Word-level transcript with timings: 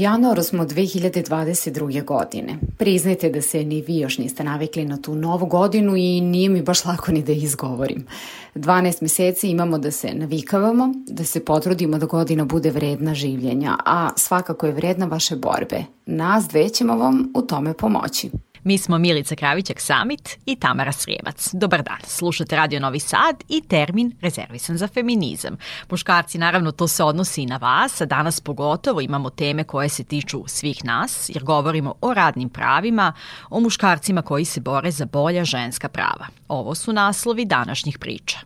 januaru 0.00 0.42
smo 0.42 0.64
2022. 0.64 2.04
godine. 2.04 2.58
Priznajte 2.76 3.30
da 3.30 3.42
se 3.42 3.64
ni 3.64 3.80
vi 3.82 3.98
još 3.98 4.18
niste 4.18 4.44
navikli 4.44 4.84
na 4.84 4.96
tu 4.96 5.14
novu 5.14 5.46
godinu 5.46 5.96
i 5.96 6.20
nije 6.20 6.48
mi 6.48 6.62
baš 6.62 6.84
lako 6.84 7.12
ni 7.12 7.22
da 7.22 7.32
izgovorim. 7.32 8.06
12 8.54 9.02
meseci 9.02 9.48
imamo 9.48 9.78
da 9.78 9.90
se 9.90 10.14
navikavamo, 10.14 10.94
da 11.06 11.24
se 11.24 11.44
potrudimo 11.44 11.98
da 11.98 12.06
godina 12.06 12.44
bude 12.44 12.70
vredna 12.70 13.14
življenja, 13.14 13.76
a 13.84 14.08
svakako 14.16 14.66
je 14.66 14.72
vredna 14.72 15.06
vaše 15.06 15.36
borbe. 15.36 15.84
Nas 16.06 16.48
dve 16.48 16.68
ćemo 16.68 16.96
vam 16.96 17.32
u 17.34 17.42
tome 17.42 17.74
pomoći. 17.74 18.30
Mi 18.66 18.78
smo 18.78 18.98
Milica 18.98 19.34
Kravićak 19.34 19.80
Samit 19.80 20.38
i 20.46 20.56
Tamara 20.56 20.92
Srijemac. 20.92 21.48
Dobar 21.52 21.82
dan, 21.82 21.98
slušate 22.04 22.56
Radio 22.56 22.80
Novi 22.80 23.00
Sad 23.00 23.44
i 23.48 23.60
termin 23.68 24.12
rezervisan 24.20 24.76
za 24.76 24.88
feminizam. 24.88 25.56
Muškarci, 25.90 26.38
naravno, 26.38 26.72
to 26.72 26.88
se 26.88 27.04
odnosi 27.04 27.42
i 27.42 27.46
na 27.46 27.56
vas, 27.56 28.00
a 28.00 28.06
danas 28.06 28.40
pogotovo 28.40 29.00
imamo 29.00 29.30
teme 29.30 29.64
koje 29.64 29.88
se 29.88 30.04
tiču 30.04 30.44
svih 30.46 30.84
nas, 30.84 31.30
jer 31.34 31.44
govorimo 31.44 31.94
o 32.00 32.14
radnim 32.14 32.48
pravima, 32.48 33.12
o 33.50 33.60
muškarcima 33.60 34.22
koji 34.22 34.44
se 34.44 34.60
bore 34.60 34.90
za 34.90 35.04
bolja 35.04 35.44
ženska 35.44 35.88
prava. 35.88 36.26
Ovo 36.48 36.74
su 36.74 36.92
naslovi 36.92 37.44
današnjih 37.44 37.98
priča. 37.98 38.38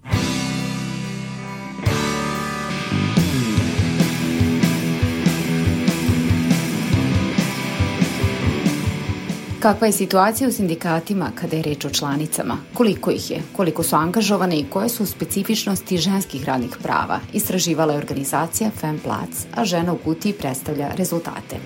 Kakva 9.60 9.86
je 9.86 9.92
situacija 9.92 10.48
u 10.48 10.52
sindikatima 10.52 11.30
kada 11.34 11.56
je 11.56 11.62
reč 11.62 11.84
o 11.84 11.90
članicama? 11.90 12.56
Koliko 12.74 13.10
ih 13.10 13.30
je? 13.30 13.42
Koliko 13.56 13.82
su 13.82 13.96
angažovane 13.96 14.58
i 14.58 14.64
koje 14.70 14.88
su 14.88 15.06
specifičnosti 15.06 15.98
ženskih 15.98 16.44
radnih 16.44 16.76
prava? 16.82 17.20
Istraživala 17.32 17.92
je 17.92 17.98
organizacija 17.98 18.70
Femplac, 18.70 19.46
a 19.54 19.64
žena 19.64 19.92
u 19.92 19.96
kutiji 19.96 20.32
predstavlja 20.32 20.88
rezultate. 20.96 21.56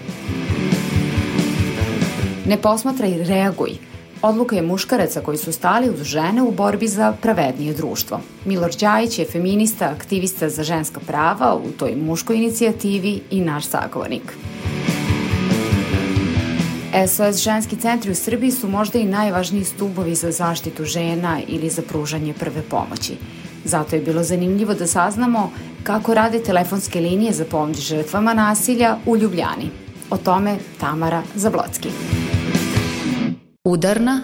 Ne 2.47 2.57
posmatraj, 2.63 3.25
reaguj. 3.25 3.71
Odluka 4.23 4.57
je 4.57 4.63
muškaraca 4.63 5.21
koji 5.21 5.39
su 5.39 5.53
stali 5.53 5.91
uz 5.91 6.03
žene 6.03 6.43
u 6.43 6.51
borbi 6.51 6.89
za 6.89 7.13
pravednije 7.13 7.75
društvo. 7.75 8.21
Milor 8.45 8.71
Đajić 8.81 9.19
je 9.19 9.27
feminista, 9.33 9.85
aktivista 9.85 10.49
za 10.49 10.63
ženska 10.63 11.01
prava 11.07 11.55
u 11.55 11.71
toj 11.71 11.97
muškoj 11.97 12.37
inicijativi 12.37 13.21
i 13.31 13.41
naš 13.41 13.65
sagovornik. 13.65 14.37
SOS 17.09 17.37
ženski 17.37 17.77
centri 17.77 18.11
u 18.11 18.15
Srbiji 18.15 18.51
su 18.51 18.69
možda 18.69 18.99
i 18.99 19.05
najvažniji 19.05 19.65
stubovi 19.65 20.15
za 20.15 20.31
zaštitu 20.31 20.85
žena 20.85 21.41
ili 21.49 21.71
za 21.71 21.83
pružanje 21.83 22.35
prve 22.35 22.63
pomoći. 22.63 23.17
Zato 23.65 23.97
je 23.97 24.03
bilo 24.03 24.23
zanimljivo 24.23 24.75
da 24.75 24.87
saznamo 24.87 25.51
kako 25.83 26.15
rade 26.15 26.43
telefonske 26.43 27.01
linije 27.01 27.33
za 27.33 27.45
pomoć 27.45 27.77
žrtvama 27.77 28.35
nasilja 28.35 28.97
u 29.07 29.17
Ljubljani. 29.17 29.71
O 30.11 30.17
tome 30.17 30.59
Tamara 30.81 31.23
Zablocki. 31.35 31.89
Udarna 33.65 34.21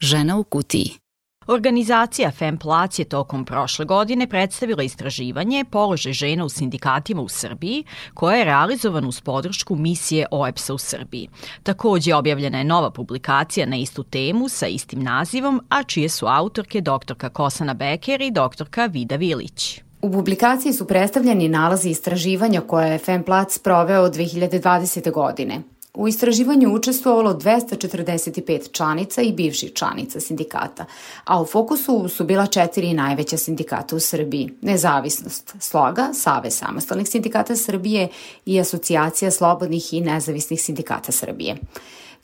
žena 0.00 0.36
u 0.38 0.44
kutiji. 0.44 1.01
Organizacija 1.46 2.30
FEMPLAC 2.30 2.98
je 2.98 3.04
tokom 3.04 3.44
prošle 3.44 3.84
godine 3.84 4.26
predstavila 4.26 4.82
istraživanje 4.82 5.64
položaj 5.70 6.12
žena 6.12 6.44
u 6.44 6.48
sindikatima 6.48 7.22
u 7.22 7.28
Srbiji, 7.28 7.84
koje 8.14 8.38
je 8.38 8.44
realizovano 8.44 9.08
uz 9.08 9.20
podršku 9.20 9.76
misije 9.76 10.26
OEPS-a 10.30 10.74
u 10.74 10.78
Srbiji. 10.78 11.28
Takođe 11.62 12.14
objavljena 12.14 12.58
je 12.58 12.64
nova 12.64 12.90
publikacija 12.90 13.66
na 13.66 13.76
istu 13.76 14.02
temu 14.02 14.48
sa 14.48 14.66
istim 14.66 15.02
nazivom, 15.02 15.60
a 15.68 15.82
čije 15.82 16.08
su 16.08 16.26
autorke 16.26 16.80
doktorka 16.80 17.28
Kosana 17.28 17.74
Beker 17.74 18.20
i 18.20 18.30
doktorka 18.30 18.86
Vida 18.86 19.16
Vilić. 19.16 19.80
U 20.02 20.12
publikaciji 20.12 20.72
su 20.72 20.86
predstavljeni 20.86 21.48
nalazi 21.48 21.90
istraživanja 21.90 22.60
koje 22.60 22.92
je 22.92 22.98
FEMPLAC 22.98 23.58
proveo 23.58 24.02
od 24.02 24.14
2020. 24.16 25.12
godine. 25.12 25.71
U 25.94 26.08
istraživanju 26.08 26.74
učestvovalo 26.74 27.34
245 27.34 28.72
članica 28.72 29.22
i 29.22 29.32
bivših 29.32 29.72
članica 29.74 30.20
sindikata, 30.20 30.84
a 31.24 31.42
u 31.42 31.46
fokusu 31.46 32.08
su 32.08 32.24
bila 32.24 32.46
četiri 32.46 32.94
najveća 32.94 33.36
sindikata 33.36 33.96
u 33.96 34.00
Srbiji. 34.00 34.50
Nezavisnost, 34.60 35.54
Sloga, 35.60 36.10
Save 36.14 36.50
samostalnih 36.50 37.08
sindikata 37.08 37.56
Srbije 37.56 38.08
i 38.46 38.60
Asocijacija 38.60 39.30
slobodnih 39.30 39.94
i 39.94 40.00
nezavisnih 40.00 40.62
sindikata 40.62 41.12
Srbije. 41.12 41.56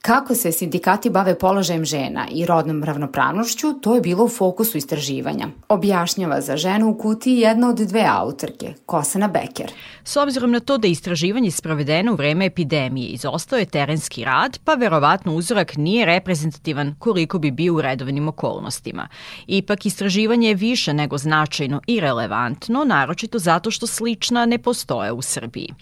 Kako 0.03 0.34
se 0.34 0.53
sindikati 0.53 1.10
bave 1.10 1.38
položajem 1.38 1.84
žena 1.84 2.26
i 2.32 2.47
rodnom 2.47 2.84
ravnopravnošću, 2.84 3.72
to 3.72 3.94
je 3.94 4.00
bilo 4.00 4.25
u 4.25 4.28
fokusu 4.28 4.78
istraživanja. 4.78 5.48
Objašnjava 5.69 6.41
za 6.41 6.56
ženu 6.56 6.88
u 6.91 6.98
kutiji 6.98 7.38
jedna 7.38 7.69
od 7.69 7.76
dve 7.76 8.04
autorke, 8.08 8.75
Kosana 8.87 9.28
Beker. 9.28 9.72
S 10.04 10.16
obzirom 10.16 10.50
na 10.50 10.60
to 10.60 10.78
da 10.78 10.87
je 10.87 10.91
istraživanje 10.91 11.50
sprovedeno 11.50 12.12
u 12.12 12.16
vreme 12.16 12.47
epidemije, 12.47 13.08
izostao 13.08 13.58
je 13.58 13.66
terenski 13.66 14.25
rad, 14.25 14.58
pa 14.64 14.75
verovatno 14.75 15.34
uzorak 15.34 15.76
nije 15.76 16.06
reprezentativan 16.06 16.94
koliko 16.98 17.38
bi 17.38 17.50
bio 17.50 17.75
u 17.75 17.81
redovnim 17.81 18.28
okolnostima. 18.28 19.08
Ipak 19.47 19.87
istraživanje 19.87 20.48
je 20.48 20.54
više 20.54 20.94
nego 20.94 21.19
značajno 21.19 21.81
i 21.87 22.00
relevantno, 22.00 22.84
naročito 22.84 23.38
zato 23.38 23.70
što 23.70 23.87
slična 23.87 24.47
ne 24.47 24.58
postoje 24.58 25.12
u 25.12 25.22
Srbiji. 25.22 25.75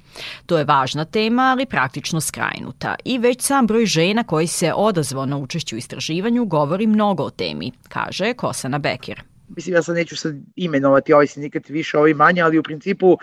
To 0.46 0.58
je 0.58 0.64
važna 0.64 1.04
tema, 1.04 1.42
ali 1.42 1.66
praktično 1.66 2.20
skrajnuta 2.20 2.94
i 3.04 3.18
već 3.18 3.42
sam 3.42 3.66
broj 3.66 3.86
žena 3.86 4.05
žena 4.06 4.24
koji 4.24 4.46
se 4.46 4.72
odazvao 4.72 5.26
na 5.26 5.36
učešću 5.36 5.76
u 5.76 5.78
istraživanju 5.78 6.44
govori 6.44 6.86
mnogo 6.86 7.22
o 7.22 7.30
temi, 7.30 7.72
kaže 7.88 8.34
Kosana 8.34 8.78
Bekir. 8.78 9.22
Mislim, 9.48 9.74
ja 9.74 9.82
sad 9.82 9.94
neću 9.94 10.16
sad 10.16 10.34
imenovati 10.56 11.12
ovaj 11.12 11.26
sindikat 11.26 11.68
više, 11.68 11.98
ovaj 11.98 12.14
manje, 12.14 12.42
ali 12.42 12.58
u 12.58 12.62
principu, 12.62 13.16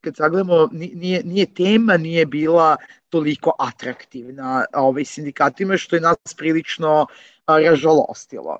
kad 0.00 0.16
sagledamo, 0.16 0.68
nije, 0.72 1.22
nije 1.24 1.46
tema, 1.46 1.96
nije 1.96 2.26
bila 2.26 2.76
toliko 3.08 3.52
atraktivna 3.58 4.64
ovaj 4.74 5.04
sindikatima, 5.04 5.76
što 5.76 5.96
je 5.96 6.00
nas 6.00 6.16
prilično 6.36 7.06
ražalostilo. 7.46 8.58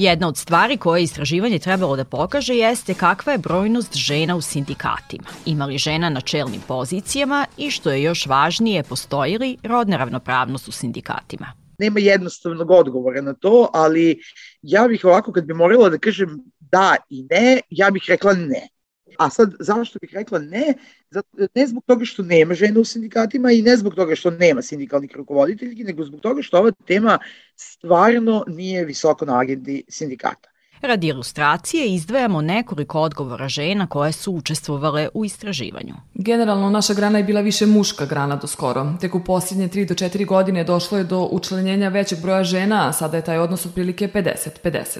Jedna 0.00 0.28
od 0.28 0.36
stvari 0.36 0.76
koje 0.76 1.02
istraživanje 1.02 1.58
trebalo 1.58 1.96
da 1.96 2.04
pokaže 2.04 2.54
jeste 2.54 2.94
kakva 2.94 3.32
je 3.32 3.38
brojnost 3.38 3.94
žena 3.94 4.36
u 4.36 4.40
sindikatima. 4.40 5.24
Ima 5.46 5.66
li 5.66 5.78
žena 5.78 6.08
na 6.08 6.20
čelnim 6.20 6.60
pozicijama 6.68 7.46
i 7.56 7.70
što 7.70 7.90
je 7.90 8.02
još 8.02 8.26
važnije, 8.26 8.82
postoji 8.82 9.38
li 9.38 9.56
rodna 9.62 9.96
ravnopravnost 9.96 10.68
u 10.68 10.72
sindikatima? 10.72 11.52
Nema 11.78 12.00
jednostavnog 12.00 12.70
odgovora 12.70 13.20
na 13.20 13.34
to, 13.34 13.70
ali 13.72 14.18
ja 14.62 14.88
bih 14.88 15.04
ovako 15.04 15.32
kad 15.32 15.44
bi 15.44 15.54
morala 15.54 15.88
da 15.88 15.98
kažem 15.98 16.40
da 16.60 16.96
i 17.10 17.26
ne, 17.30 17.60
ja 17.70 17.90
bih 17.90 18.02
rekla 18.08 18.32
ne. 18.32 18.68
A 19.18 19.30
sad, 19.30 19.52
zašto 19.60 19.98
bih 20.02 20.10
rekla 20.12 20.38
ne? 20.38 20.74
Ne 21.54 21.66
zbog 21.66 21.84
toga 21.86 22.04
što 22.04 22.22
nema 22.22 22.54
žena 22.54 22.80
u 22.80 22.84
sindikatima 22.84 23.52
i 23.52 23.62
ne 23.62 23.76
zbog 23.76 23.94
toga 23.94 24.14
što 24.14 24.30
nema 24.30 24.62
sindikalnih 24.62 25.10
rukovoditeljki, 25.16 25.84
nego 25.84 26.04
zbog 26.04 26.20
toga 26.20 26.42
što 26.42 26.58
ova 26.58 26.70
tema 26.86 27.18
stvarno 27.56 28.44
nije 28.48 28.84
visoko 28.84 29.24
na 29.24 29.40
agendi 29.40 29.82
sindikata. 29.88 30.50
Radi 30.82 31.06
ilustracije 31.06 31.94
izdvajamo 31.94 32.42
nekoliko 32.42 33.00
odgovora 33.00 33.48
žena 33.48 33.86
koje 33.86 34.12
su 34.12 34.32
učestvovale 34.32 35.08
u 35.14 35.24
istraživanju. 35.24 35.94
Generalno, 36.14 36.70
naša 36.70 36.94
grana 36.94 37.18
je 37.18 37.24
bila 37.24 37.40
više 37.40 37.66
muška 37.66 38.06
grana 38.06 38.36
do 38.36 38.46
skoro. 38.46 38.92
Tek 39.00 39.14
u 39.14 39.24
posljednje 39.24 39.68
3 39.68 39.88
do 39.88 39.94
4 39.94 40.26
godine 40.26 40.64
došlo 40.64 40.98
je 40.98 41.04
do 41.04 41.28
učlanjenja 41.30 41.88
većeg 41.88 42.18
broja 42.22 42.44
žena, 42.44 42.88
a 42.88 42.92
sada 42.92 43.16
je 43.16 43.24
taj 43.24 43.38
odnos 43.38 43.66
otprilike 43.66 44.08
50-50. 44.08 44.98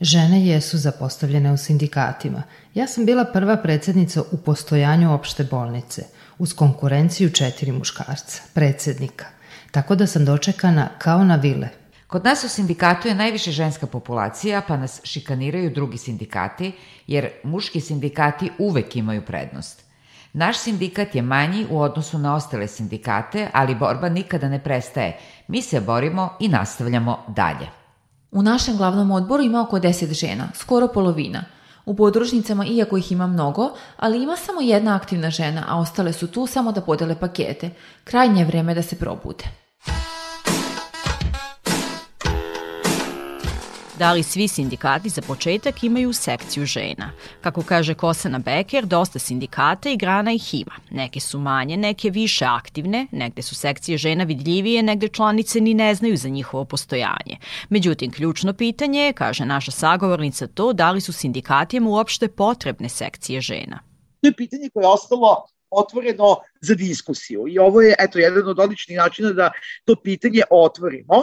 Žene 0.00 0.46
jesu 0.46 0.78
zapostavljene 0.78 1.52
u 1.52 1.56
sindikatima. 1.56 2.42
Ja 2.76 2.86
sam 2.86 3.06
bila 3.06 3.24
prva 3.24 3.56
predsednica 3.56 4.22
u 4.32 4.36
postojanju 4.36 5.14
opšte 5.14 5.44
bolnice, 5.44 6.02
uz 6.38 6.52
konkurenciju 6.52 7.30
četiri 7.30 7.72
muškarca, 7.72 8.42
predsednika. 8.54 9.24
Tako 9.70 9.94
da 9.94 10.06
sam 10.06 10.24
dočekana 10.24 10.88
kao 10.98 11.24
na 11.24 11.36
vile. 11.36 11.68
Kod 12.06 12.24
nas 12.24 12.44
u 12.44 12.48
sindikatu 12.48 13.08
je 13.08 13.14
najviše 13.14 13.52
ženska 13.52 13.86
populacija, 13.86 14.62
pa 14.68 14.76
nas 14.76 15.00
šikaniraju 15.04 15.70
drugi 15.70 15.98
sindikati, 15.98 16.72
jer 17.06 17.28
muški 17.44 17.80
sindikati 17.80 18.50
uvek 18.58 18.96
imaju 18.96 19.22
prednost. 19.26 19.82
Naš 20.32 20.58
sindikat 20.58 21.14
je 21.14 21.22
manji 21.22 21.66
u 21.70 21.80
odnosu 21.80 22.18
na 22.18 22.34
ostale 22.34 22.68
sindikate, 22.68 23.48
ali 23.52 23.74
borba 23.74 24.08
nikada 24.08 24.48
ne 24.48 24.64
prestaje. 24.64 25.18
Mi 25.48 25.62
se 25.62 25.80
borimo 25.80 26.32
i 26.40 26.48
nastavljamo 26.48 27.24
dalje. 27.28 27.66
U 28.30 28.42
našem 28.42 28.76
glavnom 28.76 29.10
odboru 29.10 29.42
ima 29.42 29.62
oko 29.62 29.78
10 29.78 30.12
žena, 30.12 30.48
skoro 30.54 30.88
polovina. 30.88 31.55
U 31.86 31.96
podružnicama, 31.96 32.66
iako 32.66 32.96
ih 32.96 33.12
ima 33.12 33.26
mnogo, 33.26 33.70
ali 33.96 34.22
ima 34.22 34.36
samo 34.36 34.60
jedna 34.60 34.96
aktivna 34.96 35.30
žena, 35.30 35.64
a 35.68 35.78
ostale 35.78 36.12
su 36.12 36.26
tu 36.26 36.46
samo 36.46 36.72
da 36.72 36.80
podele 36.80 37.20
pakete. 37.20 37.70
Krajnje 38.04 38.40
je 38.40 38.44
vreme 38.46 38.74
da 38.74 38.82
se 38.82 38.96
probude. 38.96 39.65
Da 43.98 44.12
li 44.12 44.22
svi 44.22 44.48
sindikati 44.48 45.08
za 45.08 45.22
početak 45.22 45.84
imaju 45.84 46.12
sekciju 46.12 46.66
žena? 46.66 47.12
Kako 47.40 47.62
kaže 47.62 47.94
Kosana 47.94 48.38
Beker, 48.38 48.86
dosta 48.86 49.18
sindikata 49.18 49.90
i 49.90 49.96
grana 49.96 50.32
ih 50.32 50.54
ima. 50.54 50.74
Neke 50.90 51.20
su 51.20 51.38
manje, 51.38 51.76
neke 51.76 52.10
više 52.10 52.44
aktivne, 52.44 53.06
negde 53.12 53.42
su 53.42 53.54
sekcije 53.54 53.98
žena 53.98 54.24
vidljivije, 54.24 54.82
negde 54.82 55.08
članice 55.08 55.60
ni 55.60 55.74
ne 55.74 55.94
znaju 55.94 56.16
za 56.16 56.28
njihovo 56.28 56.64
postojanje. 56.64 57.38
Međutim, 57.68 58.12
ključno 58.12 58.52
pitanje 58.52 59.00
je, 59.00 59.12
kaže 59.12 59.44
naša 59.44 59.70
sagovornica, 59.70 60.46
to 60.46 60.72
da 60.72 60.90
li 60.90 61.00
su 61.00 61.12
sindikatijama 61.12 61.90
uopšte 61.90 62.28
potrebne 62.28 62.88
sekcije 62.88 63.40
žena. 63.40 63.80
To 64.20 64.28
je 64.28 64.32
pitanje 64.32 64.70
koje 64.74 64.82
je 64.82 64.88
ostalo 64.88 65.46
otvoreno 65.70 66.36
za 66.60 66.74
diskusiju 66.74 67.44
i 67.48 67.58
ovo 67.58 67.82
je 67.82 67.94
eto 67.98 68.18
jedan 68.18 68.48
od 68.48 68.58
odličnih 68.58 68.98
načina 68.98 69.32
da 69.32 69.50
to 69.84 69.96
pitanje 70.04 70.42
otvorimo. 70.50 71.22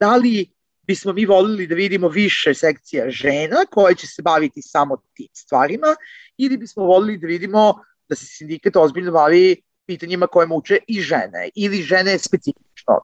Da 0.00 0.16
li 0.16 0.55
bismo 0.86 1.12
mi 1.12 1.26
volili 1.26 1.66
da 1.66 1.74
vidimo 1.74 2.08
više 2.08 2.54
sekcija 2.54 3.10
žena 3.10 3.56
koje 3.70 3.94
će 3.94 4.06
se 4.06 4.22
baviti 4.22 4.62
samo 4.62 4.96
tim 5.14 5.28
stvarima 5.32 5.96
ili 6.36 6.56
bismo 6.56 6.84
volili 6.84 7.18
da 7.18 7.26
vidimo 7.26 7.74
da 8.08 8.16
se 8.16 8.26
sindikat 8.26 8.76
ozbiljno 8.76 9.12
bavi 9.12 9.62
pitanjima 9.86 10.26
koje 10.26 10.46
muče 10.46 10.78
i 10.88 11.00
žene 11.00 11.50
ili 11.54 11.82
žene 11.82 12.18
specifično. 12.18 13.00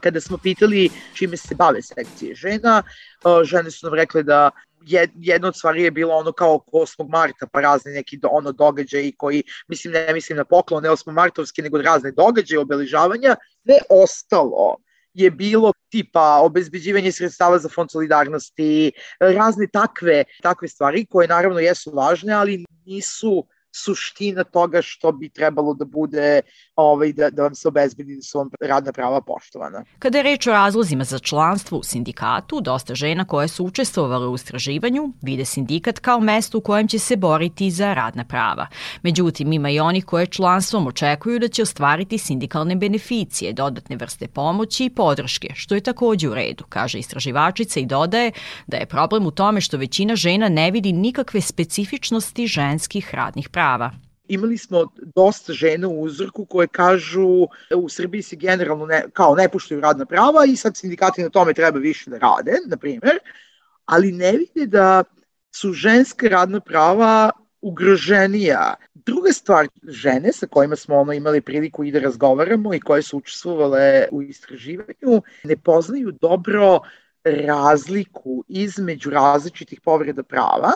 Kada 0.00 0.20
smo 0.20 0.38
pitali 0.38 0.90
čime 1.14 1.36
se 1.36 1.54
bave 1.54 1.82
sekcije 1.82 2.34
žena, 2.34 2.82
žene 3.44 3.70
su 3.70 3.86
nam 3.86 3.94
rekle 3.94 4.22
da 4.22 4.50
jedna 5.14 5.48
od 5.48 5.56
stvari 5.56 5.82
je 5.82 5.90
bilo 5.90 6.14
ono 6.14 6.32
kao 6.32 6.60
8. 6.72 7.08
marta, 7.08 7.46
pa 7.52 7.60
razne 7.60 7.92
neki 7.92 8.16
do, 8.16 8.28
ono 8.30 8.52
događaji 8.52 9.12
koji, 9.18 9.42
mislim, 9.68 9.92
ne 9.92 10.12
mislim 10.12 10.38
na 10.38 10.44
poklon, 10.44 10.82
ne 10.82 10.90
8. 10.90 11.12
martovski, 11.12 11.62
nego 11.62 11.82
razne 11.82 12.12
događaje, 12.12 12.58
obeležavanja, 12.58 13.36
sve 13.62 13.78
ostalo 13.90 14.76
je 15.16 15.30
bilo 15.30 15.72
tipa 15.88 16.40
obezbeđivanje 16.42 17.12
sredstava 17.12 17.58
za 17.58 17.68
fond 17.68 17.90
solidarnosti, 17.90 18.92
razne 19.20 19.66
takve, 19.72 20.24
takve 20.42 20.68
stvari 20.68 21.06
koje 21.06 21.28
naravno 21.28 21.58
jesu 21.58 21.90
važne, 21.90 22.32
ali 22.32 22.64
nisu 22.86 23.46
suština 23.84 24.44
toga 24.44 24.82
što 24.82 25.12
bi 25.12 25.28
trebalo 25.28 25.74
da 25.74 25.84
bude 25.84 26.40
ovaj, 26.76 27.12
da, 27.12 27.30
da 27.30 27.42
vam 27.42 27.54
se 27.54 27.68
obezbedi 27.68 28.16
da 28.16 28.22
su 28.22 28.38
vam 28.38 28.50
radna 28.60 28.92
prava 28.92 29.20
poštovana. 29.20 29.84
Kada 29.98 30.18
je 30.18 30.22
reč 30.22 30.46
o 30.46 30.52
razlozima 30.52 31.04
za 31.04 31.18
članstvo 31.18 31.78
u 31.78 31.82
sindikatu, 31.82 32.60
dosta 32.60 32.94
žena 32.94 33.24
koje 33.24 33.48
su 33.48 33.64
učestvovale 33.64 34.28
u 34.28 34.34
istraživanju 34.34 35.12
vide 35.22 35.44
sindikat 35.44 35.98
kao 35.98 36.20
mesto 36.20 36.58
u 36.58 36.60
kojem 36.60 36.88
će 36.88 36.98
se 36.98 37.16
boriti 37.16 37.70
za 37.70 37.94
radna 37.94 38.24
prava. 38.24 38.66
Međutim, 39.02 39.52
ima 39.52 39.70
i 39.70 39.80
onih 39.80 40.04
koje 40.04 40.26
članstvom 40.26 40.86
očekuju 40.86 41.38
da 41.38 41.48
će 41.48 41.62
ostvariti 41.62 42.18
sindikalne 42.18 42.76
beneficije, 42.76 43.52
dodatne 43.52 43.96
vrste 43.96 44.28
pomoći 44.28 44.84
i 44.84 44.90
podrške, 44.90 45.48
što 45.54 45.74
je 45.74 45.80
takođe 45.80 46.28
u 46.28 46.34
redu, 46.34 46.64
kaže 46.68 46.98
istraživačica 46.98 47.80
i 47.80 47.86
dodaje 47.86 48.32
da 48.66 48.76
je 48.76 48.86
problem 48.86 49.26
u 49.26 49.30
tome 49.30 49.60
što 49.60 49.76
većina 49.76 50.16
žena 50.16 50.48
ne 50.48 50.70
vidi 50.70 50.92
nikakve 50.92 51.40
specifičnosti 51.40 52.46
ženskih 52.46 53.14
radnih 53.14 53.48
prava 53.48 53.65
prava. 53.66 53.90
Imali 54.28 54.58
smo 54.58 54.86
dosta 55.14 55.52
žena 55.52 55.88
u 55.88 56.02
uzorku 56.02 56.44
koje 56.44 56.66
kažu 56.66 57.46
u 57.76 57.88
Srbiji 57.88 58.22
se 58.22 58.36
generalno 58.36 58.86
ne, 58.86 59.04
kao 59.12 59.34
ne 59.34 59.48
puštaju 59.48 59.80
radna 59.80 60.06
prava 60.06 60.44
i 60.46 60.56
sad 60.56 60.76
sindikati 60.76 61.22
na 61.22 61.30
tome 61.30 61.54
treba 61.54 61.78
više 61.78 62.10
da 62.10 62.18
rade, 62.18 62.58
na 62.66 62.76
primjer, 62.76 63.18
ali 63.84 64.12
ne 64.12 64.32
vide 64.32 64.66
da 64.66 65.04
su 65.54 65.72
ženska 65.72 66.28
radna 66.28 66.60
prava 66.60 67.30
ugroženija. 67.60 68.74
Druga 68.94 69.32
stvar, 69.32 69.68
žene 69.88 70.32
sa 70.32 70.46
kojima 70.46 70.76
smo 70.76 70.96
ono 70.96 71.12
imali 71.12 71.40
priliku 71.40 71.84
i 71.84 71.92
da 71.92 72.00
razgovaramo 72.00 72.74
i 72.74 72.80
koje 72.80 73.02
su 73.02 73.18
učestvovale 73.18 74.08
u 74.12 74.22
istraživanju, 74.22 75.22
ne 75.44 75.56
poznaju 75.56 76.12
dobro 76.20 76.80
razliku 77.24 78.44
između 78.48 79.10
različitih 79.10 79.80
povreda 79.80 80.22
prava 80.22 80.72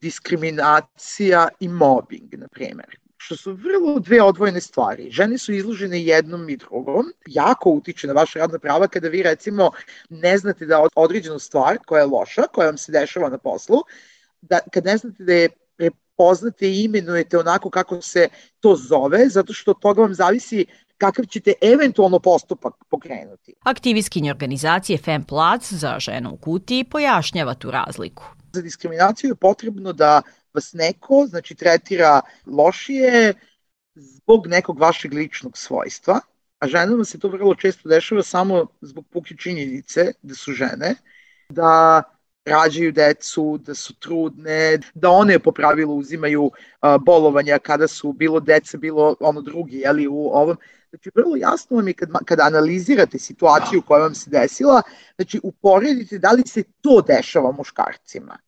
diskriminacija 0.00 1.48
i 1.60 1.68
mobbing, 1.68 2.34
na 2.34 2.48
primjer 2.48 2.98
što 3.18 3.36
su 3.36 3.52
vrlo 3.52 3.98
dve 3.98 4.22
odvojene 4.22 4.60
stvari. 4.60 5.10
Žene 5.10 5.38
su 5.38 5.52
izložene 5.52 6.02
jednom 6.02 6.48
i 6.48 6.56
drugom. 6.56 7.12
Jako 7.26 7.70
utiče 7.70 8.06
na 8.06 8.12
vaše 8.12 8.38
radna 8.38 8.58
prava 8.58 8.88
kada 8.88 9.08
vi 9.08 9.22
recimo 9.22 9.70
ne 10.08 10.38
znate 10.38 10.66
da 10.66 10.86
određenu 10.96 11.38
stvar 11.38 11.78
koja 11.86 12.00
je 12.00 12.06
loša, 12.06 12.42
koja 12.42 12.66
vam 12.66 12.78
se 12.78 12.92
dešava 12.92 13.28
na 13.28 13.38
poslu, 13.38 13.78
da 14.40 14.60
kad 14.72 14.84
ne 14.84 14.96
znate 14.96 15.24
da 15.24 15.32
je 15.32 15.48
prepoznate 15.76 16.70
i 16.70 16.84
imenujete 16.84 17.38
onako 17.38 17.70
kako 17.70 18.02
se 18.02 18.28
to 18.60 18.76
zove, 18.76 19.28
zato 19.28 19.52
što 19.52 19.70
od 19.70 19.80
toga 19.80 20.02
vam 20.02 20.14
zavisi 20.14 20.66
kakav 20.98 21.24
ćete 21.24 21.52
eventualno 21.60 22.18
postupak 22.18 22.74
pokrenuti. 22.90 23.54
Aktivistkinja 23.62 24.32
organizacije 24.32 24.98
FemPlac 24.98 25.72
za 25.72 25.98
ženu 25.98 26.30
u 26.30 26.36
kutiji 26.36 26.84
pojašnjava 26.84 27.54
tu 27.54 27.70
razliku 27.70 28.37
za 28.52 28.62
diskriminaciju 28.62 29.30
je 29.30 29.34
potrebno 29.34 29.92
da 29.92 30.22
vas 30.54 30.72
neko, 30.72 31.26
znači, 31.28 31.54
tretira 31.54 32.20
lošije 32.46 33.34
zbog 33.94 34.46
nekog 34.46 34.78
vašeg 34.78 35.14
ličnog 35.14 35.58
svojstva, 35.58 36.20
a 36.58 36.68
ženama 36.68 37.04
se 37.04 37.18
to 37.18 37.28
vrlo 37.28 37.54
često 37.54 37.88
dešava 37.88 38.22
samo 38.22 38.66
zbog 38.80 39.06
puke 39.10 39.34
činjenice 39.38 40.12
da 40.22 40.34
su 40.34 40.52
žene, 40.52 40.94
da 41.48 42.02
rađaju 42.44 42.92
decu, 42.92 43.58
da 43.58 43.74
su 43.74 43.94
trudne, 43.94 44.78
da 44.94 45.10
one 45.10 45.38
po 45.38 45.52
pravilu 45.52 45.96
uzimaju 45.96 46.50
bolovanja 47.00 47.58
kada 47.58 47.88
su 47.88 48.12
bilo 48.12 48.40
deca, 48.40 48.78
bilo 48.78 49.16
ono 49.20 49.40
drugi, 49.40 49.78
jeli, 49.78 50.08
u 50.08 50.30
ovom. 50.32 50.56
Znači, 50.90 51.10
vrlo 51.14 51.36
jasno 51.36 51.76
vam 51.76 51.88
je 51.88 51.94
kad, 51.94 52.08
kad 52.24 52.40
analizirate 52.40 53.18
situaciju 53.18 53.82
koja 53.82 54.02
vam 54.02 54.14
se 54.14 54.30
desila, 54.30 54.82
znači, 55.16 55.40
uporedite 55.42 56.18
da 56.18 56.30
li 56.30 56.42
se 56.46 56.62
to 56.80 57.00
dešava 57.00 57.52
muškarcima. 57.52 58.38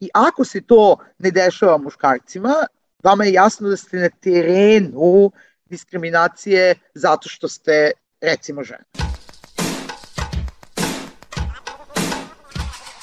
I 0.00 0.08
ako 0.14 0.44
se 0.44 0.60
to 0.60 0.96
ne 1.18 1.30
dešava 1.30 1.78
muškarcima, 1.78 2.54
vama 3.02 3.24
je 3.24 3.32
jasno 3.32 3.68
da 3.68 3.76
ste 3.76 3.96
na 3.96 4.08
terenu 4.20 5.30
diskriminacije 5.64 6.74
zato 6.94 7.28
što 7.28 7.48
ste, 7.48 7.90
recimo, 8.20 8.62
žena. 8.62 9.05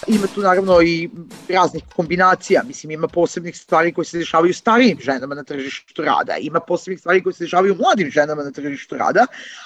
Ima 0.08 0.28
tu 0.36 0.42
naravno 0.42 0.82
i 0.82 1.10
raznih 1.50 1.84
kombinacija, 1.96 2.62
mislim 2.68 2.92
ima 2.92 3.08
posebnih 3.08 3.58
stvari 3.58 3.94
koje 3.94 4.06
se 4.06 4.18
dešavaju 4.18 4.54
starijim 4.54 4.98
ženama 5.02 5.36
na 5.36 5.44
tržištu 5.44 6.02
rada, 6.02 6.38
ima 6.40 6.60
posebnih 6.60 7.00
stvari 7.00 7.24
koje 7.24 7.34
se 7.34 7.44
dešavaju 7.44 7.76
mladim 7.76 8.12
ženama 8.12 8.44
na 8.44 8.52
tržištu 8.52 8.98
rada, 8.98 9.26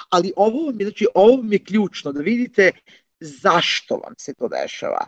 ali 0.09 0.33
ovo 0.35 0.65
vam 0.65 0.79
je, 0.79 0.85
znači, 0.85 1.07
ovo 1.15 1.37
vam 1.37 1.53
je 1.53 1.59
ključno 1.59 2.11
da 2.11 2.21
vidite 2.21 2.71
zašto 3.19 3.95
vam 3.95 4.13
se 4.17 4.33
to 4.33 4.47
dešava. 4.47 5.07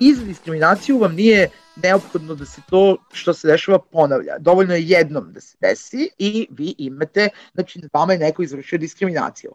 I 0.00 0.14
za 0.14 0.24
diskriminaciju 0.24 0.98
vam 0.98 1.14
nije 1.14 1.50
neophodno 1.76 2.34
da 2.34 2.44
se 2.44 2.60
to 2.70 2.96
što 3.12 3.34
se 3.34 3.48
dešava 3.48 3.78
ponavlja. 3.78 4.38
Dovoljno 4.38 4.74
je 4.74 4.88
jednom 4.88 5.32
da 5.32 5.40
se 5.40 5.56
desi 5.60 6.08
i 6.18 6.46
vi 6.50 6.74
imate, 6.78 7.28
znači 7.54 7.80
vama 7.92 8.12
je 8.12 8.18
neko 8.18 8.42
izvršio 8.42 8.78
diskriminaciju. 8.78 9.50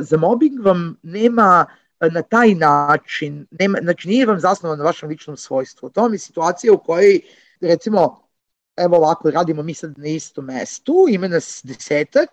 Za 0.00 0.16
mobbing 0.16 0.60
vam 0.60 0.96
nema 1.02 1.66
na 2.12 2.22
taj 2.22 2.54
način, 2.54 3.46
nema, 3.50 3.78
znači 3.82 4.08
nije 4.08 4.26
vam 4.26 4.40
zasnovan 4.40 4.78
na 4.78 4.84
vašem 4.84 5.08
ličnom 5.08 5.36
svojstvu. 5.36 5.90
To 5.90 6.02
vam 6.02 6.12
je 6.12 6.18
situacija 6.18 6.72
u 6.72 6.78
kojoj, 6.78 7.20
recimo, 7.60 8.28
evo 8.76 8.96
ovako, 8.96 9.30
radimo 9.30 9.62
mi 9.62 9.74
sad 9.74 9.98
na 9.98 10.06
istom 10.06 10.44
mestu, 10.44 11.06
ima 11.10 11.28
nas 11.28 11.60
desetak 11.64 12.28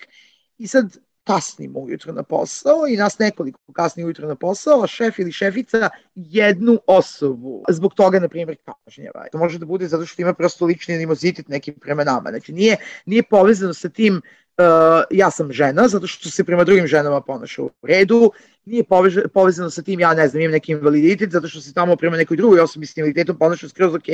i 0.57 0.67
sad 0.67 0.97
kasnimo 1.23 1.79
ujutro 1.79 2.13
na 2.13 2.23
posao 2.23 2.87
i 2.87 2.97
nas 2.97 3.19
nekoliko 3.19 3.59
kasni 3.73 4.03
ujutro 4.03 4.27
na 4.27 4.35
posao, 4.35 4.83
a 4.83 4.87
šef 4.87 5.19
ili 5.19 5.31
šefica 5.31 5.89
jednu 6.15 6.79
osobu. 6.87 7.63
Zbog 7.69 7.93
toga, 7.93 8.19
na 8.19 8.27
primjer, 8.27 8.57
kažnjava. 8.65 9.25
To 9.31 9.37
može 9.37 9.59
da 9.59 9.65
bude 9.65 9.87
zato 9.87 10.05
što 10.05 10.21
ima 10.21 10.33
prosto 10.33 10.65
lični 10.65 10.95
animozitet 10.95 11.47
nekim 11.47 11.73
prema 11.79 12.03
nama. 12.03 12.29
Znači, 12.29 12.53
nije, 12.53 12.77
nije 13.05 13.23
povezano 13.23 13.73
sa 13.73 13.89
tim 13.89 14.21
ja 15.11 15.31
sam 15.31 15.51
žena, 15.51 15.87
zato 15.87 16.07
što 16.07 16.29
se 16.29 16.43
prema 16.43 16.63
drugim 16.63 16.87
ženama 16.87 17.21
ponaša 17.21 17.61
u 17.61 17.69
redu, 17.83 18.31
nije 18.65 18.83
povezano 19.33 19.69
sa 19.69 19.81
tim 19.81 19.99
ja 19.99 20.13
ne 20.13 20.27
znam, 20.27 20.41
imam 20.41 20.51
neki 20.51 20.71
invaliditet, 20.71 21.31
zato 21.31 21.47
što 21.47 21.61
se 21.61 21.73
tamo 21.73 21.95
prema 21.95 22.17
nekoj 22.17 22.37
drugoj 22.37 22.59
osobi 22.59 22.85
s 22.85 22.97
invaliditetom 22.97 23.37
ponaša 23.37 23.69
skroz 23.69 23.95
ok, 23.95 24.07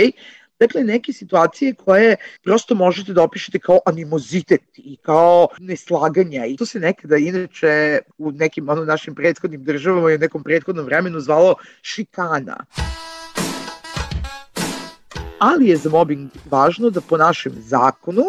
Dakle, 0.59 0.83
neke 0.83 1.13
situacije 1.13 1.73
koje 1.73 2.15
prosto 2.43 2.75
možete 2.75 3.13
da 3.13 3.23
opišete 3.23 3.59
kao 3.59 3.79
animozitet 3.85 4.61
i 4.77 4.97
kao 5.01 5.47
neslaganja 5.59 6.45
i 6.45 6.55
to 6.57 6.65
se 6.65 6.79
nekada 6.79 7.17
inače 7.17 7.99
u 8.17 8.31
nekim 8.31 8.69
ono, 8.69 8.85
našim 8.85 9.15
prethodnim 9.15 9.63
državama 9.63 10.11
i 10.11 10.15
u 10.15 10.17
nekom 10.17 10.43
prethodnom 10.43 10.85
vremenu 10.85 11.19
zvalo 11.19 11.55
šikana. 11.81 12.65
Ali 15.39 15.67
je 15.67 15.77
za 15.77 15.89
mobbing 15.89 16.31
važno 16.49 16.89
da 16.89 17.01
po 17.01 17.17
našem 17.17 17.53
zakonu 17.57 18.23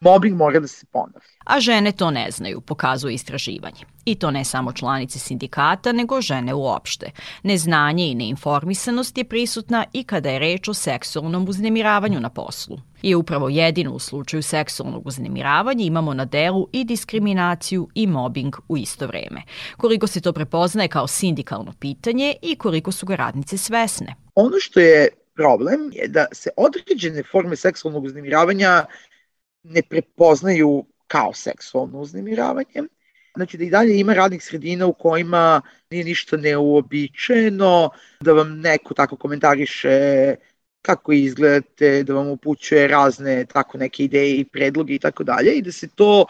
mobbing 0.00 0.36
mora 0.36 0.60
da 0.60 0.66
se 0.66 0.86
ponavlja. 0.86 1.20
A 1.44 1.60
žene 1.60 1.92
to 1.92 2.10
ne 2.10 2.30
znaju, 2.30 2.60
pokazuje 2.60 3.14
istraživanje. 3.14 3.80
I 4.04 4.14
to 4.14 4.30
ne 4.30 4.44
samo 4.44 4.72
članice 4.72 5.18
sindikata, 5.18 5.92
nego 5.92 6.20
žene 6.20 6.54
uopšte. 6.54 7.10
Neznanje 7.42 8.06
i 8.10 8.14
neinformisanost 8.14 9.18
je 9.18 9.24
prisutna 9.24 9.84
i 9.92 10.04
kada 10.04 10.30
je 10.30 10.38
reč 10.38 10.68
o 10.68 10.74
seksualnom 10.74 11.48
uznemiravanju 11.48 12.20
na 12.20 12.30
poslu. 12.30 12.80
I 13.02 13.14
upravo 13.14 13.48
jedino 13.48 13.92
u 13.92 13.98
slučaju 13.98 14.42
seksualnog 14.42 15.06
uznemiravanja 15.06 15.84
imamo 15.84 16.14
na 16.14 16.24
delu 16.24 16.68
i 16.72 16.84
diskriminaciju 16.84 17.88
i 17.94 18.06
mobbing 18.06 18.56
u 18.68 18.76
isto 18.76 19.06
vreme. 19.06 19.42
Koliko 19.76 20.06
se 20.06 20.20
to 20.20 20.32
prepoznaje 20.32 20.88
kao 20.88 21.06
sindikalno 21.06 21.72
pitanje 21.80 22.34
i 22.42 22.56
koliko 22.56 22.92
su 22.92 23.06
ga 23.06 23.16
radnice 23.16 23.58
svesne. 23.58 24.14
Ono 24.34 24.56
što 24.60 24.80
je 24.80 25.08
problem 25.34 25.90
je 25.92 26.08
da 26.08 26.26
se 26.32 26.50
određene 26.56 27.22
forme 27.22 27.56
seksualnog 27.56 28.04
uznemiravanja 28.04 28.84
ne 29.62 29.82
prepoznaju 29.82 30.84
kao 31.06 31.32
seksualno 31.34 32.00
uznemiravanje. 32.00 32.82
Znači 33.36 33.56
da 33.56 33.64
i 33.64 33.70
dalje 33.70 33.98
ima 33.98 34.14
radnih 34.14 34.44
sredina 34.44 34.86
u 34.86 34.92
kojima 34.92 35.62
nije 35.90 36.04
ništa 36.04 36.36
neuobičajeno, 36.36 37.90
da 38.20 38.32
vam 38.32 38.60
neko 38.60 38.94
tako 38.94 39.16
komentariše 39.16 40.34
kako 40.82 41.12
izgledate, 41.12 42.02
da 42.02 42.14
vam 42.14 42.28
upućuje 42.28 42.88
razne 42.88 43.44
tako 43.44 43.78
neke 43.78 44.04
ideje 44.04 44.36
i 44.36 44.44
predloge 44.44 44.94
i 44.94 44.98
tako 44.98 45.24
dalje 45.24 45.52
i 45.52 45.62
da 45.62 45.72
se 45.72 45.88
to 45.88 46.26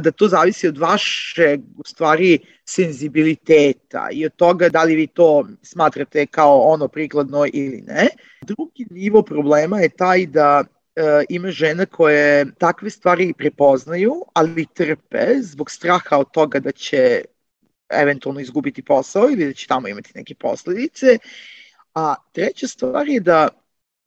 da 0.00 0.10
to 0.10 0.28
zavisi 0.28 0.68
od 0.68 0.78
vaše 0.78 1.58
u 1.78 1.84
stvari 1.84 2.38
senzibiliteta 2.64 4.08
i 4.12 4.26
od 4.26 4.36
toga 4.36 4.68
da 4.68 4.82
li 4.82 4.96
vi 4.96 5.06
to 5.06 5.48
smatrate 5.62 6.26
kao 6.26 6.60
ono 6.60 6.88
prikladno 6.88 7.46
ili 7.52 7.82
ne. 7.86 8.08
Drugi 8.42 8.86
nivo 8.90 9.22
problema 9.22 9.80
je 9.80 9.88
taj 9.88 10.26
da 10.26 10.64
e, 10.96 11.24
ima 11.28 11.50
žena 11.50 11.86
koje 11.86 12.46
takve 12.58 12.90
stvari 12.90 13.32
prepoznaju, 13.38 14.14
ali 14.34 14.66
trpe 14.74 15.26
zbog 15.40 15.70
straha 15.70 16.18
od 16.18 16.30
toga 16.30 16.60
da 16.60 16.72
će 16.72 17.24
eventualno 17.90 18.40
izgubiti 18.40 18.82
posao 18.82 19.30
ili 19.30 19.46
da 19.46 19.52
će 19.52 19.66
tamo 19.66 19.88
imati 19.88 20.12
neke 20.14 20.34
posledice. 20.34 21.18
A 21.94 22.14
treća 22.32 22.68
stvar 22.68 23.08
je 23.08 23.20
da 23.20 23.48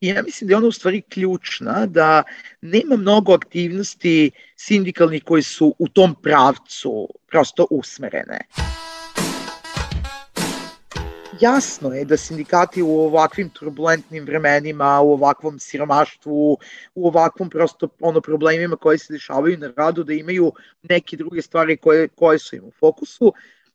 ja 0.00 0.22
mislim 0.22 0.48
da 0.48 0.52
je 0.52 0.56
ona 0.56 0.66
u 0.66 0.72
stvari 0.72 1.02
ključna, 1.02 1.86
da 1.86 2.22
nema 2.60 2.96
mnogo 2.96 3.34
aktivnosti 3.34 4.30
sindikalnih 4.56 5.24
koji 5.24 5.42
su 5.42 5.74
u 5.78 5.88
tom 5.88 6.14
pravcu 6.22 7.08
prosto 7.26 7.66
usmerene. 7.70 8.38
Jasno 11.40 11.90
je 11.92 12.04
da 12.04 12.16
sindikati 12.16 12.82
u 12.82 12.90
ovakvim 13.00 13.48
turbulentnim 13.50 14.24
vremenima, 14.24 15.00
u 15.00 15.12
ovakvom 15.12 15.58
siromaštvu, 15.58 16.58
u 16.94 17.08
ovakvom 17.08 17.50
prosto 17.50 17.88
ono 18.00 18.20
problemima 18.20 18.76
koje 18.76 18.98
se 18.98 19.12
dešavaju 19.12 19.58
na 19.58 19.72
radu, 19.76 20.04
da 20.04 20.12
imaju 20.12 20.52
neke 20.82 21.16
druge 21.16 21.42
stvari 21.42 21.76
koje, 21.76 22.08
koje 22.08 22.38
su 22.38 22.56
im 22.56 22.64
u 22.64 22.72
fokusu, 22.80 23.32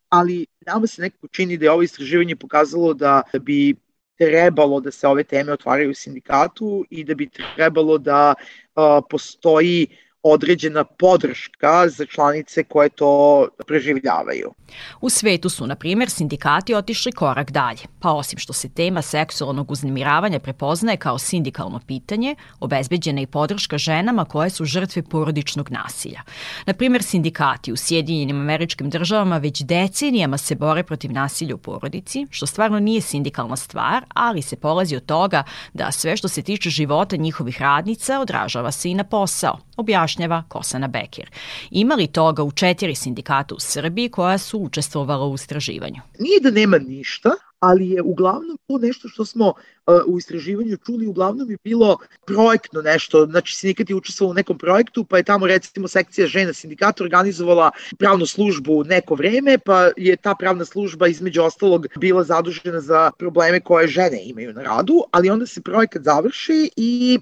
ali 0.09 0.45
nama 0.65 0.87
se 0.87 1.01
nekako 1.01 1.27
čini 1.27 1.57
da 1.57 1.65
je 1.65 1.71
ovo 1.71 1.81
istraživanje 1.81 2.35
pokazalo 2.35 2.93
da 2.93 3.21
bi 3.41 3.75
trebalo 4.17 4.79
da 4.79 4.91
se 4.91 5.07
ove 5.07 5.23
teme 5.23 5.53
otvaraju 5.53 5.91
u 5.91 5.93
sindikatu 5.93 6.85
i 6.89 7.03
da 7.03 7.15
bi 7.15 7.29
trebalo 7.55 7.97
da 7.97 8.33
uh, 8.75 9.03
postoji 9.09 9.87
određena 10.23 10.83
podrška 10.83 11.89
za 11.89 12.05
članice 12.05 12.63
koje 12.63 12.89
to 12.89 13.47
preživljavaju. 13.67 14.53
U 15.01 15.09
svetu 15.09 15.49
su, 15.49 15.67
na 15.67 15.75
primjer, 15.75 16.09
sindikati 16.09 16.75
otišli 16.75 17.11
korak 17.11 17.51
dalje, 17.51 17.79
pa 17.99 18.11
osim 18.11 18.39
što 18.39 18.53
se 18.53 18.69
tema 18.69 19.01
seksualnog 19.01 19.71
uznemiravanja 19.71 20.39
prepoznaje 20.39 20.97
kao 20.97 21.17
sindikalno 21.17 21.79
pitanje, 21.87 22.35
obezbeđena 22.59 23.21
i 23.21 23.27
podrška 23.27 23.77
ženama 23.77 24.25
koje 24.25 24.49
su 24.49 24.65
žrtve 24.65 25.03
porodičnog 25.03 25.71
nasilja. 25.71 26.21
Na 26.65 26.73
primjer, 26.73 27.03
sindikati 27.03 27.71
u 27.71 27.75
Sjedinjenim 27.75 28.41
američkim 28.41 28.89
državama 28.89 29.37
već 29.37 29.61
decenijama 29.61 30.37
se 30.37 30.55
bore 30.55 30.83
protiv 30.83 31.11
nasilja 31.11 31.55
u 31.55 31.57
porodici, 31.57 32.27
što 32.29 32.45
stvarno 32.45 32.79
nije 32.79 33.01
sindikalna 33.01 33.55
stvar, 33.55 34.05
ali 34.09 34.41
se 34.41 34.55
polazi 34.55 34.95
od 34.95 35.05
toga 35.05 35.43
da 35.73 35.91
sve 35.91 36.17
što 36.17 36.27
se 36.27 36.41
tiče 36.41 36.69
života 36.69 37.15
njihovih 37.15 37.61
radnica 37.61 38.19
odražava 38.19 38.71
se 38.71 38.89
i 38.89 38.95
na 38.95 39.03
posao, 39.03 39.57
objašnjava 39.77 40.10
Kosana 40.47 40.87
Bekir. 40.87 41.29
Ima 41.71 41.95
li 41.95 42.07
toga 42.07 42.43
u 42.43 42.51
četiri 42.51 42.95
sindikata 42.95 43.55
u 43.55 43.59
Srbiji 43.59 44.09
koja 44.09 44.37
su 44.37 44.59
učestvovala 44.59 45.25
u 45.27 45.35
istraživanju? 45.35 46.01
Nije 46.19 46.39
da 46.39 46.51
nema 46.51 46.77
ništa, 46.77 47.29
ali 47.61 47.89
je 47.89 48.01
uglavnom 48.01 48.57
to 48.67 48.77
nešto 48.77 49.07
što 49.07 49.25
smo 49.25 49.47
uh, 49.47 49.95
u 50.07 50.17
istraživanju 50.17 50.77
čuli, 50.85 51.07
uglavnom 51.07 51.51
je 51.51 51.57
bilo 51.63 51.97
projektno 52.25 52.81
nešto, 52.81 53.25
znači 53.25 53.55
sindikat 53.55 53.89
je 53.89 53.95
učestvovao 53.95 54.31
u 54.31 54.33
nekom 54.33 54.57
projektu, 54.57 55.05
pa 55.05 55.17
je 55.17 55.23
tamo 55.23 55.47
recimo 55.47 55.87
sekcija 55.87 56.27
žena 56.27 56.53
sindikata 56.53 57.03
organizovala 57.03 57.71
pravnu 57.99 58.25
službu 58.25 58.83
neko 58.83 59.15
vreme, 59.15 59.57
pa 59.57 59.89
je 59.97 60.15
ta 60.15 60.35
pravna 60.35 60.65
služba 60.65 61.07
između 61.07 61.41
ostalog 61.41 61.87
bila 61.97 62.23
zadužena 62.23 62.81
za 62.81 63.11
probleme 63.19 63.59
koje 63.59 63.87
žene 63.87 64.23
imaju 64.25 64.53
na 64.53 64.63
radu, 64.63 65.03
ali 65.11 65.29
onda 65.29 65.45
se 65.45 65.61
projekat 65.61 66.03
završi 66.03 66.69
i 66.75 67.19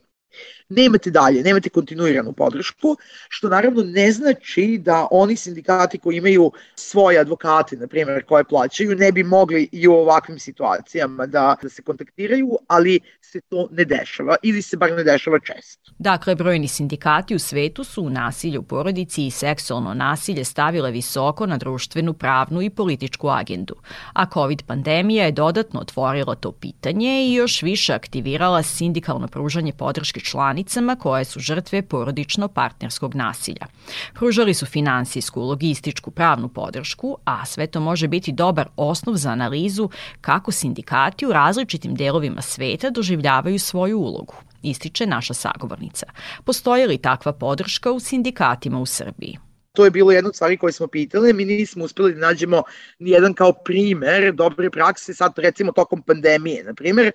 nemate 0.69 1.11
dalje, 1.11 1.43
nemate 1.43 1.69
kontinuiranu 1.69 2.33
podršku, 2.33 2.95
što 3.29 3.49
naravno 3.49 3.83
ne 3.83 4.11
znači 4.11 4.79
da 4.81 5.07
oni 5.11 5.35
sindikati 5.35 5.97
koji 5.97 6.17
imaju 6.17 6.51
svoje 6.75 7.19
advokate, 7.19 7.75
na 7.75 7.87
primjer, 7.87 8.25
koje 8.25 8.43
plaćaju, 8.43 8.95
ne 8.95 9.11
bi 9.11 9.23
mogli 9.23 9.69
i 9.71 9.87
u 9.87 9.93
ovakvim 9.93 10.39
situacijama 10.39 11.25
da, 11.25 11.55
da 11.61 11.69
se 11.69 11.81
kontaktiraju, 11.81 12.57
ali 12.67 12.99
se 13.21 13.41
to 13.41 13.67
ne 13.71 13.85
dešava 13.85 14.35
ili 14.43 14.61
se 14.61 14.77
bar 14.77 14.91
ne 14.91 15.03
dešava 15.03 15.39
često. 15.39 15.91
Dakle, 15.97 16.35
brojni 16.35 16.67
sindikati 16.67 17.35
u 17.35 17.39
svetu 17.39 17.83
su 17.83 18.03
u 18.03 18.09
nasilju 18.09 18.59
u 18.59 18.63
porodici 18.63 19.25
i 19.25 19.31
seksualno 19.31 19.93
nasilje 19.93 20.43
stavile 20.43 20.91
visoko 20.91 21.45
na 21.45 21.57
društvenu, 21.57 22.13
pravnu 22.13 22.61
i 22.61 22.69
političku 22.69 23.29
agendu, 23.29 23.75
a 24.13 24.25
COVID 24.33 24.63
pandemija 24.63 25.25
je 25.25 25.31
dodatno 25.31 25.79
otvorila 25.79 26.35
to 26.35 26.51
pitanje 26.51 27.25
i 27.25 27.33
još 27.33 27.61
više 27.61 27.93
aktivirala 27.93 28.63
sindikalno 28.63 29.27
pružanje 29.27 29.73
podrške 29.73 30.19
člani 30.19 30.58
članicama 30.59 30.95
koje 30.95 31.25
su 31.25 31.39
žrtve 31.39 31.81
porodično-partnerskog 31.81 33.15
nasilja. 33.15 33.65
Pružali 34.13 34.53
su 34.53 34.65
finansijsku, 34.65 35.41
logističku, 35.41 36.11
pravnu 36.11 36.49
podršku, 36.49 37.17
a 37.25 37.45
sve 37.45 37.67
to 37.67 37.79
može 37.79 38.07
biti 38.07 38.31
dobar 38.31 38.67
osnov 38.75 39.15
za 39.15 39.29
analizu 39.29 39.89
kako 40.21 40.51
sindikati 40.51 41.25
u 41.25 41.31
različitim 41.31 41.95
delovima 41.95 42.41
sveta 42.41 42.89
doživljavaju 42.89 43.59
svoju 43.59 43.99
ulogu 43.99 44.35
ističe 44.61 45.05
naša 45.05 45.33
sagovornica. 45.33 46.05
Postoji 46.43 46.87
li 46.87 46.97
takva 46.97 47.33
podrška 47.33 47.91
u 47.91 47.99
sindikatima 47.99 48.79
u 48.79 48.85
Srbiji? 48.85 49.37
To 49.73 49.85
je 49.85 49.91
bilo 49.91 50.11
jedna 50.11 50.29
od 50.29 50.35
stvari 50.35 50.57
koje 50.57 50.73
smo 50.73 50.87
pitali, 50.87 51.33
mi 51.33 51.45
nismo 51.45 51.85
uspeli 51.85 52.13
da 52.13 52.19
nađemo 52.19 52.63
ni 52.99 53.11
jedan 53.11 53.33
kao 53.33 53.53
primer 53.53 54.33
dobre 54.33 54.69
prakse, 54.69 55.13
sad 55.13 55.33
recimo 55.37 55.71
tokom 55.71 56.01
pandemije, 56.01 56.63
na 56.63 56.73
primer, 56.73 57.11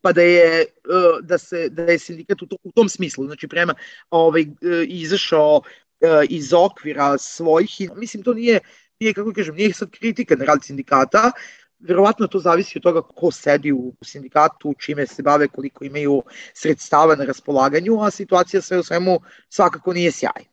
pa 0.00 0.12
da 0.12 0.22
je 0.22 0.64
uh, 0.64 1.26
da 1.26 1.38
se 1.38 1.68
da 1.68 1.82
je 1.82 1.98
sindikat 1.98 2.42
u, 2.42 2.46
to, 2.46 2.56
u 2.62 2.72
tom 2.72 2.88
smislu 2.88 3.26
znači 3.26 3.48
prema 3.48 3.74
ovaj 4.10 4.42
uh, 4.42 4.48
izašao 4.86 5.56
uh, 5.56 6.08
iz 6.28 6.52
okvira 6.52 7.18
svojih 7.18 7.90
mislim 7.96 8.22
to 8.22 8.34
nije 8.34 8.60
nije 9.00 9.14
kako 9.14 9.32
kažem 9.32 9.54
nije 9.54 9.72
sad 9.72 9.90
kritika 9.90 10.36
na 10.36 10.44
rad 10.44 10.64
sindikata 10.64 11.32
verovatno 11.80 12.26
to 12.26 12.38
zavisi 12.38 12.78
od 12.78 12.82
toga 12.82 13.02
ko 13.02 13.30
sedi 13.30 13.72
u 13.72 13.94
sindikatu, 14.02 14.74
čime 14.78 15.06
se 15.06 15.22
bave, 15.22 15.48
koliko 15.48 15.84
imaju 15.84 16.22
sredstava 16.54 17.16
na 17.16 17.24
raspolaganju, 17.24 18.02
a 18.02 18.10
situacija 18.10 18.62
sve 18.62 18.78
u 18.78 18.82
svemu 18.82 19.20
svakako 19.48 19.92
nije 19.92 20.12
sjajna. 20.12 20.50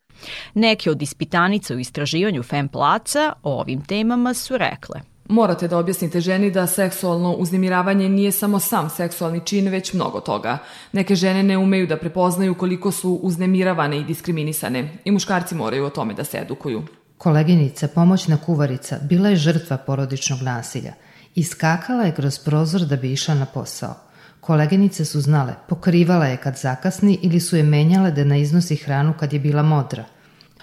Neke 0.54 0.92
od 0.92 1.02
ispitanica 1.02 1.76
u 1.76 1.80
istraživanju 1.80 2.44
FEM 2.44 2.68
placa 2.68 3.34
o 3.44 3.60
ovim 3.60 3.86
temama 3.86 4.34
su 4.34 4.58
rekle– 4.58 5.02
Morate 5.30 5.68
da 5.68 5.78
objasnite 5.78 6.22
ženi 6.22 6.52
da 6.52 6.68
seksualno 6.68 7.32
uznemiravanje 7.32 8.10
nije 8.10 8.32
samo 8.32 8.60
sam 8.60 8.90
seksualni 8.90 9.42
čin, 9.46 9.70
već 9.70 9.94
mnogo 9.94 10.20
toga. 10.20 10.58
Neke 10.92 11.16
žene 11.16 11.44
ne 11.44 11.58
umeju 11.58 11.88
da 11.88 11.98
prepoznaju 11.98 12.56
koliko 12.56 12.92
su 12.92 13.20
uznemiravane 13.24 14.00
i 14.00 14.04
diskriminisane 14.04 14.98
i 15.06 15.12
muškarci 15.12 15.56
moraju 15.56 15.86
o 15.86 15.90
tome 15.90 16.14
da 16.14 16.24
se 16.24 16.38
edukuju. 16.38 16.84
Koleginica, 17.18 17.88
pomoćna 17.88 18.38
kuvarica, 18.38 19.00
bila 19.02 19.30
je 19.30 19.36
žrtva 19.36 19.78
porodičnog 19.78 20.42
nasilja. 20.42 20.94
Iskakala 21.36 22.04
je 22.04 22.16
kroz 22.16 22.40
prozor 22.40 22.82
da 22.82 22.96
bi 22.96 23.12
išla 23.12 23.36
na 23.36 23.46
posao. 23.46 23.96
Koleginice 24.42 25.06
su 25.06 25.22
znale, 25.22 25.54
pokrivala 25.70 26.26
je 26.26 26.38
kad 26.38 26.58
zakasni 26.58 27.20
ili 27.22 27.40
su 27.40 27.58
je 27.58 27.64
menjale 27.64 28.12
da 28.12 28.24
ne 28.24 28.42
iznosi 28.42 28.76
hranu 28.76 29.14
kad 29.20 29.34
je 29.34 29.40
bila 29.40 29.64
modra. 29.64 30.04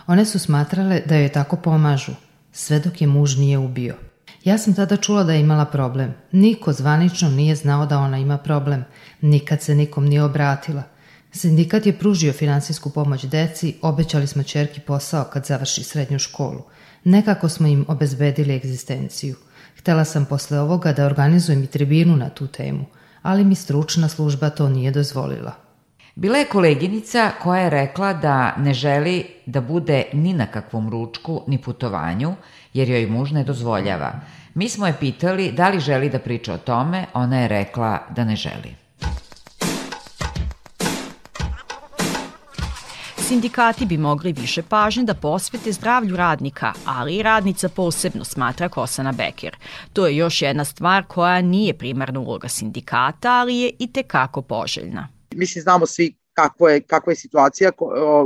One 0.06 0.24
su 0.24 0.38
smatrale 0.38 1.02
da 1.06 1.16
joj 1.16 1.28
tako 1.28 1.56
pomažu, 1.56 2.12
sve 2.52 2.78
dok 2.78 3.00
je 3.00 3.06
muž 3.06 3.36
nije 3.36 3.58
ubio. 3.58 3.94
Ja 4.44 4.58
sam 4.58 4.74
tada 4.74 4.96
čula 4.96 5.22
da 5.24 5.32
je 5.32 5.40
imala 5.40 5.64
problem. 5.64 6.14
Niko 6.32 6.72
zvanično 6.72 7.30
nije 7.30 7.56
znao 7.56 7.86
da 7.86 7.98
ona 7.98 8.18
ima 8.18 8.38
problem. 8.38 8.84
Nikad 9.20 9.62
se 9.62 9.74
nikom 9.74 10.04
nije 10.04 10.22
obratila. 10.22 10.82
Sindikat 11.32 11.86
je 11.86 11.98
pružio 11.98 12.32
finansijsku 12.32 12.90
pomoć 12.90 13.24
deci, 13.24 13.74
obećali 13.82 14.26
smo 14.26 14.42
čerki 14.42 14.80
posao 14.80 15.24
kad 15.24 15.46
završi 15.46 15.84
srednju 15.84 16.18
školu. 16.18 16.62
Nekako 17.04 17.48
smo 17.48 17.66
im 17.66 17.84
obezbedili 17.88 18.54
egzistenciju. 18.54 19.36
Htela 19.78 20.04
sam 20.04 20.24
posle 20.24 20.60
ovoga 20.60 20.92
da 20.92 21.06
organizujem 21.06 21.62
i 21.62 21.66
tribinu 21.66 22.16
na 22.16 22.28
tu 22.28 22.46
temu, 22.46 22.84
ali 23.22 23.44
mi 23.44 23.54
stručna 23.54 24.08
služba 24.08 24.50
to 24.50 24.68
nije 24.68 24.90
dozvolila. 24.90 25.52
Bila 26.14 26.38
je 26.38 26.44
koleginica 26.44 27.30
koja 27.42 27.60
je 27.60 27.70
rekla 27.70 28.12
da 28.12 28.56
ne 28.56 28.74
želi 28.74 29.26
da 29.46 29.60
bude 29.60 30.04
ni 30.12 30.32
na 30.32 30.46
kakvom 30.46 30.90
ručku 30.90 31.42
ni 31.46 31.58
putovanju, 31.58 32.34
jer 32.74 32.88
joj 32.88 33.06
muž 33.06 33.32
ne 33.32 33.44
dozvoljava. 33.44 34.12
Mi 34.54 34.68
smo 34.68 34.86
je 34.86 34.96
pitali 35.00 35.52
da 35.52 35.68
li 35.68 35.80
želi 35.80 36.10
da 36.10 36.18
priča 36.18 36.54
o 36.54 36.58
tome, 36.58 37.06
ona 37.14 37.40
je 37.40 37.48
rekla 37.48 37.98
da 38.10 38.24
ne 38.24 38.36
želi. 38.36 38.82
Sindikati 43.16 43.86
bi 43.86 43.96
mogli 43.96 44.32
više 44.32 44.62
pažnje 44.62 45.02
da 45.02 45.14
posvete 45.14 45.72
zdravlju 45.72 46.16
radnika, 46.16 46.72
ali 46.84 47.16
i 47.16 47.22
radnica 47.22 47.68
posebno 47.68 48.24
smatra 48.24 48.68
Kosana 48.68 49.12
Beker. 49.12 49.56
To 49.92 50.06
je 50.06 50.16
još 50.16 50.42
jedna 50.42 50.64
stvar 50.64 51.04
koja 51.08 51.40
nije 51.40 51.78
primarna 51.78 52.20
uloga 52.20 52.48
sindikata, 52.48 53.32
ali 53.32 53.56
je 53.56 53.70
i 53.78 53.92
tekako 53.92 54.42
poželjna. 54.42 55.08
Mislim, 55.34 55.62
znamo 55.62 55.86
svi 55.86 56.14
kakva 56.32 56.70
je, 56.70 56.80
kakva 56.80 57.12
je 57.12 57.16
situacija 57.16 57.72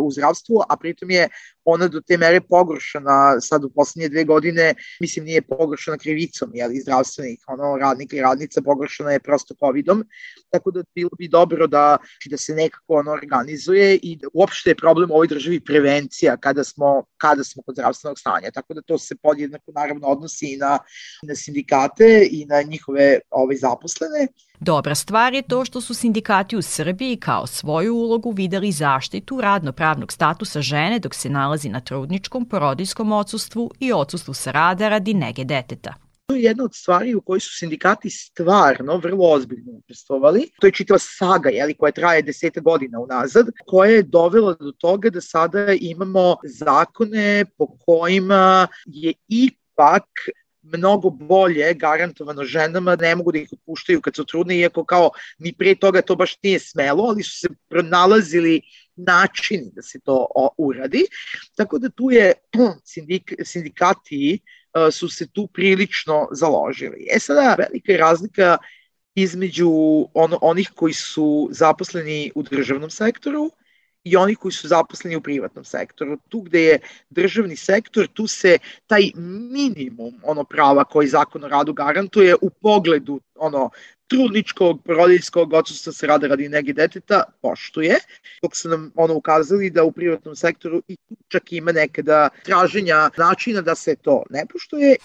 u 0.01 0.11
zdravstvu, 0.11 0.61
a 0.69 0.77
pritom 0.77 1.11
je 1.11 1.29
ona 1.67 1.89
do 1.89 2.01
te 2.01 2.17
mere 2.17 2.41
pogoršana 2.41 3.41
sad 3.41 3.65
u 3.65 3.71
poslednje 3.71 4.09
dve 4.09 4.25
godine, 4.25 4.75
mislim 5.01 5.25
nije 5.25 5.43
pogoršana 5.43 5.99
krivicom, 5.99 6.51
jeli, 6.55 6.81
zdravstvenih 6.81 7.39
ono, 7.47 7.77
radnika 7.77 8.17
i 8.17 8.21
radnica, 8.21 8.63
pogoršana 8.63 9.13
je 9.13 9.21
prosto 9.21 9.55
covidom, 9.55 10.05
tako 10.51 10.71
da 10.71 10.85
bilo 10.95 11.11
bi 11.19 11.29
dobro 11.29 11.67
da, 11.67 11.99
da 12.31 12.37
se 12.37 12.55
nekako 12.55 12.95
ono 13.01 13.13
organizuje 13.13 13.97
i 14.03 14.17
da 14.17 14.29
uopšte 14.33 14.71
je 14.71 14.75
problem 14.75 15.11
u 15.11 15.15
ovoj 15.15 15.27
državi 15.27 15.61
prevencija 15.61 16.37
kada 16.37 16.65
smo, 16.65 17.05
kada 17.17 17.45
smo 17.45 17.63
kod 17.63 17.75
zdravstvenog 17.75 18.19
stanja, 18.19 18.51
tako 18.51 18.75
da 18.75 18.83
to 18.83 18.99
se 18.99 19.17
podjednako 19.23 19.73
naravno 19.73 20.07
odnosi 20.07 20.53
i 20.53 20.57
na, 20.57 20.79
na 21.23 21.35
sindikate 21.35 22.29
i 22.31 22.45
na 22.45 22.63
njihove 22.63 23.19
ove, 23.31 23.57
zaposlene. 23.57 24.29
Dobra 24.61 24.95
stvar 24.95 25.35
je 25.35 25.43
to 25.43 25.65
što 25.65 25.81
su 25.81 25.95
sindikati 25.95 26.57
u 26.57 26.63
Srbiji 26.63 27.17
kao 27.17 27.47
svoju 27.47 27.95
ulogu 27.95 28.31
videli 28.31 28.73
zaštitu 28.73 29.41
radno-pravnog 29.41 30.13
statusa 30.13 30.63
žene 30.63 30.99
dok 30.99 31.15
se 31.15 31.31
nalazi 31.31 31.69
na 31.69 31.81
trudničkom, 31.81 32.45
porodijskom 32.45 33.13
odsustvu 33.13 33.71
i 33.81 33.93
odsustvu 33.93 34.35
sa 34.35 34.51
rada 34.51 34.89
radi 34.89 35.15
nege 35.15 35.45
deteta. 35.45 35.95
To 36.27 36.35
je 36.35 36.43
jedna 36.43 36.65
od 36.65 36.75
stvari 36.75 37.15
u 37.15 37.21
kojoj 37.21 37.41
su 37.41 37.57
sindikati 37.59 38.11
stvarno 38.11 38.97
vrlo 38.97 39.31
ozbiljno 39.31 39.73
učestvovali. 39.73 40.51
To 40.61 40.67
je 40.67 40.73
čitava 40.73 40.99
saga 40.99 41.49
jeli, 41.49 41.75
koja 41.75 41.93
traje 41.93 42.23
deseta 42.23 42.61
godina 42.61 43.01
unazad, 43.01 43.47
koja 43.67 43.91
je 43.91 44.03
dovela 44.03 44.55
do 44.55 44.73
toga 44.73 45.11
da 45.11 45.21
sada 45.21 45.73
imamo 45.81 46.37
zakone 46.45 47.45
po 47.59 47.67
kojima 47.67 48.69
je 48.87 49.13
ipak 49.29 50.05
mnogo 50.73 51.11
bolje 51.11 51.75
garantovano 51.75 52.45
ženama, 52.45 52.97
ne 52.97 53.15
mogu 53.15 53.33
da 53.33 53.39
ih 53.39 53.49
otpuštaju 53.53 54.01
kad 54.01 54.17
su 54.17 54.25
trudne, 54.25 54.59
iako 54.59 54.85
kao 54.85 55.11
ni 55.39 55.53
pre 55.53 55.75
toga 55.75 56.03
to 56.03 56.17
baš 56.17 56.37
nije 56.43 56.59
smelo, 56.59 57.05
ali 57.05 57.23
su 57.23 57.39
se 57.41 57.49
pronalazili 57.69 58.61
načini 58.97 59.71
da 59.75 59.83
se 59.83 60.01
to 60.01 60.27
uradi. 60.59 61.07
Tako 61.57 61.79
da 61.79 61.91
tu 61.91 62.11
je 62.11 62.33
sindik, 62.93 63.35
sindikati 63.45 64.39
su 64.93 65.09
se 65.09 65.27
tu 65.33 65.47
prilično 65.47 66.29
založili. 66.33 67.07
E 67.11 67.19
sada, 67.19 67.55
velika 67.59 67.93
je 67.93 67.99
razlika 67.99 68.59
između 69.15 69.71
ono, 70.15 70.39
onih 70.43 70.71
koji 70.75 70.93
su 70.93 71.49
zaposleni 71.53 72.33
u 72.35 72.43
državnom 72.43 72.91
sektoru 72.91 73.51
i 74.07 74.17
oni 74.17 74.35
koji 74.35 74.53
su 74.53 74.69
zaposleni 74.69 75.17
u 75.17 75.21
privatnom 75.21 75.65
sektoru. 75.65 76.19
Tu 76.29 76.41
gde 76.41 76.63
je 76.63 76.79
državni 77.11 77.57
sektor, 77.57 78.07
tu 78.07 78.27
se 78.27 78.59
taj 78.87 79.11
minimum 79.51 80.21
ono 80.23 80.45
prava 80.45 80.85
koji 80.85 81.09
zakon 81.09 81.45
o 81.45 81.49
radu 81.49 81.73
garantuje 81.73 82.35
u 82.43 82.51
pogledu 82.51 83.21
ono 83.35 83.71
trudničkog, 84.07 84.83
porodiljskog 84.85 85.53
odsustva 85.53 85.93
se 85.93 86.07
rada 86.07 86.27
radi 86.27 86.49
negi 86.49 86.73
deteta 86.73 87.25
poštuje, 87.43 87.99
dok 88.43 88.57
su 88.57 88.69
nam 88.69 88.93
ono 88.95 89.15
ukazali 89.15 89.71
da 89.71 89.85
u 89.85 89.93
privatnom 89.93 90.37
sektoru 90.37 90.83
i 90.89 90.97
tu 90.97 91.17
čak 91.29 91.53
ima 91.53 91.73
nekada 91.73 92.29
traženja 92.45 93.11
načina 93.17 93.61
da 93.61 93.75
se 93.75 93.97
to 93.97 94.23
ne 94.31 94.47
poštuje. 94.53 94.97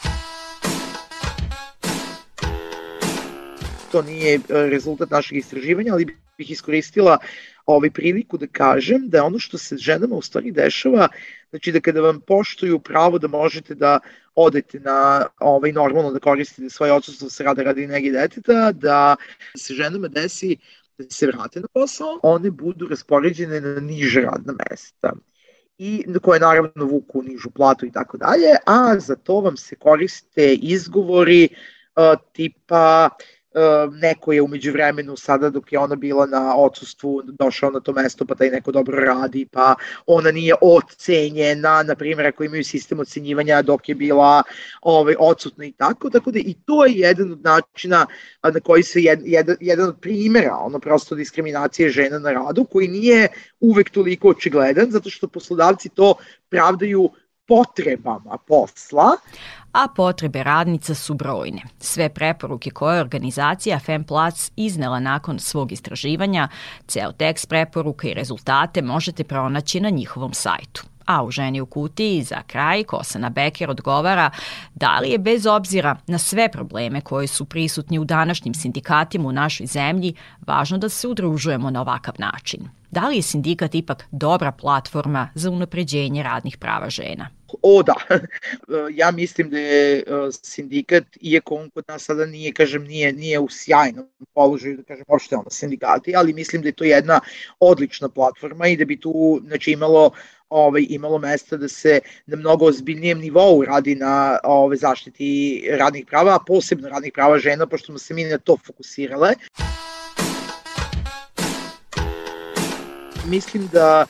To 3.91 4.01
nije 4.01 4.35
e, 4.35 4.39
rezultat 4.49 5.09
našeg 5.09 5.37
istraživanja, 5.37 5.93
ali 5.93 6.05
bih 6.37 6.51
iskoristila 6.51 7.17
ovaj 7.65 7.89
priliku 7.89 8.37
da 8.37 8.47
kažem 8.47 9.09
da 9.09 9.23
ono 9.23 9.39
što 9.39 9.57
se 9.57 9.77
ženama 9.77 10.15
u 10.15 10.21
stvari 10.21 10.51
dešava, 10.51 11.07
znači 11.49 11.71
da 11.71 11.79
kada 11.79 12.01
vam 12.01 12.21
poštuju 12.21 12.79
pravo 12.79 13.19
da 13.19 13.27
možete 13.27 13.75
da 13.75 13.99
odete 14.35 14.79
na 14.79 15.25
ovaj 15.39 15.71
normalno 15.71 16.11
da 16.11 16.19
koristite 16.19 16.69
svoje 16.69 16.93
odsustvo 16.93 17.29
sa 17.29 17.43
rada 17.43 17.63
radi 17.63 17.87
negi 17.87 18.11
deteta, 18.11 18.71
da 18.71 19.15
se 19.57 19.73
ženama 19.73 20.07
desi 20.07 20.57
da 20.97 21.09
se 21.09 21.27
vrate 21.27 21.59
na 21.59 21.67
posao, 21.73 22.19
one 22.23 22.51
budu 22.51 22.87
raspoređene 22.87 23.61
na 23.61 23.79
niže 23.79 24.21
radna 24.21 24.53
mesta. 24.69 25.13
I 25.77 26.05
koje 26.21 26.39
naravno 26.39 26.85
vuku 26.85 27.23
nižu 27.23 27.49
platu 27.49 27.85
i 27.85 27.91
tako 27.91 28.17
dalje, 28.17 28.55
a 28.65 28.99
za 28.99 29.15
to 29.15 29.39
vam 29.39 29.57
se 29.57 29.75
koriste 29.75 30.53
izgovori 30.53 31.49
uh, 31.95 32.19
tipa 32.33 33.09
uh, 33.11 33.40
neko 33.91 34.33
je 34.33 34.41
umeđu 34.41 34.71
vremenu 34.71 35.17
sada 35.17 35.49
dok 35.49 35.73
je 35.73 35.79
ona 35.79 35.95
bila 35.95 36.25
na 36.25 36.55
odsustvu 36.55 37.21
došao 37.25 37.71
na 37.71 37.79
to 37.79 37.93
mesto 37.93 38.25
pa 38.25 38.35
taj 38.35 38.49
neko 38.49 38.71
dobro 38.71 38.99
radi 38.99 39.47
pa 39.51 39.75
ona 40.05 40.31
nije 40.31 40.53
ocenjena 40.61 41.83
na 41.83 41.95
primjer 41.95 42.27
ako 42.27 42.43
imaju 42.43 42.63
sistem 42.63 42.99
ocenjivanja 42.99 43.61
dok 43.61 43.89
je 43.89 43.95
bila 43.95 44.43
ovaj, 44.81 45.15
odsutna 45.19 45.65
i 45.65 45.71
tako 45.71 46.09
tako 46.09 46.31
da 46.31 46.39
i 46.39 46.55
to 46.65 46.85
je 46.85 46.93
jedan 46.93 47.31
od 47.31 47.41
načina 47.43 48.05
na 48.43 48.59
koji 48.59 48.83
se 48.83 49.01
jed, 49.01 49.19
jedan, 49.25 49.55
jedan 49.59 49.89
od 49.89 49.99
primjera 50.01 50.57
ono 50.57 50.79
prosto 50.79 51.15
diskriminacije 51.15 51.89
žena 51.89 52.19
na 52.19 52.31
radu 52.31 52.65
koji 52.65 52.87
nije 52.87 53.27
uvek 53.59 53.89
toliko 53.89 54.29
očigledan 54.29 54.91
zato 54.91 55.09
što 55.09 55.27
poslodavci 55.27 55.89
to 55.89 56.13
pravdaju 56.49 57.09
potrebama 57.47 58.37
posla 58.47 59.17
a 59.71 59.87
potrebe 59.95 60.43
radnica 60.43 60.95
su 60.95 61.13
brojne. 61.13 61.61
Sve 61.79 62.09
preporuke 62.09 62.69
koje 62.69 62.95
je 62.95 63.01
organizacija 63.01 63.79
FemPlac 63.79 64.51
iznela 64.55 64.99
nakon 64.99 65.39
svog 65.39 65.71
istraživanja, 65.71 66.47
ceo 66.87 67.11
tekst 67.11 67.49
preporuka 67.49 68.07
i 68.07 68.13
rezultate 68.13 68.81
možete 68.81 69.23
pronaći 69.23 69.79
na 69.79 69.89
njihovom 69.89 70.33
sajtu. 70.33 70.83
A 71.05 71.23
u 71.23 71.31
ženi 71.31 71.61
u 71.61 71.65
kutiji 71.65 72.23
za 72.23 72.41
kraj 72.47 72.83
Kosana 72.83 73.29
Beker 73.29 73.69
odgovara 73.69 74.29
da 74.75 74.99
li 74.99 75.09
je 75.09 75.17
bez 75.17 75.45
obzira 75.45 75.97
na 76.07 76.17
sve 76.17 76.49
probleme 76.51 77.01
koji 77.01 77.27
su 77.27 77.45
prisutni 77.45 77.99
u 77.99 78.03
današnjim 78.03 78.53
sindikatima 78.53 79.29
u 79.29 79.31
našoj 79.31 79.65
zemlji 79.65 80.13
važno 80.47 80.77
da 80.77 80.89
se 80.89 81.07
udružujemo 81.07 81.69
na 81.69 81.81
ovakav 81.81 82.13
način. 82.17 82.69
Da 82.91 83.07
li 83.07 83.15
je 83.15 83.21
sindikat 83.21 83.75
ipak 83.75 84.05
dobra 84.11 84.51
platforma 84.51 85.29
za 85.35 85.49
unapređenje 85.49 86.23
radnih 86.23 86.57
prava 86.57 86.89
žena? 86.89 87.27
O 87.61 87.83
da, 87.83 87.95
ja 89.01 89.11
mislim 89.11 89.49
da 89.49 89.59
je 89.59 89.99
e, 89.99 90.03
sindikat, 90.43 91.03
iako 91.21 91.55
on 91.55 91.69
kod 91.69 91.85
nas 91.87 92.03
sada 92.03 92.25
nije, 92.25 92.53
kažem, 92.53 92.83
nije, 92.83 93.13
nije 93.13 93.39
u 93.39 93.47
sjajnom 93.49 94.07
položaju, 94.33 94.77
da 94.77 94.83
kažem, 94.83 95.05
opšte 95.07 95.35
ono 95.35 95.49
sindikati, 95.49 96.15
ali 96.15 96.33
mislim 96.33 96.61
da 96.61 96.67
je 96.67 96.71
to 96.71 96.83
jedna 96.83 97.19
odlična 97.59 98.09
platforma 98.09 98.67
i 98.67 98.77
da 98.77 98.85
bi 98.85 98.99
tu 98.99 99.41
znači, 99.47 99.71
imalo 99.71 100.11
ovaj, 100.49 100.85
imalo 100.89 101.17
mesta 101.17 101.57
da 101.57 101.67
se 101.67 101.99
na 102.25 102.37
mnogo 102.37 102.65
ozbiljnijem 102.65 103.19
nivou 103.19 103.65
radi 103.65 103.95
na 103.95 104.39
ove, 104.43 104.77
zaštiti 104.77 105.63
radnih 105.71 106.05
prava, 106.05 106.35
a 106.35 106.43
posebno 106.47 106.89
radnih 106.89 107.11
prava 107.13 107.39
žena, 107.39 107.65
pošto 107.67 107.85
smo 107.85 107.97
se 107.97 108.13
mi 108.13 108.23
na 108.23 108.37
to 108.37 108.57
fokusirale. 108.65 109.33
Mislim 113.27 113.69
da 113.73 114.05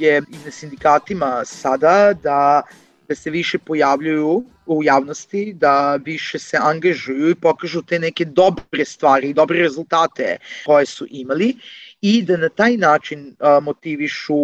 je 0.00 0.18
i 0.18 0.44
na 0.44 0.50
sindikatima 0.50 1.44
sada 1.44 2.12
da 2.22 2.62
da 3.10 3.14
se 3.14 3.30
više 3.30 3.58
pojavljuju 3.58 4.44
u 4.66 4.84
javnosti, 4.84 5.52
da 5.52 5.96
više 5.96 6.38
se 6.38 6.58
angažuju 6.60 7.30
i 7.30 7.34
pokažu 7.34 7.82
te 7.82 7.98
neke 7.98 8.24
dobre 8.24 8.84
stvari 8.84 9.30
i 9.30 9.34
dobre 9.34 9.58
rezultate 9.58 10.36
koje 10.66 10.86
su 10.86 11.06
imali 11.10 11.56
i 12.00 12.22
da 12.22 12.36
na 12.36 12.48
taj 12.48 12.76
način 12.76 13.36
a, 13.38 13.60
motivišu 13.60 14.34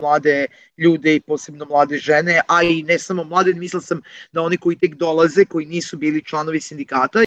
mlade 0.00 0.46
ljude 0.78 1.14
i 1.14 1.20
posebno 1.20 1.64
mlade 1.64 1.98
žene, 1.98 2.40
a 2.48 2.62
i 2.62 2.82
ne 2.82 2.98
samo 2.98 3.24
mlade, 3.24 3.54
mislila 3.54 3.82
sam 3.82 4.00
da 4.32 4.42
oni 4.42 4.56
koji 4.56 4.76
tek 4.76 4.94
dolaze, 4.94 5.44
koji 5.44 5.66
nisu 5.66 5.96
bili 5.96 6.24
članovi 6.24 6.60
sindikata. 6.60 7.24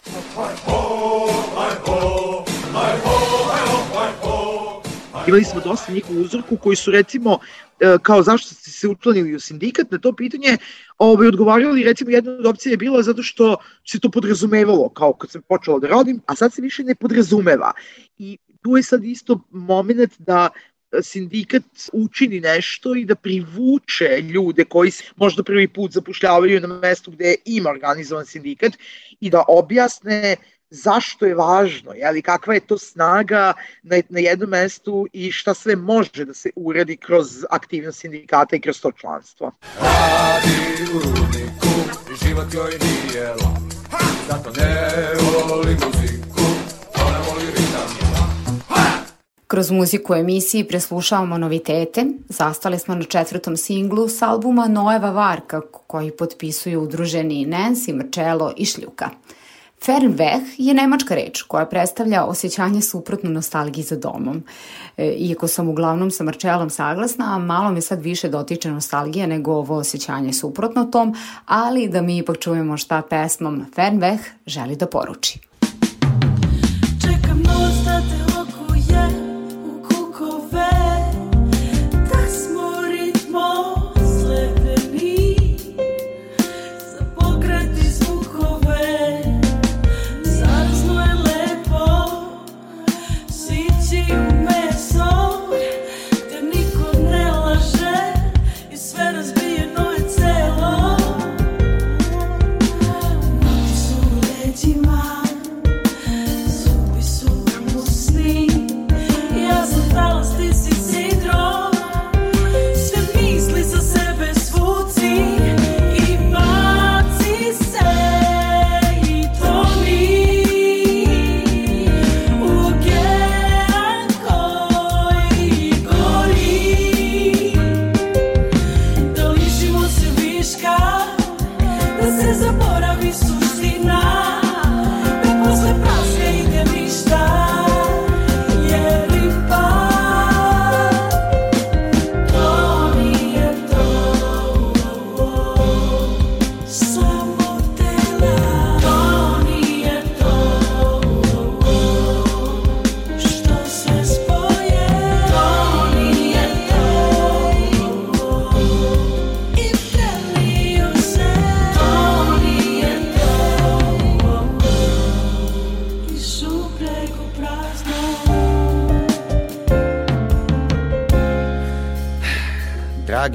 Imali 5.26 5.44
smo 5.44 5.60
dosta 5.60 5.92
njih 5.92 6.04
u 6.10 6.20
uzorku 6.20 6.56
koji 6.56 6.76
su 6.76 6.90
recimo 6.90 7.38
E, 7.80 7.96
kao 8.02 8.22
zašto 8.22 8.54
ste 8.54 8.70
se 8.70 8.88
učlanili 8.88 9.34
u 9.34 9.40
sindikat, 9.40 9.90
na 9.90 9.98
to 9.98 10.12
pitanje 10.12 10.56
ovaj, 10.98 11.28
odgovarali, 11.28 11.84
recimo 11.84 12.10
jedna 12.10 12.32
od 12.32 12.46
opcija 12.46 12.70
je 12.70 12.76
bila 12.76 13.02
zato 13.02 13.22
što 13.22 13.56
se 13.84 14.00
to 14.00 14.10
podrazumevalo, 14.10 14.88
kao 14.88 15.12
kad 15.12 15.30
sam 15.30 15.42
počela 15.42 15.78
da 15.78 15.88
radim, 15.88 16.20
a 16.26 16.34
sad 16.34 16.54
se 16.54 16.62
više 16.62 16.84
ne 16.84 16.94
podrazumeva. 16.94 17.72
I 18.18 18.38
tu 18.62 18.76
je 18.76 18.82
sad 18.82 19.04
isto 19.04 19.40
moment 19.50 20.12
da 20.18 20.48
sindikat 21.02 21.62
učini 21.92 22.40
nešto 22.40 22.94
i 22.94 23.04
da 23.04 23.14
privuče 23.14 24.20
ljude 24.20 24.64
koji 24.64 24.90
se 24.90 25.04
možda 25.16 25.42
prvi 25.42 25.68
put 25.68 25.92
zapošljavaju 25.92 26.60
na 26.60 26.68
mestu 26.68 27.10
gde 27.10 27.34
ima 27.44 27.70
organizovan 27.70 28.26
sindikat 28.26 28.72
i 29.20 29.30
da 29.30 29.44
objasne 29.48 30.36
zašto 30.70 31.26
je 31.26 31.34
važno, 31.34 31.92
jeli, 31.92 32.22
kakva 32.22 32.54
je 32.54 32.60
to 32.60 32.78
snaga 32.78 33.52
na, 33.82 33.96
na 34.08 34.20
jednom 34.20 34.50
mestu 34.50 35.06
i 35.12 35.32
šta 35.32 35.54
sve 35.54 35.76
može 35.76 36.24
da 36.24 36.34
se 36.34 36.50
uredi 36.56 36.96
kroz 36.96 37.44
aktivnost 37.50 38.00
sindikata 38.00 38.56
i 38.56 38.60
kroz 38.60 38.80
to 38.80 38.92
članstvo. 38.92 39.52
Radi 39.80 40.92
u 40.94 40.98
rudniku, 40.98 41.72
život 42.24 42.54
joj 42.54 42.70
nije 42.70 43.28
lak, 43.28 44.00
zato 44.28 44.50
ne 44.60 44.90
voli 45.50 45.72
muziku, 45.74 46.40
ona 47.06 47.18
voli 47.18 47.46
ritam. 47.46 48.06
Kroz 49.46 49.70
muziku 49.70 50.12
u 50.12 50.16
emisiji 50.16 50.68
preslušavamo 50.68 51.38
novitete. 51.38 52.04
Zastali 52.28 52.78
smo 52.78 52.94
na 52.94 53.04
četvrtom 53.04 53.56
singlu 53.56 54.08
s 54.08 54.22
albuma 54.22 54.68
Noeva 54.68 55.10
Varka, 55.10 55.60
koji 55.86 56.10
potpisuju 56.10 56.82
udruženi 56.82 57.46
Nancy, 57.46 57.94
Marcello 57.94 58.52
i 58.56 58.64
Šljuka. 58.64 59.10
Fernweh 59.86 60.42
je 60.58 60.74
nemačka 60.74 61.14
reč 61.14 61.42
koja 61.42 61.66
predstavlja 61.66 62.24
osjećanje 62.24 62.82
suprotno 62.82 63.30
nostalgiji 63.30 63.84
za 63.84 63.96
domom. 63.96 64.42
E, 64.96 65.14
iako 65.18 65.48
sam 65.48 65.68
uglavnom 65.68 66.10
sa 66.10 66.24
Marčelom 66.24 66.70
saglasna, 66.70 67.38
malo 67.38 67.70
me 67.70 67.80
sad 67.80 68.02
više 68.02 68.28
dotiče 68.28 68.70
nostalgija 68.70 69.26
nego 69.26 69.52
ovo 69.52 69.76
osjećanje 69.76 70.32
suprotno 70.32 70.84
tom, 70.84 71.14
ali 71.46 71.88
da 71.88 72.02
mi 72.02 72.18
ipak 72.18 72.38
čujemo 72.38 72.76
šta 72.76 73.02
pesmom 73.10 73.66
Fernweh 73.76 74.18
želi 74.46 74.76
da 74.76 74.86
poruči. 74.86 75.38
Čekam 77.00 77.38
noć 77.38 77.84
da 77.84 78.00
te 78.00 78.25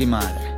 dragi 0.02 0.06
Mare, 0.06 0.58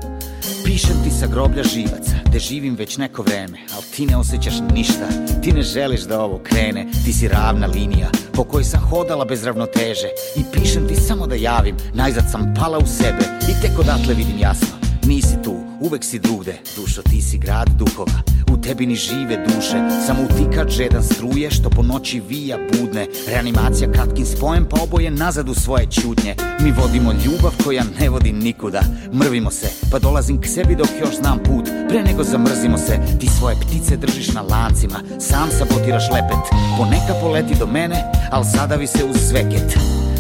pišem 0.66 1.04
ti 1.04 1.12
sa 1.12 1.28
groblja 1.28 1.64
živaca, 1.64 2.16
gde 2.26 2.40
živim 2.40 2.76
već 2.76 2.98
neko 2.98 3.24
vreme, 3.24 3.58
ali 3.76 3.84
ti 3.96 4.06
ne 4.06 4.18
osjećaš 4.18 4.54
ništa, 4.74 5.08
ti 5.42 5.52
ne 5.52 5.62
želiš 5.62 6.02
da 6.02 6.22
ovo 6.22 6.40
krene, 6.44 6.86
ti 7.06 7.14
si 7.14 7.28
ravna 7.28 7.68
linija, 7.68 8.10
po 8.34 8.44
kojoj 8.44 8.64
sam 8.64 8.80
hodala 8.80 9.26
bez 9.26 9.44
ravnoteže. 9.44 10.08
I 10.36 10.44
pišem 10.54 10.88
ti 10.88 10.96
samo 10.96 11.28
da 11.28 11.36
javim, 11.36 11.76
najzad 11.94 12.24
sam 12.32 12.54
pala 12.60 12.78
u 12.78 12.88
sebe 12.88 13.24
i 13.50 13.62
tek 13.62 13.80
odatle 13.80 14.14
vidim 14.14 14.40
jasno, 14.40 14.78
nisi 15.06 15.36
tu, 15.44 15.56
uvek 15.80 16.04
si 16.04 16.20
drugde, 16.20 16.58
dušo 16.76 17.02
ti 17.02 17.22
si 17.22 17.38
grad 17.38 17.70
duhova, 17.78 18.23
u 18.54 18.62
tebi 18.62 18.86
ni 18.86 18.96
žive 18.96 19.46
duše, 19.46 19.78
samo 20.08 20.20
utikač 20.24 20.72
žedan 20.72 21.04
struje 21.04 21.52
što 21.52 21.70
po 21.70 21.84
noći 21.84 22.22
vija 22.30 22.58
budne, 22.80 23.08
reanimacija 23.28 23.92
kratkim 23.92 24.26
spojem 24.26 24.66
pa 24.70 24.84
oboje 24.84 25.12
nazad 25.12 25.50
u 25.50 25.54
svoje 25.54 25.88
čudnje, 25.92 26.36
mi 26.60 26.72
vodimo 26.72 27.12
ljubav 27.12 27.52
koja 27.64 27.84
ne 28.00 28.10
vodi 28.10 28.32
nikuda, 28.32 28.82
mrvimo 29.14 29.52
se, 29.52 29.68
pa 29.92 30.00
dolazim 30.00 30.42
k 30.42 30.48
sebi 30.48 30.76
dok 30.76 30.88
još 31.02 31.16
znam 31.16 31.40
put, 31.40 31.66
pre 31.90 32.04
nego 32.04 32.24
zamrzimo 32.24 32.78
se, 32.78 33.00
ti 33.20 33.28
svoje 33.40 33.56
ptice 33.56 33.98
držiš 33.98 34.34
na 34.34 34.42
lancima, 34.42 35.00
sam 35.20 35.50
sabotiraš 35.52 36.04
lepet, 36.12 36.44
poneka 36.78 37.14
poleti 37.22 37.56
do 37.60 37.68
mene, 37.68 38.04
al 38.32 38.44
sadavi 38.44 38.88
se 38.88 39.04
uz 39.04 39.18
sveket, 39.30 39.78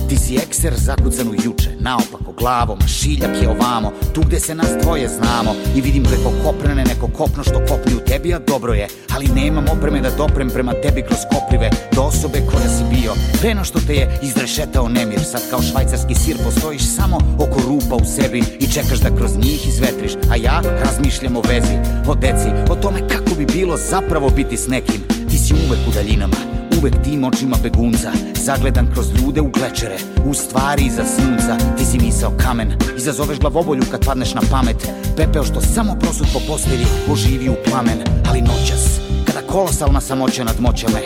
Ti 0.09 0.17
si 0.17 0.35
ekser 0.35 0.73
zakucan 0.77 1.27
u 1.27 1.33
juče, 1.43 1.69
naopako 1.79 2.31
glavom, 2.39 2.79
šiljak 2.87 3.41
je 3.41 3.49
ovamo, 3.49 3.91
tu 4.13 4.21
gde 4.21 4.39
se 4.39 4.55
nas 4.55 4.69
dvoje 4.81 5.07
znamo. 5.09 5.55
I 5.75 5.81
vidim 5.81 6.03
preko 6.03 6.31
koprene 6.43 6.83
neko 6.83 7.07
kopno 7.07 7.43
što 7.43 7.65
kopni 7.69 7.95
u 7.95 8.05
tebi, 8.07 8.33
a 8.33 8.39
dobro 8.39 8.73
je, 8.73 8.87
ali 9.15 9.27
nemam 9.27 9.65
opreme 9.77 10.01
da 10.01 10.09
doprem 10.17 10.49
prema 10.49 10.73
tebi 10.73 11.01
kroz 11.01 11.19
koprive 11.33 11.69
do 11.95 12.01
osobe 12.01 12.39
koja 12.51 12.69
si 12.69 12.83
bio. 12.95 13.13
Preno 13.41 13.63
što 13.63 13.79
te 13.79 13.93
je 13.93 14.19
izrešetao 14.21 14.89
nemir, 14.89 15.23
sad 15.23 15.41
kao 15.49 15.61
švajcarski 15.61 16.15
sir 16.15 16.37
postojiš 16.43 16.83
samo 16.95 17.17
oko 17.39 17.61
rupa 17.67 17.95
u 17.95 18.05
sebi 18.05 18.43
i 18.59 18.71
čekaš 18.71 18.99
da 18.99 19.15
kroz 19.15 19.37
njih 19.37 19.67
izvetriš, 19.67 20.11
a 20.31 20.35
ja 20.35 20.61
razmišljam 20.85 21.35
o 21.35 21.41
vezi, 21.47 21.77
o 22.07 22.15
deci, 22.15 22.49
o 22.69 22.75
tome 22.75 23.07
kako 23.07 23.35
bi 23.37 23.45
bilo 23.45 23.77
zapravo 23.77 24.29
biti 24.29 24.57
s 24.57 24.67
nekim. 24.67 25.01
Ti 25.29 25.37
si 25.37 25.53
uvek 25.53 25.79
u 25.87 25.91
daljinama, 25.91 26.52
uvek 26.77 26.93
tim 27.03 27.23
očima 27.23 27.57
begunca 27.63 28.11
Zagledan 28.35 28.87
kroz 28.93 29.07
ljude 29.09 29.41
u 29.41 29.49
glečere 29.49 29.97
U 30.25 30.33
stvari 30.33 30.83
iza 30.85 31.03
sunca 31.05 31.57
Ti 31.77 31.85
si 31.85 31.99
misao 31.99 32.31
kamen. 32.37 32.73
Izazoveš 32.97 33.39
glavobolju 33.39 33.83
kad 33.91 34.05
padneš 34.05 34.33
na 34.33 34.41
pamet. 34.51 34.89
Pepeo 35.17 35.43
što 35.43 35.61
samo 35.61 35.95
prosut 35.99 36.27
po 36.33 36.39
postelji 36.47 36.85
Oživi 37.11 37.49
u 37.49 37.55
plamen. 37.69 37.97
Ali 38.29 38.41
noćas 38.41 38.99
Kada 39.25 39.47
kolosalna 39.47 40.01
samoća 40.01 40.43
nadmoća 40.43 40.87
me 40.89 41.01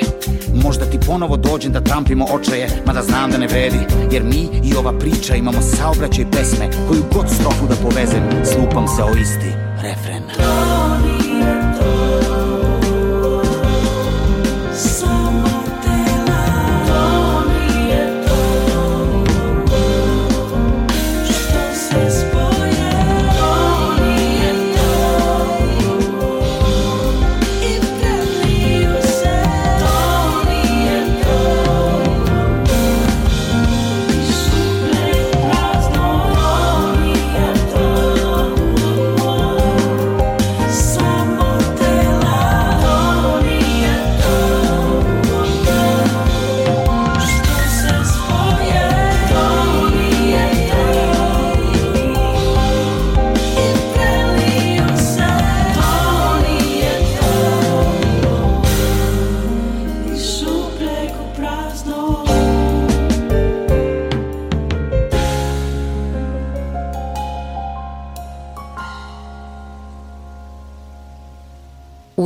Možda 0.63 0.85
ti 0.85 0.99
ponovo 1.07 1.37
dođem 1.37 1.71
da 1.71 1.81
trampimo 1.81 2.25
očaje 2.25 2.69
Mada 2.85 3.01
znam 3.01 3.31
da 3.31 3.37
ne 3.37 3.47
vredi. 3.47 3.79
Jer 4.11 4.23
mi 4.23 4.49
i 4.63 4.75
ova 4.75 4.99
priča 4.99 5.35
imamo 5.35 5.61
saobraćaj 5.61 6.31
pesme 6.31 6.69
Koju 6.87 7.03
god 7.13 7.29
strofu 7.29 7.67
da 7.69 7.75
povezem 7.75 8.23
Slupam 8.45 8.87
se 8.87 9.03
o 9.03 9.17
isti 9.21 9.51
refren. 9.81 10.23
To 10.37 11.16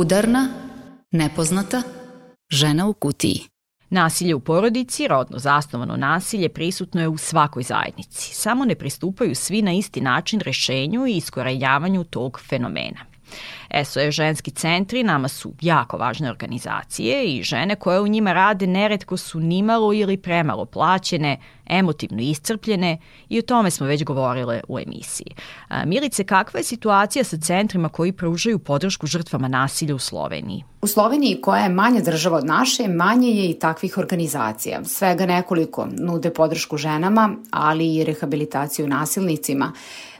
Udarna, 0.02 0.48
nepoznata, 1.10 1.82
Žena 2.50 2.86
u 2.86 2.92
kutiji. 2.92 3.40
Nasilje 3.90 4.34
u 4.34 4.40
porodici, 4.40 5.08
rodno 5.08 5.38
zasnovano 5.38 5.96
nasilje, 5.96 6.48
prisutno 6.48 7.00
je 7.00 7.08
u 7.08 7.18
svakoj 7.18 7.62
zajednici. 7.62 8.34
Samo 8.34 8.64
ne 8.64 8.74
pristupaju 8.74 9.34
svi 9.34 9.62
na 9.62 9.72
isti 9.72 10.00
način 10.00 10.40
rešenju 10.40 11.06
i 11.06 11.16
iskorenjavanju 11.16 12.04
tog 12.04 12.40
fenomena. 12.48 13.00
SOS 13.84 14.14
ženski 14.14 14.50
centri 14.50 15.02
nama 15.02 15.28
su 15.28 15.52
jako 15.60 15.96
važne 15.96 16.30
organizacije 16.30 17.24
i 17.24 17.42
žene 17.42 17.76
koje 17.76 18.00
u 18.00 18.08
njima 18.08 18.32
rade 18.32 18.66
neretko 18.66 19.16
su 19.16 19.40
nimalo 19.40 19.92
ili 19.92 20.16
premalo 20.16 20.64
plaćene, 20.64 21.38
emotivno 21.66 22.22
iscrpljene 22.22 22.98
i 23.28 23.38
o 23.38 23.42
tome 23.42 23.70
smo 23.70 23.86
već 23.86 24.04
govorile 24.04 24.60
u 24.68 24.78
emisiji. 24.78 25.34
Milice, 25.86 26.24
kakva 26.24 26.60
je 26.60 26.64
situacija 26.64 27.24
sa 27.24 27.36
centrima 27.36 27.88
koji 27.88 28.12
pružaju 28.12 28.58
podršku 28.58 29.06
žrtvama 29.06 29.48
nasilja 29.48 29.94
u 29.94 29.98
Sloveniji? 29.98 30.64
U 30.82 30.86
Sloveniji, 30.86 31.40
koja 31.40 31.62
je 31.62 31.68
manja 31.68 32.00
država 32.00 32.38
od 32.38 32.46
naše, 32.46 32.88
manje 32.88 33.28
je 33.28 33.50
i 33.50 33.58
takvih 33.58 33.98
organizacija. 33.98 34.84
Svega 34.84 35.26
nekoliko 35.26 35.86
nude 35.90 36.32
podršku 36.32 36.76
ženama, 36.76 37.36
ali 37.50 37.94
i 37.94 38.04
rehabilitaciju 38.04 38.88
nasilnicima. 38.88 39.72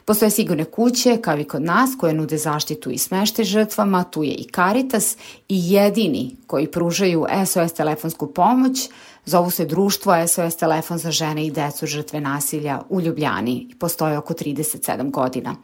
Postoje 0.04 0.30
sigurne 0.30 0.64
kuće, 0.64 1.16
kao 1.16 1.38
i 1.38 1.44
kod 1.44 1.62
nas, 1.62 1.90
koje 2.00 2.12
nude 2.12 2.38
zaštitu 2.38 2.90
i 2.90 2.98
smešte 2.98 3.44
žrtvama, 3.44 4.04
tu 4.04 4.22
je 4.22 4.34
i 4.34 4.48
Caritas 4.54 5.16
i 5.48 5.72
jedini 5.72 6.36
koji 6.46 6.70
pružaju 6.70 7.26
SOS 7.46 7.72
telefonsku 7.72 8.32
pomoć, 8.32 8.88
zovu 9.24 9.50
se 9.50 9.64
društvo 9.64 10.28
SOS 10.28 10.56
telefon 10.56 10.98
za 10.98 11.10
žene 11.10 11.46
i 11.46 11.50
decu 11.50 11.86
žrtve 11.86 12.20
nasilja 12.20 12.82
u 12.88 13.00
Ljubljani 13.00 13.66
i 13.70 13.74
postoje 13.78 14.18
oko 14.18 14.34
37 14.34 15.10
godina. 15.10 15.56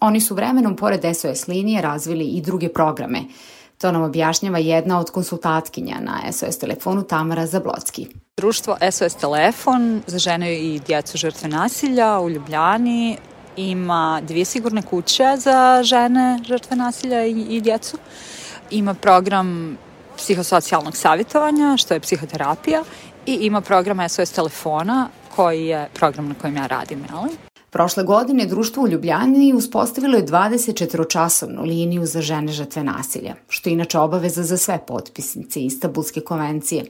Oni 0.00 0.20
su 0.20 0.34
vremenom, 0.34 0.76
pored 0.76 1.00
SOS 1.16 1.48
linije, 1.48 1.82
razvili 1.82 2.24
i 2.24 2.40
druge 2.40 2.68
programe. 2.68 3.20
To 3.78 3.92
nam 3.92 4.02
objašnjava 4.02 4.58
jedna 4.58 5.00
od 5.00 5.10
konsultatkinja 5.10 5.96
na 6.00 6.32
SOS 6.32 6.58
telefonu 6.58 7.02
Tamara 7.02 7.46
Zablocki. 7.46 8.06
Društvo 8.36 8.76
SOS 8.90 9.14
telefon 9.14 10.02
za 10.06 10.18
žene 10.18 10.54
i 10.58 10.80
djecu 10.86 11.18
žrtve 11.18 11.48
nasilja 11.48 12.20
u 12.20 12.30
Ljubljani 12.30 13.16
ima 13.56 14.20
dvije 14.22 14.44
sigurne 14.44 14.82
kuće 14.82 15.24
za 15.36 15.80
žene 15.82 16.38
žrtve 16.48 16.76
nasilja 16.76 17.24
i, 17.24 17.30
i 17.30 17.60
djecu. 17.60 17.98
Ima 18.70 18.94
program 18.94 19.78
psihosocijalnog 20.16 20.96
savjetovanja, 20.96 21.76
što 21.76 21.94
je 21.94 22.00
psihoterapija, 22.00 22.82
i 23.26 23.32
ima 23.34 23.60
program 23.60 24.08
SOS 24.08 24.32
telefona, 24.32 25.08
koji 25.36 25.66
je 25.66 25.88
program 25.94 26.28
na 26.28 26.34
kojem 26.34 26.56
ja 26.56 26.66
radim. 26.66 27.06
Jeli? 27.10 27.53
Prošle 27.74 28.04
godine 28.04 28.46
društvo 28.46 28.82
u 28.82 28.88
Ljubljani 28.88 29.54
uspostavilo 29.54 30.16
je 30.16 30.26
24-časovnu 30.26 31.62
liniju 31.62 32.06
za 32.06 32.20
žene 32.20 32.52
žrtve 32.52 32.84
nasilja, 32.84 33.34
što 33.48 33.68
je 33.68 33.72
inače 33.72 33.98
obaveza 33.98 34.42
za 34.42 34.56
sve 34.56 34.78
potpisnice 34.86 35.60
Istanbulske 35.60 36.20
konvencije. 36.20 36.84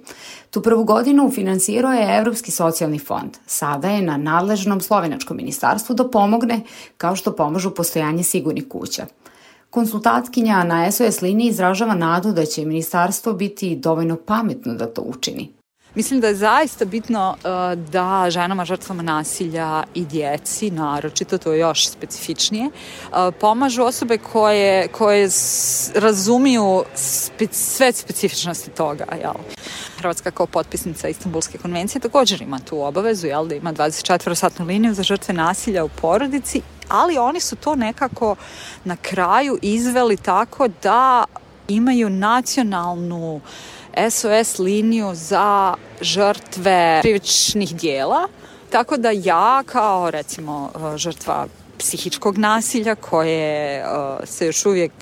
Tu 0.50 0.62
prvu 0.62 0.84
godinu 0.84 1.30
finansirao 1.30 1.92
je 1.92 2.18
Evropski 2.18 2.50
socijalni 2.50 2.98
fond. 2.98 3.30
Sada 3.46 3.90
je 3.90 4.02
na 4.02 4.16
nadležnom 4.16 4.80
slovenačkom 4.80 5.36
ministarstvu 5.36 5.94
da 5.94 6.10
pomogne 6.10 6.60
kao 6.96 7.16
što 7.16 7.36
pomažu 7.36 7.70
postojanje 7.70 8.22
sigurnih 8.22 8.68
kuća. 8.68 9.06
Konsultatkinja 9.70 10.64
na 10.64 10.92
SOS 10.92 11.22
liniji 11.22 11.48
izražava 11.48 11.94
nadu 11.94 12.32
da 12.32 12.44
će 12.44 12.64
ministarstvo 12.64 13.32
biti 13.32 13.76
dovoljno 13.76 14.16
pametno 14.16 14.74
da 14.74 14.86
to 14.86 15.02
učini. 15.02 15.63
Mislim 15.94 16.20
da 16.20 16.26
je 16.26 16.34
zaista 16.34 16.84
bitno 16.84 17.36
uh, 17.38 17.84
da 17.90 18.26
ženama 18.30 18.64
žrtvama 18.64 19.02
nasilja 19.02 19.82
i 19.94 20.04
djeci, 20.04 20.70
naročito 20.70 21.38
to 21.38 21.52
je 21.52 21.58
još 21.58 21.88
specifičnije, 21.88 22.66
uh, 22.66 23.34
pomažu 23.40 23.82
osobe 23.82 24.18
koje, 24.18 24.88
koje 24.88 25.28
razumiju 25.94 26.84
spe, 26.94 27.46
sve 27.52 27.92
specifičnosti 27.92 28.70
toga. 28.70 29.04
Jel? 29.20 29.34
Hrvatska 29.98 30.30
kao 30.30 30.46
potpisnica 30.46 31.08
Istanbulske 31.08 31.58
konvencije 31.58 32.00
također 32.00 32.42
ima 32.42 32.58
tu 32.58 32.82
obavezu 32.82 33.26
jel, 33.26 33.46
da 33.46 33.54
ima 33.54 33.72
24-satnu 33.72 34.66
liniju 34.66 34.94
za 34.94 35.02
žrtve 35.02 35.34
nasilja 35.34 35.84
u 35.84 35.88
porodici, 35.88 36.62
ali 36.88 37.18
oni 37.18 37.40
su 37.40 37.56
to 37.56 37.74
nekako 37.74 38.36
na 38.84 38.96
kraju 38.96 39.58
izveli 39.62 40.16
tako 40.16 40.68
da 40.82 41.24
imaju 41.68 42.10
nacionalnu 42.10 43.34
uh, 43.34 43.42
SOS 44.10 44.58
liniju 44.58 45.10
za 45.14 45.74
žrtve 46.00 47.00
krivičnih 47.02 47.76
dijela. 47.76 48.28
Tako 48.70 48.96
da 48.96 49.10
ja 49.10 49.62
kao 49.66 50.10
recimo 50.10 50.70
žrtva 50.96 51.46
psihičkog 51.78 52.38
nasilja 52.38 52.94
koje 52.94 53.84
uh, 53.84 54.28
se 54.28 54.46
još 54.46 54.66
uvijek 54.66 54.92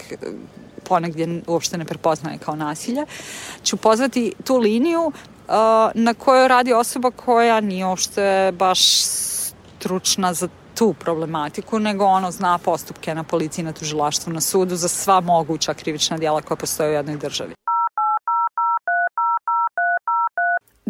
ponegdje 0.84 1.42
uopšte 1.46 1.78
ne 1.78 1.84
prepoznaje 1.84 2.38
kao 2.38 2.56
nasilje, 2.56 3.06
ću 3.62 3.76
pozvati 3.76 4.32
tu 4.44 4.56
liniju 4.56 5.06
uh, 5.06 5.12
na 5.94 6.14
kojoj 6.14 6.48
radi 6.48 6.72
osoba 6.72 7.10
koja 7.10 7.60
nije 7.60 7.86
uopšte 7.86 8.52
baš 8.58 8.80
stručna 9.78 10.34
za 10.34 10.48
tu 10.74 10.94
problematiku, 10.94 11.78
nego 11.78 12.04
ono 12.04 12.30
zna 12.30 12.58
postupke 12.58 13.14
na 13.14 13.24
policiji, 13.24 13.64
na 13.64 13.72
tužilaštvu, 13.72 14.32
na 14.32 14.40
sudu 14.40 14.76
za 14.76 14.88
sva 14.88 15.20
moguća 15.20 15.74
krivična 15.74 16.18
dijela 16.18 16.42
koja 16.42 16.56
postoje 16.56 16.90
u 16.90 16.92
jednoj 16.92 17.16
državi. 17.16 17.54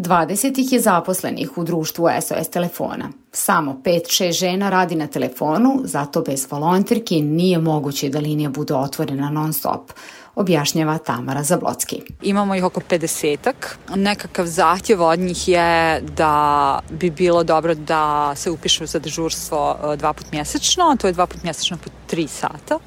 20 0.03 0.59
ih 0.59 0.73
je 0.73 0.81
zaposlenih 0.81 1.59
u 1.59 1.65
društvu 1.65 2.09
SOS 2.21 2.49
telefona. 2.49 3.11
Samo 3.33 3.81
5-6 3.85 4.33
žena 4.33 4.71
radi 4.71 4.95
na 4.95 5.07
telefonu, 5.07 5.81
zato 5.85 6.21
bez 6.21 6.47
volonterki 6.51 7.23
nije 7.23 7.59
moguće 7.59 8.09
da 8.09 8.19
linija 8.19 8.51
bude 8.51 8.75
otvorena 8.75 9.31
non 9.31 9.53
stop 9.53 9.93
objašnjava 10.35 10.99
Tamara 10.99 11.43
Zablocki. 11.43 12.03
Imamo 12.23 12.55
ih 12.55 12.65
oko 12.65 12.81
50-ak. 12.81 13.77
Nekakav 13.95 14.47
zahtjev 14.47 15.03
od 15.03 15.19
njih 15.19 15.49
je 15.49 16.01
da 16.01 16.79
bi 16.91 17.11
bilo 17.11 17.45
dobro 17.45 17.75
da 17.75 18.33
se 18.37 18.51
upišu 18.51 18.87
za 18.87 18.99
dežurstvo 18.99 19.77
e, 19.93 19.97
dva 19.97 20.13
put 20.13 20.33
mjesečno, 20.33 20.97
to 21.01 21.07
je 21.07 21.13
dva 21.13 21.27
put 21.27 21.43
mjesečno 21.43 21.77
po 21.85 21.91
3 22.17 22.27
sata 22.27 22.79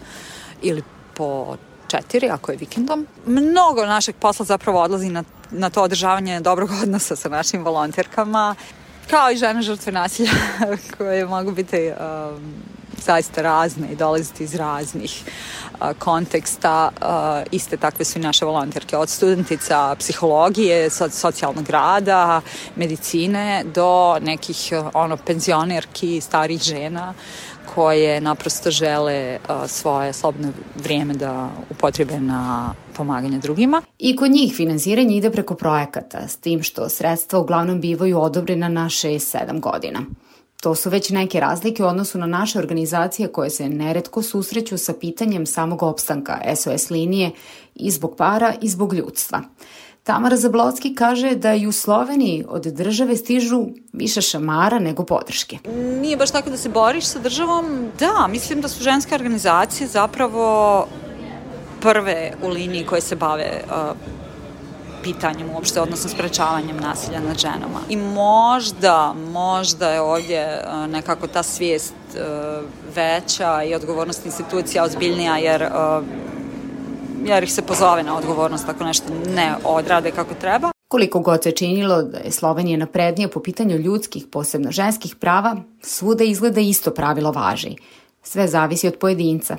ili 0.61 0.83
po 1.13 1.57
četiri, 1.87 2.29
ako 2.29 2.51
je 2.51 2.57
vikendom. 2.57 3.07
Mnogo 3.25 3.85
našeg 3.85 4.15
posla 4.15 4.45
zapravo 4.45 4.81
odlazi 4.81 5.09
na, 5.09 5.23
na 5.51 5.69
to 5.69 5.83
održavanje 5.83 6.39
dobrog 6.39 6.69
odnosa 6.83 7.15
sa 7.15 7.29
našim 7.29 7.63
volonterkama, 7.63 8.55
kao 9.09 9.31
i 9.31 9.37
žene 9.37 9.61
žrtve 9.61 9.91
nasilja 9.91 10.31
koje 10.97 11.25
mogu 11.25 11.51
biti 11.51 11.91
um, 11.91 12.53
zaista 13.05 13.41
razne 13.41 13.87
i 13.91 13.95
dolaziti 13.95 14.43
iz 14.43 14.55
raznih 14.55 15.23
konteksta. 15.99 16.91
Iste 17.51 17.77
takve 17.77 18.05
su 18.05 18.19
i 18.19 18.21
naše 18.21 18.45
volonterke, 18.45 18.97
od 18.97 19.09
studentica 19.09 19.95
psihologije, 19.99 20.89
so, 20.89 21.09
socijalnog 21.09 21.69
rada, 21.69 22.41
medicine, 22.75 23.63
do 23.73 24.17
nekih 24.21 24.73
ono, 24.93 25.17
penzionerki, 25.17 26.21
starih 26.21 26.61
žena 26.61 27.13
koje 27.75 28.21
naprosto 28.21 28.71
žele 28.71 29.37
svoje 29.67 30.13
slobodno 30.13 30.51
vrijeme 30.75 31.13
da 31.13 31.49
upotrebe 31.69 32.19
na 32.19 32.73
pomaganje 32.93 33.37
drugima. 33.37 33.81
I 33.99 34.15
kod 34.15 34.31
njih 34.31 34.53
finansiranje 34.55 35.15
ide 35.17 35.31
preko 35.31 35.55
projekata, 35.55 36.27
s 36.27 36.37
tim 36.37 36.63
što 36.63 36.89
sredstva 36.89 37.39
uglavnom 37.39 37.81
bivaju 37.81 38.19
odobrena 38.19 38.69
na 38.69 38.85
6-7 38.85 39.59
godina. 39.59 39.99
To 40.65 40.75
su 40.75 40.89
već 40.89 41.09
neke 41.09 41.39
razlike 41.39 41.83
u 41.83 41.87
odnosu 41.87 42.17
na 42.17 42.25
naše 42.25 42.59
organizacije 42.59 43.27
koje 43.27 43.49
se 43.49 43.69
neretko 43.69 44.21
susreću 44.21 44.77
sa 44.77 44.93
pitanjem 44.93 45.45
samog 45.45 45.83
opstanka 45.83 46.41
SOS 46.55 46.89
linije 46.89 47.31
i 47.75 47.91
zbog 47.91 48.15
para 48.17 48.53
i 48.61 48.69
zbog 48.69 48.93
ljudstva. 48.93 49.41
Tamara 50.03 50.37
Zablocki 50.37 50.95
kaže 50.95 51.35
da 51.35 51.53
i 51.53 51.67
u 51.67 51.71
Sloveniji 51.71 52.45
od 52.49 52.63
države 52.63 53.15
stižu 53.15 53.65
više 53.93 54.21
šamara 54.21 54.79
nego 54.79 55.05
podrške. 55.05 55.57
Nije 56.01 56.17
baš 56.17 56.31
tako 56.31 56.49
da 56.49 56.57
se 56.57 56.69
boriš 56.69 57.05
sa 57.05 57.19
državom. 57.19 57.89
Da, 57.99 58.27
mislim 58.27 58.61
da 58.61 58.67
su 58.67 58.83
ženske 58.83 59.15
organizacije 59.15 59.87
zapravo 59.87 60.87
prve 61.81 62.33
u 62.43 62.49
liniji 62.49 62.85
koje 62.85 63.01
se 63.01 63.15
bave 63.15 63.61
uh, 63.65 64.24
pitanjem 65.05 65.49
uopšte, 65.53 65.81
odnosno 65.81 66.09
sprečavanjem 66.09 66.77
nasilja 66.77 67.19
nad 67.19 67.37
ženama. 67.37 67.79
I 67.89 67.97
možda, 67.97 69.13
možda 69.31 69.89
je 69.89 70.01
ovdje 70.01 70.41
uh, 70.63 70.89
nekako 70.91 71.27
ta 71.27 71.43
svijest 71.43 71.93
uh, 72.13 72.65
veća 72.95 73.63
i 73.63 73.75
odgovornost 73.75 74.25
institucija 74.25 74.83
ozbiljnija, 74.83 75.37
jer 75.37 75.63
uh, 75.63 76.05
jer 77.25 77.43
ih 77.43 77.53
se 77.53 77.61
pozove 77.61 78.03
na 78.03 78.17
odgovornost 78.17 78.69
ako 78.69 78.83
nešto 78.83 79.13
ne 79.35 79.55
odrade 79.63 80.11
kako 80.11 80.33
treba. 80.33 80.71
Koliko 80.87 81.19
god 81.19 81.43
se 81.43 81.51
činilo 81.51 82.03
da 82.03 82.17
je 82.17 82.31
Slovenija 82.31 82.77
naprednija 82.77 83.29
po 83.29 83.39
pitanju 83.39 83.77
ljudskih, 83.77 84.25
posebno 84.31 84.71
ženskih 84.71 85.15
prava, 85.15 85.55
svuda 85.81 86.23
izgleda 86.23 86.61
isto 86.61 86.91
pravilo 86.91 87.31
važi. 87.31 87.75
Sve 88.23 88.47
zavisi 88.47 88.87
od 88.87 88.95
pojedinca, 88.99 89.57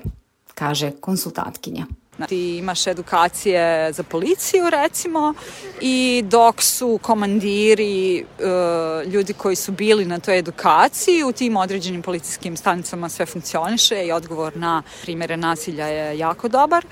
kaže 0.54 0.90
konsultantkinja. 0.90 1.87
Ti 2.29 2.57
imaš 2.57 2.87
edukacije 2.87 3.92
za 3.92 4.02
policiju 4.02 4.70
recimo 4.70 5.35
i 5.81 6.24
dok 6.26 6.62
su 6.62 6.98
komandiri, 7.02 8.24
uh, 8.24 9.12
ljudi 9.12 9.33
koji 9.33 9.57
su 9.57 9.72
bili 9.72 10.05
na 10.05 10.18
toj 10.18 10.38
edukaciji 10.38 11.24
u 11.24 11.33
tim 11.33 11.57
određenim 11.57 12.02
policijskim 12.02 12.57
stanicama 12.57 13.09
sve 13.09 13.26
funkcioniše 13.26 14.07
i 14.07 14.12
odgovor 14.12 14.57
na 14.57 14.83
primere 15.02 15.37
nasilja 15.37 15.87
je 15.87 16.18
jako 16.18 16.48
dobar. 16.48 16.85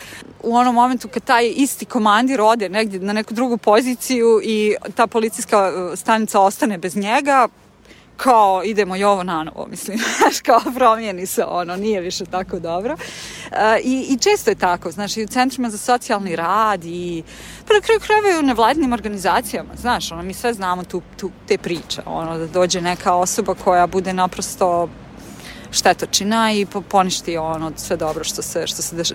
U 0.43 0.57
onom 0.57 0.75
momentu 0.75 1.09
kad 1.09 1.25
taj 1.25 1.53
isti 1.57 1.85
komandir 1.85 2.41
ode 2.41 2.69
negdje 2.69 3.01
na 3.01 3.13
neku 3.13 3.35
drugu 3.35 3.57
poziciju 3.57 4.41
i 4.43 4.75
ta 4.95 5.07
policijska 5.07 5.73
uh, 5.75 5.99
stanica 5.99 6.41
ostane 6.41 6.79
bez 6.79 6.97
njega, 6.97 7.49
kao 8.17 8.63
idemo 8.65 8.97
i 8.97 9.05
ovo 9.05 9.23
na 9.23 9.43
novo, 9.43 9.67
mislim, 9.71 9.99
znaš, 10.19 10.41
kao 10.41 10.61
promijeni 10.75 11.27
se 11.27 11.45
ono, 11.45 11.77
nije 11.77 12.01
više 12.01 12.25
tako 12.25 12.59
dobro. 12.59 12.97
E, 13.53 13.81
i, 13.85 14.07
I 14.11 14.19
često 14.19 14.51
je 14.51 14.55
tako, 14.55 14.91
znaš, 14.91 15.17
i 15.17 15.25
u 15.25 15.29
centrima 15.29 15.71
za 15.71 15.79
socijalni 15.79 16.37
rad 16.37 16.85
i 16.85 17.23
pa 17.69 17.75
na 17.75 17.81
kraju 17.81 18.01
krajeva 18.01 18.31
i 18.31 18.39
u 18.39 18.47
nevladnim 18.47 18.93
organizacijama, 18.93 19.71
znaš, 19.77 20.13
ono, 20.13 20.23
mi 20.23 20.35
sve 20.35 20.55
znamo 20.55 20.85
tu, 20.85 21.03
tu, 21.17 21.31
te 21.49 21.59
priče, 21.59 22.03
ono, 22.07 22.39
da 22.39 22.47
dođe 22.47 22.81
neka 22.81 23.15
osoba 23.15 23.55
koja 23.55 23.87
bude 23.87 24.13
naprosto 24.13 24.89
štetočina 25.75 26.53
i 26.53 26.67
poništi 26.89 27.37
ono 27.37 27.73
sve 27.77 27.97
dobro 27.97 28.25
što 28.25 28.43
se, 28.43 28.67
što 28.67 28.83
se 28.83 28.97
deš, 28.97 29.11
e, 29.11 29.15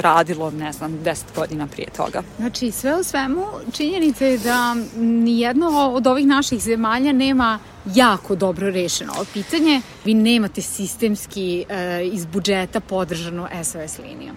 radilo, 0.00 0.50
ne 0.50 0.72
znam, 0.72 1.02
deset 1.02 1.26
godina 1.36 1.66
prije 1.66 1.88
toga. 1.96 2.22
Znači, 2.38 2.70
sve 2.70 3.00
u 3.00 3.02
svemu, 3.02 3.46
činjenica 3.72 4.24
je 4.24 4.38
da 4.38 4.76
nijedno 4.96 5.90
od 5.94 6.06
ovih 6.06 6.26
naših 6.26 6.60
zemalja 6.60 7.12
nema 7.12 7.58
jako 7.94 8.34
dobro 8.34 8.70
rešeno 8.70 9.12
ovo 9.16 9.24
pitanje. 9.32 9.80
Vi 10.04 10.14
nemate 10.14 10.62
sistemski 10.62 11.64
e, 11.68 12.04
iz 12.12 12.26
budžeta 12.26 12.80
podržanu 12.80 13.46
SOS 13.64 13.98
liniju. 13.98 14.32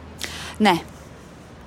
Ne, 0.60 0.78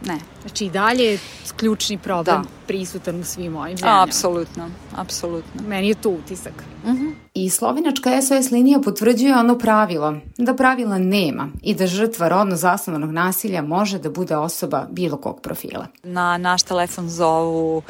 ne. 0.07 0.19
Znači 0.43 0.65
i 0.65 0.71
dalje 0.71 1.05
je 1.05 1.19
ključni 1.57 1.99
problem 1.99 2.43
da. 2.43 2.49
prisutan 2.67 3.21
u 3.21 3.25
svim 3.25 3.57
ovim 3.57 3.77
zemljama. 3.77 4.03
Apsolutno, 4.03 4.71
apsolutno. 4.97 5.63
Meni 5.69 5.89
je 5.89 5.95
to 5.95 6.11
utisak. 6.11 6.65
Uh 6.85 6.91
mhm. 6.91 7.03
-huh. 7.03 7.13
I 7.35 7.51
slovenačka 7.51 8.23
SOS 8.23 8.51
linija 8.51 8.81
potvrđuje 8.81 9.37
ono 9.37 9.59
pravilo, 9.59 10.15
da 10.39 10.55
pravila 10.55 10.99
nema 10.99 11.49
i 11.63 11.75
da 11.75 11.87
žrtva 11.87 12.29
rodno 12.29 12.57
zasnovanog 12.57 13.11
nasilja 13.11 13.63
može 13.63 13.99
da 13.99 14.11
bude 14.11 14.37
osoba 14.37 14.87
bilo 14.91 15.17
kog 15.17 15.41
profila. 15.41 15.87
Na 16.03 16.39
naš 16.39 16.63
telefon 16.63 17.09
zovu 17.09 17.83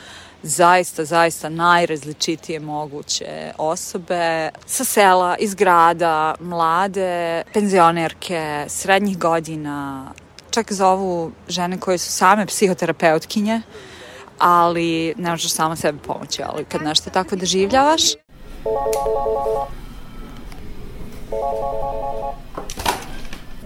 zaista, 0.42 1.05
zaista 1.05 1.48
najrazličitije 1.48 2.61
moguće 2.61 3.53
osobe 3.59 4.51
sa 4.66 4.85
sela, 4.85 5.37
iz 5.38 5.55
grada, 5.55 6.35
mlade, 6.40 7.42
penzionerke, 7.55 8.64
srednjih 8.68 9.18
godina, 9.18 10.07
čak 10.53 10.73
zovu 10.73 11.33
žene 11.49 11.81
koje 11.81 11.99
su 11.99 12.12
same 12.12 12.47
psihoterapeutkinje, 12.47 13.62
ali 14.38 15.15
ne 15.17 15.31
možeš 15.31 15.53
sama 15.53 15.77
sebi 15.77 15.99
pomoći, 15.99 16.43
ali 16.43 16.65
kad 16.65 16.83
nešto 16.83 17.11
tako 17.11 17.37
doživljavaš... 17.37 18.03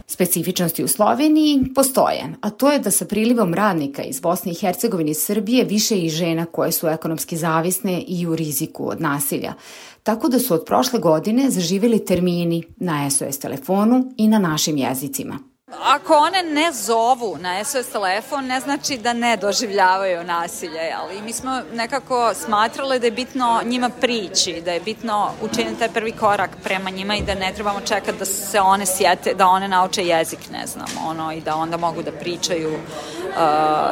Specifičnosti 0.09 0.85
u 0.85 0.89
Sloveniji 0.89 1.63
postoje, 1.75 2.35
a 2.41 2.51
to 2.51 2.73
je 2.73 2.79
da 2.79 2.91
sa 2.91 3.05
prilivom 3.05 3.55
radnika 3.55 4.03
iz 4.03 4.21
Bosne 4.21 4.53
i 4.53 4.55
Hercegovine 4.55 5.11
i 5.11 5.15
Srbije 5.15 5.65
više 5.65 5.99
i 5.99 6.09
žena 6.09 6.47
koje 6.47 6.73
su 6.73 6.89
ekonomski 6.89 7.37
zavisne 7.37 8.01
i 8.01 8.27
u 8.27 8.37
riziku 8.37 8.89
od 8.89 9.01
nasilja. 9.01 9.55
Tako 10.03 10.29
da 10.29 10.39
su 10.39 10.55
od 10.55 10.65
prošle 10.67 10.99
godine 10.99 11.51
zaživjeli 11.51 12.05
termini 12.05 12.63
na 12.77 13.11
SOS 13.11 13.39
telefonu 13.39 14.13
i 14.17 14.29
na 14.29 14.39
našim 14.39 14.77
jezicima. 14.77 15.56
Ako 15.73 16.15
one 16.15 16.43
ne 16.43 16.73
zovu 16.73 17.37
na 17.39 17.65
SOS 17.65 17.87
telefon, 17.87 18.47
ne 18.47 18.61
znači 18.61 18.99
da 18.99 19.13
ne 19.13 19.37
doživljavaju 19.37 20.25
nasilje, 20.25 20.93
ali 21.01 21.23
mi 21.23 21.33
smo 21.33 21.61
nekako 21.73 22.35
smatrali 22.35 22.99
da 22.99 23.07
je 23.07 23.11
bitno 23.11 23.61
njima 23.65 23.91
prići, 24.01 24.63
da 24.65 24.73
je 24.73 24.81
bitno 24.81 25.31
učiniti 25.43 25.79
taj 25.79 25.89
prvi 25.89 26.13
korak 26.13 26.51
prema 26.63 26.91
njima 26.91 27.17
i 27.17 27.23
da 27.23 27.35
ne 27.35 27.53
trebamo 27.55 27.81
čekati 27.81 28.19
da 28.19 28.25
se 28.25 28.61
one 28.61 28.87
sjete, 28.87 29.35
da 29.35 29.47
one 29.47 29.69
nauče 29.69 30.07
jezik, 30.07 30.51
ne 30.53 30.67
znam, 30.67 30.87
ono, 31.07 31.33
i 31.33 31.41
da 31.41 31.57
onda 31.57 31.77
mogu 31.77 32.03
da 32.03 32.13
pričaju 32.13 32.75
uh, 32.75 32.81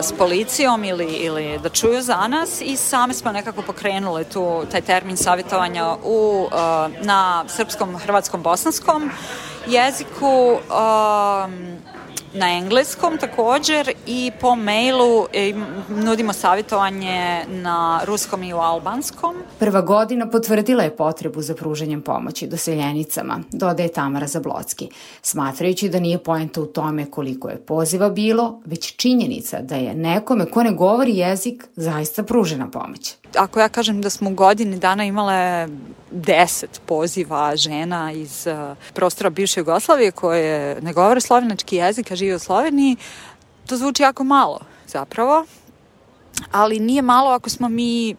s 0.00 0.12
policijom 0.12 0.84
ili, 0.84 1.06
ili 1.06 1.58
da 1.58 1.68
čuju 1.68 2.02
za 2.02 2.28
nas. 2.28 2.60
I 2.60 2.76
same 2.76 3.14
smo 3.14 3.32
nekako 3.32 3.62
pokrenule 3.62 4.24
tu, 4.24 4.64
taj 4.70 4.80
termin 4.80 5.16
savjetovanja 5.16 5.96
u, 6.04 6.46
uh, 6.46 6.52
na 7.00 7.44
srpskom, 7.48 7.98
hrvatskom, 7.98 8.42
bosanskom 8.42 9.10
jeziku, 9.66 10.60
um, 10.68 11.83
na 12.34 12.52
engleskom 12.52 13.18
također 13.18 13.92
i 14.06 14.32
po 14.40 14.54
mailu 14.54 15.26
e, 15.32 15.52
nudimo 15.88 16.32
savjetovanje 16.32 17.44
na 17.48 18.00
ruskom 18.04 18.42
i 18.42 18.54
u 18.54 18.56
albanskom. 18.56 19.36
Prva 19.58 19.80
godina 19.80 20.30
potvrdila 20.30 20.82
je 20.82 20.96
potrebu 20.96 21.42
za 21.42 21.54
pruženjem 21.54 22.02
pomoći 22.02 22.46
doseljenicama, 22.46 23.40
dodaje 23.52 23.92
Tamara 23.92 24.26
Zablocki, 24.26 24.88
smatrajući 25.22 25.88
da 25.88 26.00
nije 26.00 26.18
poenta 26.18 26.60
u 26.60 26.66
tome 26.66 27.10
koliko 27.10 27.48
je 27.48 27.56
poziva 27.56 28.10
bilo, 28.10 28.60
već 28.64 28.96
činjenica 28.96 29.60
da 29.60 29.74
je 29.74 29.94
nekome 29.94 30.50
ko 30.50 30.62
ne 30.62 30.72
govori 30.72 31.16
jezik 31.16 31.64
zaista 31.76 32.22
pružena 32.22 32.70
pomoć 32.70 33.14
ako 33.36 33.60
ja 33.60 33.68
kažem 33.68 34.02
da 34.02 34.10
smo 34.10 34.30
u 34.30 34.34
godini 34.34 34.78
dana 34.78 35.04
imale 35.04 35.68
deset 36.10 36.80
poziva 36.86 37.56
žena 37.56 38.12
iz 38.12 38.46
uh, 38.46 38.76
prostora 38.94 39.30
bivše 39.30 39.60
Jugoslavije 39.60 40.10
koje 40.10 40.80
ne 40.80 40.92
govore 40.92 41.20
slovenački 41.20 41.76
jezik, 41.76 42.10
a 42.10 42.14
žive 42.24 42.36
u 42.36 42.38
Sloveniji, 42.38 42.96
to 43.66 43.76
zvuči 43.76 44.02
jako 44.02 44.24
malo 44.24 44.60
zapravo, 44.86 45.44
ali 46.52 46.80
nije 46.80 47.02
malo 47.02 47.30
ako 47.30 47.50
smo 47.50 47.68
mi 47.68 48.16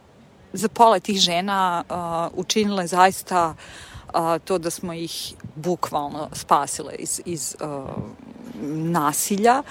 za 0.54 0.68
pola 0.70 1.00
tih 1.00 1.18
žena 1.18 1.84
uh, 1.90 2.40
učinile 2.40 2.88
zaista 2.88 3.56
uh, 4.14 4.38
to 4.46 4.58
da 4.58 4.70
smo 4.70 4.94
ih 4.94 5.34
bukvalno 5.56 6.30
spasile 6.34 6.94
iz, 6.96 7.22
iz 7.26 7.56
uh, 7.62 7.90
nasilja, 8.62 9.64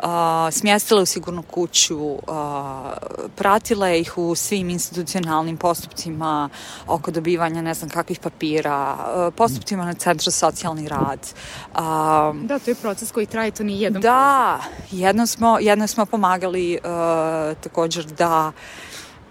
a, 0.00 0.48
smjestila 0.52 1.02
u 1.02 1.06
sigurnu 1.06 1.42
kuću, 1.42 2.18
a, 2.28 2.92
pratila 3.36 3.90
ih 3.90 4.18
u 4.18 4.34
svim 4.34 4.70
institucionalnim 4.70 5.56
postupcima 5.56 6.48
oko 6.86 7.10
dobivanja 7.10 7.62
ne 7.62 7.74
znam 7.74 7.90
kakvih 7.90 8.20
papira, 8.20 8.72
a, 8.72 9.30
postupcima 9.36 9.84
na 9.84 9.94
centru 9.94 10.30
socijalni 10.30 10.88
rad. 10.88 11.34
A, 11.74 12.32
da, 12.42 12.58
to 12.58 12.70
je 12.70 12.74
proces 12.74 13.12
koji 13.12 13.26
traje, 13.26 13.50
to 13.50 13.64
nije 13.64 13.80
jedan 13.80 14.02
Da, 14.02 14.60
jedno 14.90 15.26
smo, 15.26 15.58
jedno 15.60 15.86
smo 15.86 16.06
pomagali 16.06 16.78
a, 16.84 17.54
također 17.62 18.04
da 18.04 18.52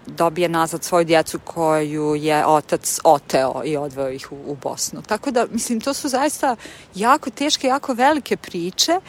dobije 0.06 0.48
nazad 0.48 0.84
svoju 0.84 1.04
djecu 1.04 1.38
koju 1.44 2.14
je 2.14 2.46
otac 2.46 2.98
oteo 3.04 3.62
i 3.64 3.76
odveo 3.76 4.08
ih 4.08 4.32
u, 4.32 4.36
u 4.46 4.56
Bosnu. 4.62 5.02
Tako 5.02 5.30
da, 5.30 5.46
mislim, 5.52 5.80
to 5.80 5.94
su 5.94 6.08
zaista 6.08 6.56
jako 6.94 7.30
teške, 7.30 7.66
jako 7.66 7.94
velike 7.94 8.36
priče. 8.36 9.00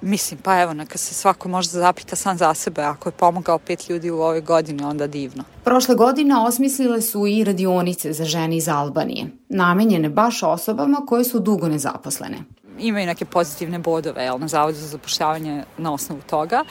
Mislim, 0.00 0.40
pa 0.40 0.60
evo, 0.60 0.72
neka 0.72 0.98
se 0.98 1.14
svako 1.14 1.48
možda 1.48 1.80
zapita 1.80 2.16
sam 2.16 2.38
za 2.38 2.54
sebe. 2.54 2.82
Ako 2.82 3.08
je 3.08 3.12
pomogao 3.12 3.58
pet 3.58 3.88
ljudi 3.88 4.10
u 4.10 4.20
ovoj 4.20 4.40
godini, 4.40 4.84
onda 4.84 5.06
divno. 5.06 5.44
Prošle 5.64 5.94
godine 5.94 6.36
osmislile 6.36 7.02
su 7.02 7.26
i 7.26 7.44
radionice 7.44 8.12
za 8.12 8.24
žene 8.24 8.56
iz 8.56 8.68
Albanije, 8.68 9.26
namenjene 9.48 10.08
baš 10.08 10.42
osobama 10.42 11.06
koje 11.06 11.24
su 11.24 11.40
dugo 11.40 11.68
nezaposlene 11.68 12.38
imaju 12.78 13.06
neke 13.06 13.24
pozitivne 13.24 13.78
bodove 13.78 14.24
jel, 14.24 14.38
na 14.38 14.48
Zavodu 14.48 14.78
za 14.78 14.86
zapošljavanje 14.86 15.64
na 15.78 15.92
osnovu 15.92 16.20
toga. 16.30 16.64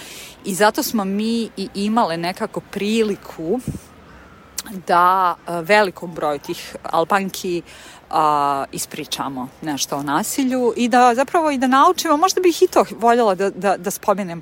I 0.46 0.56
zato 0.56 0.84
smo 0.84 1.06
mi 1.06 1.50
i 1.58 1.70
imale 1.74 2.18
nekako 2.18 2.60
priliku 2.60 3.60
da 4.88 5.36
velikom 5.62 6.14
broju 6.14 6.40
tih 6.40 6.76
Albanki 6.84 7.62
a, 8.10 8.66
ispričamo 8.72 9.48
nešto 9.62 9.98
o 9.98 10.04
nasilju 10.04 10.74
i 10.78 10.90
da 10.90 11.16
zapravo 11.16 11.52
i 11.52 11.58
da 11.58 11.68
naučimo, 11.68 12.18
možda 12.18 12.42
bih 12.42 12.62
i 12.62 12.68
to 12.68 12.86
voljela 12.92 13.36
da, 13.36 13.50
da, 13.50 13.78
da 13.78 13.92
spomenem, 13.92 14.42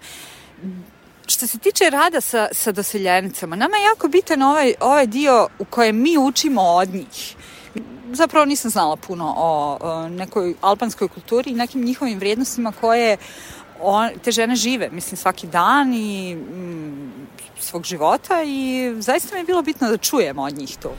što 1.28 1.48
se 1.48 1.58
tiče 1.58 1.89
rada 1.89 2.22
sa, 2.22 2.48
sa 2.52 2.72
doseljenicama, 2.72 3.56
nama 3.56 3.78
je 3.78 3.84
jako 3.84 4.08
bitan 4.08 4.41
ovaj, 4.41 4.74
ovaj 4.80 5.08
dio 5.08 5.48
u 5.60 5.65
kojem 5.65 6.02
mi 6.02 6.17
učimo 6.17 6.62
od 6.62 6.89
njih 6.89 7.36
zapravo 8.13 8.45
nisam 8.45 8.72
znala 8.72 8.95
puno 8.95 9.34
o, 9.38 9.78
o 9.82 10.10
nekoj 10.10 10.56
albanskoj 10.62 11.08
kulturi 11.08 11.52
i 11.52 11.56
nekim 11.56 11.86
njihovim 11.86 12.19
vrijednostima 12.19 12.74
koje 12.82 13.17
on, 13.82 14.10
te 14.24 14.32
žene 14.32 14.56
žive, 14.56 14.89
mislim, 14.91 15.17
svaki 15.17 15.48
dan 15.48 15.93
i 15.93 16.36
mm, 16.36 17.12
svog 17.60 17.84
života 17.84 18.43
i 18.45 18.93
zaista 19.00 19.36
mi 19.36 19.41
je 19.41 19.45
bilo 19.45 19.62
bitno 19.62 19.89
da 19.89 19.98
čujemo 19.98 20.43
od 20.43 20.58
njih 20.58 20.78
to. 20.78 20.93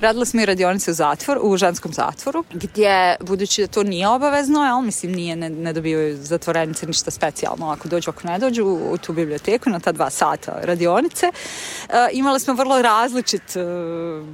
Radila 0.00 0.24
smo 0.24 0.40
i 0.40 0.46
radionice 0.46 0.90
u 0.90 0.94
zatvor, 0.94 1.38
u 1.42 1.56
ženskom 1.56 1.92
zatvoru, 1.92 2.44
gdje, 2.52 3.16
budući 3.20 3.62
da 3.62 3.66
to 3.66 3.82
nije 3.82 4.08
obavezno, 4.08 4.64
jel, 4.64 4.80
mislim, 4.80 5.12
nije, 5.12 5.36
ne, 5.36 5.50
ne 5.50 5.72
dobivaju 5.72 6.16
zatvorenice 6.16 6.86
ništa 6.86 7.10
specijalno, 7.10 7.70
ako 7.70 7.88
dođu, 7.88 8.10
ako 8.10 8.28
ne 8.28 8.38
dođu 8.38 8.64
u, 8.64 8.92
u 8.92 8.98
tu 8.98 9.12
biblioteku 9.12 9.70
na 9.70 9.80
ta 9.80 9.92
dva 9.92 10.10
sata 10.10 10.60
radionice, 10.62 11.26
uh, 11.26 11.94
imali 12.12 12.40
smo 12.40 12.54
vrlo 12.54 12.82
različit 12.82 13.42
uh, 13.56 14.26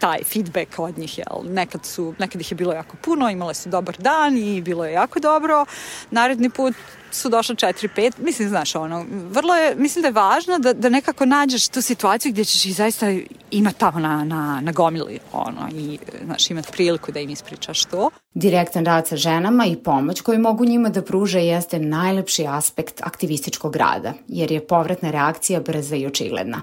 taj 0.00 0.18
feedback 0.24 0.78
od 0.78 0.98
njih, 0.98 1.18
jel, 1.18 1.54
nekad 1.54 1.86
su, 1.86 2.14
nekad 2.18 2.40
ih 2.40 2.52
je 2.52 2.56
bilo 2.56 2.72
jako 2.72 2.96
puno, 2.96 3.30
imale 3.30 3.54
su 3.54 3.68
dobar 3.68 3.96
dan 3.98 4.36
i 4.36 4.60
bilo 4.60 4.84
je 4.84 4.92
jako 4.92 5.20
dobro, 5.20 5.66
naredni 6.10 6.50
put 6.50 6.74
su 7.14 7.28
došla 7.28 7.54
4-5, 7.54 8.12
mislim, 8.18 8.48
znaš, 8.48 8.74
ono, 8.74 9.06
vrlo 9.30 9.54
je, 9.54 9.74
mislim 9.76 10.02
da 10.02 10.08
je 10.08 10.12
važno 10.12 10.58
da, 10.58 10.72
da 10.72 10.88
nekako 10.88 11.26
nađeš 11.26 11.68
tu 11.68 11.82
situaciju 11.82 12.32
gdje 12.32 12.44
ćeš 12.44 12.66
ih 12.66 12.74
zaista 12.74 13.06
imati 13.50 13.78
tamo 13.78 14.00
na, 14.00 14.24
na, 14.24 14.60
na 14.60 14.72
gomili, 14.72 15.18
ono, 15.32 15.68
i, 15.74 15.98
znaš, 16.24 16.50
imati 16.50 16.72
priliku 16.72 17.12
da 17.12 17.20
im 17.20 17.30
ispričaš 17.30 17.84
to. 17.84 18.10
Direktan 18.34 18.84
rad 18.84 19.08
sa 19.08 19.16
ženama 19.16 19.66
i 19.66 19.76
pomoć 19.76 20.20
koju 20.20 20.38
mogu 20.38 20.64
njima 20.64 20.88
da 20.88 21.02
pruže 21.02 21.40
jeste 21.40 21.78
najlepši 21.78 22.46
aspekt 22.48 23.00
aktivističkog 23.02 23.76
rada, 23.76 24.12
jer 24.28 24.52
je 24.52 24.66
povratna 24.66 25.10
reakcija 25.10 25.60
brza 25.60 25.96
i 25.96 26.06
očigledna 26.06 26.60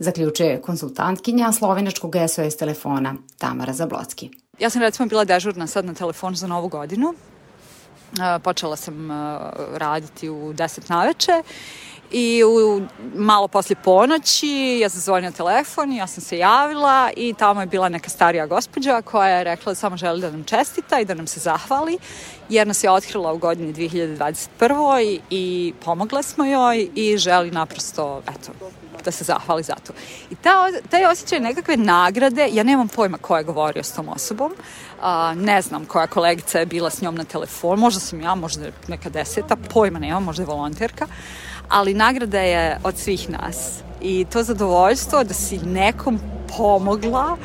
zaključuje 0.00 0.62
konsultantkinja 0.62 1.52
slovenačkog 1.52 2.14
SOS 2.28 2.56
telefona 2.56 3.14
Tamara 3.38 3.72
Zablocki. 3.72 4.30
Ja 4.58 4.70
sam 4.70 4.82
recimo 4.82 5.08
bila 5.08 5.24
dežurna 5.24 5.66
sad 5.66 5.84
na 5.84 5.94
telefonu 5.94 6.36
za 6.36 6.46
novu 6.46 6.68
godinu 6.68 7.14
počela 8.42 8.76
sam 8.76 9.10
raditi 9.76 10.28
u 10.28 10.52
10 10.52 10.90
naveče 10.90 11.42
i 12.10 12.44
u, 12.44 12.82
malo 13.14 13.48
poslije 13.48 13.76
ponoći 13.84 14.78
ja 14.82 14.88
sam 14.88 15.00
zvonila 15.00 15.32
telefon 15.32 15.92
i 15.92 15.96
ja 15.96 16.06
sam 16.06 16.22
se 16.22 16.38
javila 16.38 17.10
i 17.16 17.34
tamo 17.34 17.60
je 17.60 17.66
bila 17.66 17.88
neka 17.88 18.10
starija 18.10 18.46
gospođa 18.46 19.02
koja 19.02 19.28
je 19.28 19.44
rekla 19.44 19.70
da 19.70 19.74
samo 19.74 19.96
želi 19.96 20.20
da 20.20 20.30
nam 20.30 20.44
čestita 20.44 21.00
i 21.00 21.04
da 21.04 21.14
nam 21.14 21.26
se 21.26 21.40
zahvali 21.40 21.98
jer 22.48 22.66
nas 22.66 22.84
je 22.84 22.90
otkrila 22.90 23.32
u 23.32 23.38
godini 23.38 23.74
2021. 23.74 25.02
i, 25.02 25.20
i 25.30 25.74
pomogla 25.84 26.22
smo 26.22 26.44
joj 26.44 26.88
i 26.94 27.18
želi 27.18 27.50
naprosto 27.50 28.22
eto, 28.28 28.52
da 29.04 29.10
se 29.10 29.24
zahvali 29.24 29.62
za 29.62 29.74
to. 29.74 29.92
I 30.30 30.34
ta, 30.34 30.52
taj 30.90 31.06
osjećaj 31.06 31.40
nekakve 31.40 31.76
nagrade, 31.76 32.48
ja 32.52 32.62
nemam 32.62 32.88
pojma 32.88 33.18
ko 33.18 33.36
je 33.36 33.44
govorio 33.44 33.82
s 33.82 33.92
tom 33.92 34.08
osobom, 34.08 34.52
a, 35.02 35.34
ne 35.34 35.62
znam 35.62 35.84
koja 35.84 36.06
kolegica 36.06 36.58
je 36.58 36.66
bila 36.66 36.90
s 36.90 37.02
njom 37.02 37.14
na 37.14 37.24
telefon, 37.24 37.78
možda 37.78 38.00
sam 38.00 38.20
ja, 38.20 38.34
možda 38.34 38.66
neka 38.88 39.10
deseta, 39.10 39.56
pojma 39.56 39.98
nemam, 39.98 40.24
možda 40.24 40.42
je 40.42 40.46
volonterka, 40.46 41.06
ali 41.68 41.94
nagrada 41.94 42.40
je 42.40 42.78
od 42.84 42.98
svih 42.98 43.30
nas. 43.30 43.78
I 44.00 44.26
to 44.32 44.42
zadovoljstvo 44.42 45.24
da 45.24 45.34
si 45.34 45.58
nekom 45.58 46.20
pomogla, 46.56 47.36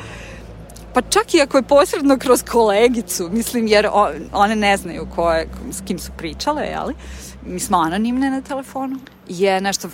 pa 0.94 1.02
čak 1.02 1.34
i 1.34 1.40
ako 1.40 1.56
je 1.56 1.62
posredno 1.62 2.18
kroz 2.18 2.42
kolegicu, 2.42 3.28
mislim, 3.32 3.66
jer 3.66 3.88
one 4.32 4.56
ne 4.56 4.76
znaju 4.76 5.08
ko 5.14 5.32
je, 5.32 5.48
s 5.70 5.80
kim 5.86 5.98
su 5.98 6.12
pričale, 6.18 6.62
jeli? 6.66 6.94
Mi 7.46 7.60
smo 7.60 7.78
anonimne 7.78 8.30
na 8.30 8.40
telefonu, 8.40 8.98
je 9.28 9.60
nešto 9.60 9.88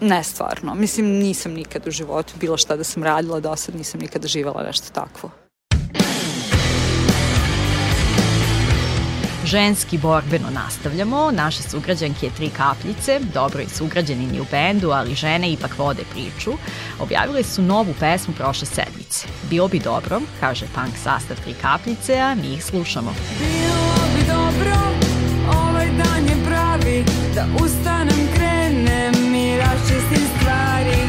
nestvarno. 0.00 0.74
Mislim, 0.74 1.06
nisam 1.06 1.52
nikad 1.52 1.86
u 1.86 1.90
životu 1.90 2.32
bilo 2.40 2.56
šta 2.56 2.76
da 2.76 2.84
sam 2.84 3.02
radila 3.02 3.40
do 3.40 3.56
sad, 3.56 3.76
nisam 3.76 4.00
nikada 4.00 4.28
živala 4.28 4.62
nešto 4.62 4.92
takvo. 4.92 5.30
Ženski 9.48 9.98
borbeno 9.98 10.50
nastavljamo, 10.50 11.30
naše 11.30 11.62
sugrađanke 11.62 12.30
Tri 12.36 12.50
kapljice, 12.56 13.20
dobro 13.34 13.62
i 13.62 13.68
sugrađanini 13.68 14.40
u 14.40 14.44
bendu, 14.50 14.90
ali 14.90 15.14
žene 15.14 15.52
ipak 15.52 15.78
vode 15.78 16.02
priču, 16.10 16.50
objavile 17.00 17.42
su 17.42 17.62
novu 17.62 17.94
pesmu 18.00 18.34
prošle 18.34 18.66
sedmice. 18.66 19.26
Bilo 19.50 19.68
bi 19.68 19.78
dobro, 19.78 20.20
kaže 20.40 20.66
punk 20.74 20.96
sastav 21.02 21.36
Tri 21.44 21.54
kapljice, 21.62 22.18
a 22.18 22.34
mi 22.34 22.54
ih 22.54 22.64
slušamo. 22.64 23.14
Bilo 23.38 24.08
bi 24.14 24.26
dobro, 24.26 24.76
ovaj 25.58 25.86
dan 25.86 26.24
je 26.28 26.44
pravi, 26.46 27.04
da 27.34 27.46
ustanem, 27.64 28.28
krenem 28.34 29.27
stvari. 30.36 31.00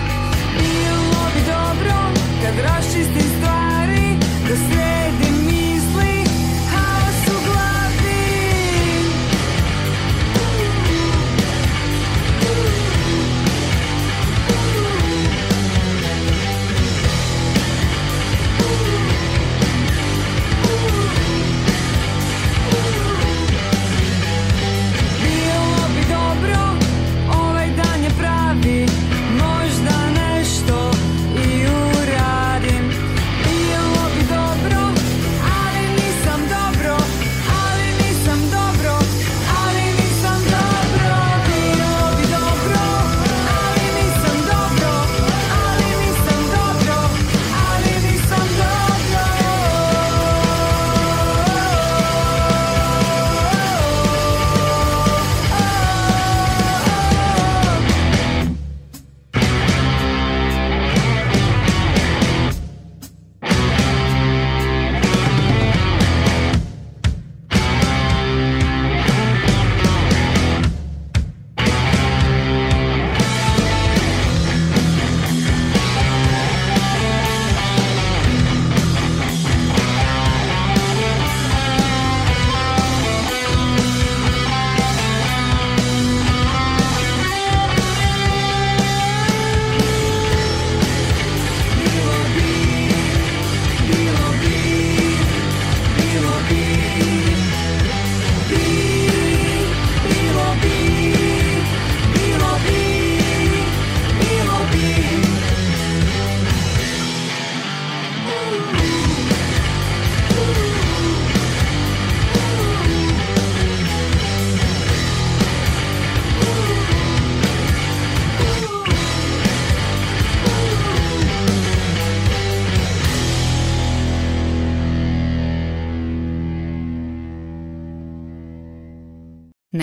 Dobro, 1.47 1.97
kad 2.41 2.55
raščistim 2.65 3.27
stvari, 3.37 4.17
da 4.47 4.55
sredim 4.55 5.38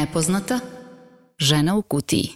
Nepoznata 0.07 0.61
žena 1.39 1.77
u 1.77 1.83
kutiji. 1.83 2.29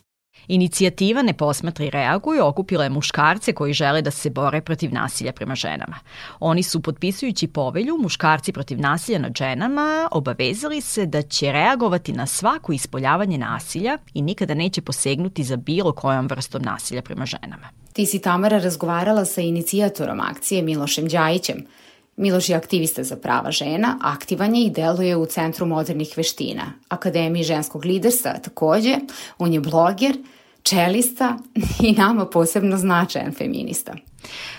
Inicijativa 0.49 1.23
Ne 1.23 1.33
posmatra 1.33 1.85
i 1.85 1.91
reaguj 1.91 2.41
okupila 2.41 2.85
je 2.85 2.91
muškarce 2.91 3.53
koji 3.53 3.73
žele 3.73 4.03
da 4.03 4.11
se 4.11 4.31
bore 4.31 4.61
protiv 4.61 4.93
nasilja 4.93 5.33
prema 5.33 5.55
ženama. 5.55 5.97
Oni 6.41 6.63
su, 6.63 6.83
potpisujući 6.83 7.47
povelju 7.47 7.99
Muškarci 8.03 8.53
protiv 8.53 8.81
nasilja 8.81 9.19
nad 9.19 9.33
ženama, 9.37 10.09
obavezali 10.13 10.81
se 10.81 11.07
da 11.07 11.23
će 11.23 11.53
reagovati 11.53 12.13
na 12.13 12.27
svako 12.27 12.73
ispoljavanje 12.73 13.39
nasilja 13.39 13.99
i 14.15 14.23
nikada 14.23 14.55
neće 14.55 14.83
posegnuti 14.83 15.45
za 15.45 15.57
bilo 15.57 15.93
kojom 15.93 16.27
vrstom 16.27 16.63
nasilja 16.63 17.03
prema 17.03 17.27
ženama. 17.27 17.69
Ti 17.93 18.07
si 18.07 18.19
Tamara 18.19 18.59
razgovarala 18.59 19.25
sa 19.25 19.41
inicijatorom 19.41 20.21
akcije 20.21 20.63
Milošem 20.63 21.09
Đajićem, 21.09 21.67
Miloš 22.21 22.49
je 22.49 22.57
aktivista 22.57 23.03
za 23.05 23.17
prava 23.17 23.51
žena, 23.51 23.99
aktivan 24.03 24.55
je 24.55 24.67
i 24.67 24.71
deluje 24.71 25.17
u 25.17 25.27
Centru 25.27 25.67
modernih 25.67 26.15
veština, 26.17 26.73
Akademiji 26.89 27.45
ženskog 27.45 27.85
liderstva 27.85 28.33
takođe, 28.45 28.97
on 29.39 29.53
je 29.53 29.61
bloger, 29.61 30.17
čelista 30.63 31.39
i 31.89 31.93
nama 31.93 32.27
posebno 32.27 32.77
značajan 32.77 33.33
feminista. 33.33 33.95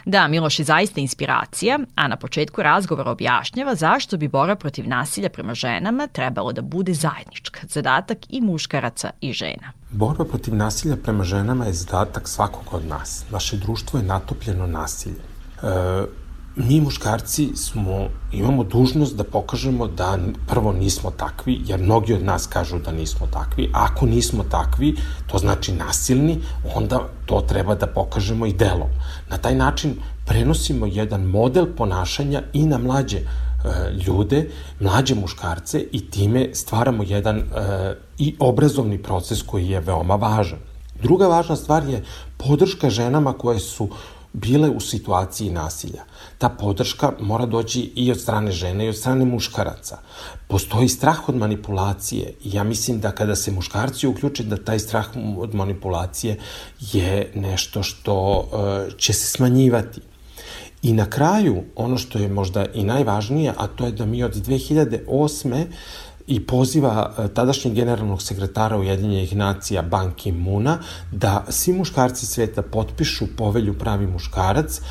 Da, 0.05 0.28
Miloš 0.28 0.59
je 0.59 0.66
zaista 0.66 1.01
inspiracija, 1.01 1.80
a 1.95 2.07
na 2.07 2.16
početku 2.16 2.62
razgovora 2.62 3.12
objašnjava 3.12 3.76
zašto 3.76 4.18
bi 4.18 4.28
borba 4.28 4.55
protiv 4.55 4.88
nasilja 4.88 5.30
prema 5.30 5.53
ženama 5.53 6.07
trebalo 6.07 6.53
da 6.53 6.62
bude 6.62 6.93
zajednička, 6.93 7.59
zadatak 7.68 8.18
i 8.30 8.41
muškaraca 8.41 9.12
i 9.22 9.34
žena. 9.34 9.72
Borba 9.91 10.26
protiv 10.26 10.55
nasilja 10.55 10.95
prema 10.95 11.24
ženama 11.24 11.66
je 11.66 11.74
zadatak 11.74 12.28
svakog 12.28 12.74
od 12.74 12.86
nas. 12.86 13.26
Naše 13.32 13.57
društvo 13.57 13.99
je 13.99 14.05
natopljeno 14.05 14.68
nasilje. 14.68 15.22
E, 15.64 16.21
mi 16.56 16.82
muškarci 16.82 17.52
smo, 17.56 18.08
imamo 18.32 18.64
dužnost 18.64 19.16
da 19.16 19.24
pokažemo 19.24 19.88
da 19.88 20.18
prvo 20.47 20.74
nismo 20.74 21.12
takvi, 21.12 21.62
jer 21.66 21.80
mnogi 21.80 22.14
od 22.14 22.24
nas 22.24 22.47
kažu 22.47 22.80
da 22.80 22.91
nismo 22.91 23.28
takvi. 23.28 23.70
Ako 23.74 24.06
nismo 24.06 24.43
takvi, 24.43 24.95
to 25.28 25.38
znači 25.38 25.72
nasilni, 25.72 26.41
onda 26.76 26.99
to 27.26 27.41
treba 27.41 27.76
da 27.76 27.88
pokažemo 27.88 28.45
i 28.45 28.54
delom. 28.54 28.89
Na 29.30 29.38
taj 29.38 29.56
način 29.56 29.95
prenosimo 30.26 30.86
jedan 30.86 31.22
model 31.24 31.66
ponašanja 31.78 32.41
i 32.54 32.66
na 32.66 32.78
mlađe 32.78 33.18
e, 33.18 33.24
ljude, 34.06 34.49
mlađe 34.80 35.16
muškarce 35.16 35.86
i 35.91 36.10
time 36.10 36.49
stvaramo 36.54 37.04
jedan 37.04 37.38
e, 37.38 37.43
i 38.18 38.36
obrazovni 38.39 39.04
proces 39.04 39.41
koji 39.41 39.68
je 39.68 39.80
veoma 39.80 40.16
važan. 40.16 40.60
Druga 41.02 41.28
važna 41.28 41.56
stvar 41.56 41.84
je 41.89 42.04
podrška 42.38 42.89
ženama 42.89 43.34
koje 43.34 43.60
su 43.60 43.89
bile 44.34 44.70
u 44.70 44.80
situaciji 44.80 45.50
nasilja. 45.50 46.04
Ta 46.38 46.50
podrška 46.50 47.12
mora 47.20 47.46
doći 47.46 47.82
i 47.96 48.12
od 48.12 48.20
strane 48.20 48.52
žene 48.52 48.86
i 48.86 48.90
od 48.90 48.98
strane 48.98 49.26
muškaraca. 49.26 49.98
Postoji 50.48 50.88
strah 50.90 51.30
od 51.30 51.36
manipulacije 51.36 52.34
i 52.44 52.56
ja 52.56 52.64
mislim 52.64 53.00
da 53.00 53.12
kada 53.12 53.36
se 53.36 53.52
muškarci 53.52 54.08
uključe 54.08 54.44
da 54.44 54.64
taj 54.64 54.80
strah 54.80 55.08
od 55.38 55.56
manipulacije 55.56 56.38
je 56.80 57.32
nešto 57.36 57.84
što 57.84 58.40
uh, 58.40 58.98
će 58.98 59.14
se 59.14 59.28
smanjivati. 59.28 60.02
I 60.84 60.94
na 60.94 61.10
kraju, 61.10 61.64
ono 61.76 61.98
što 61.98 62.20
je 62.20 62.28
možda 62.28 62.66
i 62.74 62.84
najvažnije, 62.84 63.54
a 63.58 63.68
to 63.68 63.86
je 63.86 63.92
da 63.92 64.06
mi 64.06 64.24
od 64.24 64.36
2008 64.36 65.66
i 66.32 66.40
poziva 66.40 67.12
e, 67.18 67.28
tadašnjeg 67.28 67.74
generalnog 67.76 68.22
sekretara 68.22 68.78
Ujedinjenih 68.78 69.36
nacija 69.36 69.82
Ban 69.82 70.12
Ki-muna 70.16 70.78
da 71.12 71.46
svi 71.50 71.74
muškarci 71.74 72.26
sveta 72.26 72.62
potpišu 72.62 73.26
povelju 73.38 73.78
pravi 73.80 74.08
muškarac 74.08 74.82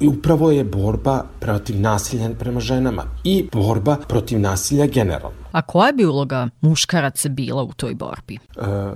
I 0.00 0.08
upravo 0.08 0.50
je 0.50 0.64
borba 0.64 1.24
protiv 1.40 1.80
nasilja 1.80 2.30
prema 2.38 2.60
ženama 2.60 3.04
i 3.24 3.48
borba 3.52 3.96
protiv 4.08 4.40
nasilja 4.40 4.86
generalno. 4.86 5.36
A 5.52 5.62
koja 5.62 5.92
bi 5.92 6.04
uloga 6.04 6.48
muškaraca 6.60 7.28
bila 7.28 7.62
u 7.62 7.72
toj 7.72 7.94
borbi? 7.94 8.34
E, 8.34 8.38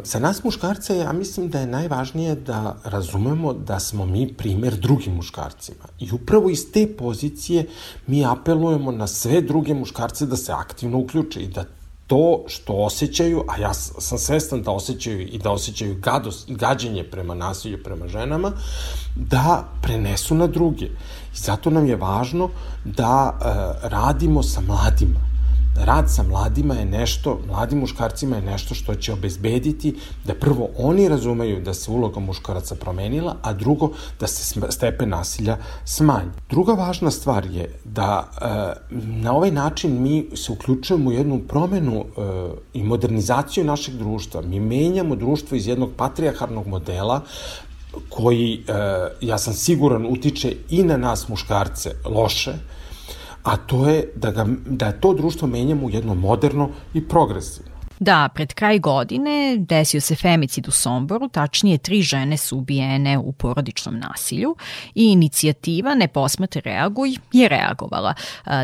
za 0.04 0.18
nas 0.18 0.44
muškarce 0.44 0.96
ja 0.96 1.12
mislim 1.12 1.48
da 1.48 1.60
je 1.60 1.66
najvažnije 1.66 2.34
da 2.34 2.76
razumemo 2.84 3.52
da 3.52 3.80
smo 3.80 4.06
mi 4.06 4.34
primer 4.34 4.74
drugim 4.74 5.14
muškarcima. 5.14 5.84
I 6.00 6.12
upravo 6.12 6.50
iz 6.50 6.72
te 6.72 6.86
pozicije 6.98 7.66
mi 8.06 8.26
apelujemo 8.26 8.92
na 8.92 9.06
sve 9.06 9.40
druge 9.40 9.74
muškarce 9.74 10.26
da 10.26 10.36
se 10.36 10.52
aktivno 10.52 10.98
uključe 10.98 11.40
i 11.40 11.48
da 11.48 11.64
to 12.06 12.44
što 12.46 12.72
osjećaju, 12.72 13.44
a 13.48 13.60
ja 13.60 13.74
sam 13.74 14.18
svestan 14.18 14.62
da 14.62 14.70
osjećaju 14.70 15.20
i 15.20 15.38
da 15.38 15.50
osjećaju 15.50 15.98
gadost, 16.00 16.50
gađenje 16.50 17.04
prema 17.04 17.34
nasilju 17.34 17.82
prema 17.82 18.08
ženama, 18.08 18.52
da 19.16 19.64
prenesu 19.82 20.34
na 20.34 20.46
druge. 20.46 20.84
I 20.84 21.36
zato 21.36 21.70
nam 21.70 21.86
je 21.86 21.96
važno 21.96 22.50
da 22.84 23.32
e, 23.32 23.88
radimo 23.88 24.42
sa 24.42 24.60
mladima 24.60 25.33
rad 25.76 26.10
sa 26.10 26.22
mladima 26.22 26.74
je 26.74 26.84
nešto, 26.84 27.40
mladim 27.46 27.78
muškarcima 27.78 28.36
je 28.36 28.42
nešto 28.42 28.74
što 28.74 28.94
će 28.94 29.12
obezbediti 29.12 29.94
da 30.24 30.34
prvo 30.34 30.68
oni 30.78 31.08
razumeju 31.08 31.60
da 31.60 31.74
se 31.74 31.90
uloga 31.90 32.20
muškaraca 32.20 32.74
promenila, 32.74 33.36
a 33.42 33.52
drugo 33.52 33.90
da 34.20 34.26
se 34.26 34.60
stepen 34.70 35.08
nasilja 35.08 35.56
smanji. 35.84 36.30
Druga 36.50 36.72
važna 36.72 37.10
stvar 37.10 37.46
je 37.46 37.80
da 37.84 38.30
e, 38.30 38.90
na 38.90 39.32
ovaj 39.32 39.50
način 39.50 40.02
mi 40.02 40.26
se 40.36 40.52
uključujemo 40.52 41.10
u 41.10 41.12
jednu 41.12 41.40
promenu 41.48 42.04
e, 42.04 42.20
i 42.74 42.82
modernizaciju 42.82 43.64
našeg 43.64 43.94
društva. 43.94 44.42
Mi 44.42 44.60
menjamo 44.60 45.16
društvo 45.16 45.56
iz 45.56 45.66
jednog 45.66 45.90
patrijarharnog 45.96 46.66
modela 46.66 47.20
koji, 48.08 48.64
e, 48.68 48.72
ja 49.20 49.38
sam 49.38 49.54
siguran, 49.54 50.06
utiče 50.06 50.56
i 50.70 50.82
na 50.82 50.96
nas 50.96 51.28
muškarce 51.28 51.90
loše, 52.04 52.54
a 53.44 53.56
to 53.56 53.88
je 53.88 54.12
da, 54.16 54.30
ga, 54.30 54.46
da 54.66 54.92
to 54.92 55.14
društvo 55.14 55.48
menjamo 55.48 55.86
u 55.86 55.90
jedno 55.90 56.14
moderno 56.14 56.68
i 56.94 57.08
progresivno. 57.08 57.74
Da, 58.00 58.28
pred 58.34 58.54
kraj 58.54 58.78
godine 58.78 59.56
desio 59.58 60.00
se 60.00 60.14
femicid 60.14 60.68
u 60.68 60.70
Somboru, 60.70 61.28
tačnije 61.28 61.78
tri 61.78 62.02
žene 62.02 62.36
su 62.36 62.58
ubijene 62.58 63.18
u 63.18 63.32
porodičnom 63.32 63.98
nasilju 63.98 64.56
i 64.94 65.12
inicijativa 65.12 65.94
Ne 65.94 66.08
posmate 66.08 66.60
reaguj 66.60 67.16
je 67.32 67.48
reagovala. 67.48 68.14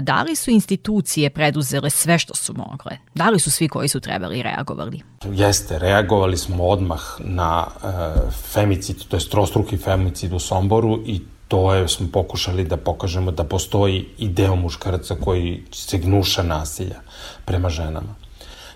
Da 0.03 0.22
li 0.22 0.37
su 0.37 0.51
institucije 0.51 1.31
preduzele 1.31 1.91
sve 1.91 2.18
što 2.18 2.35
su 2.35 2.55
mogle? 2.57 2.99
Da 3.14 3.31
li 3.31 3.39
su 3.39 3.51
svi 3.51 3.68
koji 3.68 3.89
su 3.89 4.01
trebali 4.01 4.43
reagovali? 4.43 5.03
Jeste, 5.24 5.78
reagovali 5.78 6.37
smo 6.37 6.64
odmah 6.64 7.01
na 7.18 7.66
uh, 7.66 7.91
femicid, 8.33 8.97
to 9.09 9.16
je 9.16 9.20
strostruki 9.20 9.76
femicid 9.76 10.33
u 10.33 10.39
Somboru 10.39 11.03
i 11.07 11.20
to 11.51 11.75
je, 11.75 11.89
smo 11.89 12.07
pokušali 12.13 12.65
da 12.65 12.77
pokažemo 12.77 13.31
da 13.31 13.45
postoji 13.45 14.05
i 14.19 14.29
deo 14.29 14.57
muškaraca 14.57 15.15
koji 15.15 15.63
se 15.73 15.99
gnuša 15.99 16.43
nasilja 16.43 17.01
prema 17.45 17.69
ženama. 17.69 18.15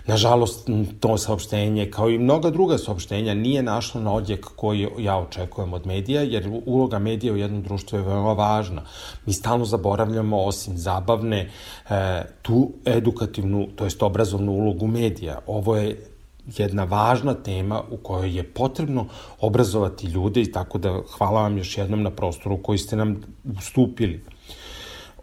Nažalost, 0.07 0.67
to 0.99 1.17
saopštenje, 1.17 1.85
kao 1.91 2.09
i 2.09 2.17
mnoga 2.17 2.49
druga 2.49 2.77
saopštenja, 2.77 3.33
nije 3.33 3.63
našlo 3.63 4.01
na 4.01 4.13
odjek 4.13 4.45
koji 4.55 4.87
ja 4.99 5.17
očekujem 5.17 5.73
od 5.73 5.87
medija, 5.87 6.21
jer 6.21 6.49
uloga 6.65 6.99
medija 6.99 7.33
u 7.33 7.37
jednom 7.37 7.63
društvu 7.63 7.97
je 7.97 8.03
veoma 8.03 8.33
važna. 8.33 8.83
Mi 9.25 9.33
stalno 9.33 9.65
zaboravljamo, 9.65 10.43
osim 10.43 10.77
zabavne, 10.77 11.49
e, 11.89 12.23
tu 12.41 12.71
edukativnu, 12.85 13.67
to 13.75 13.83
jest 13.83 14.03
obrazovnu 14.03 14.51
ulogu 14.51 14.87
medija. 14.87 15.39
Ovo 15.47 15.75
je 15.75 16.14
jedna 16.57 16.83
važna 16.83 17.33
tema 17.33 17.81
u 17.91 17.97
kojoj 17.97 18.35
je 18.37 18.43
potrebno 18.43 19.07
obrazovati 19.39 20.07
ljude 20.07 20.41
i 20.41 20.51
tako 20.51 20.77
da 20.77 21.01
hvala 21.17 21.41
vam 21.41 21.57
još 21.57 21.77
jednom 21.77 22.03
na 22.03 22.11
prostoru 22.11 22.57
koji 22.63 22.77
ste 22.77 22.95
nam 22.95 23.21
ustupili. 23.57 24.23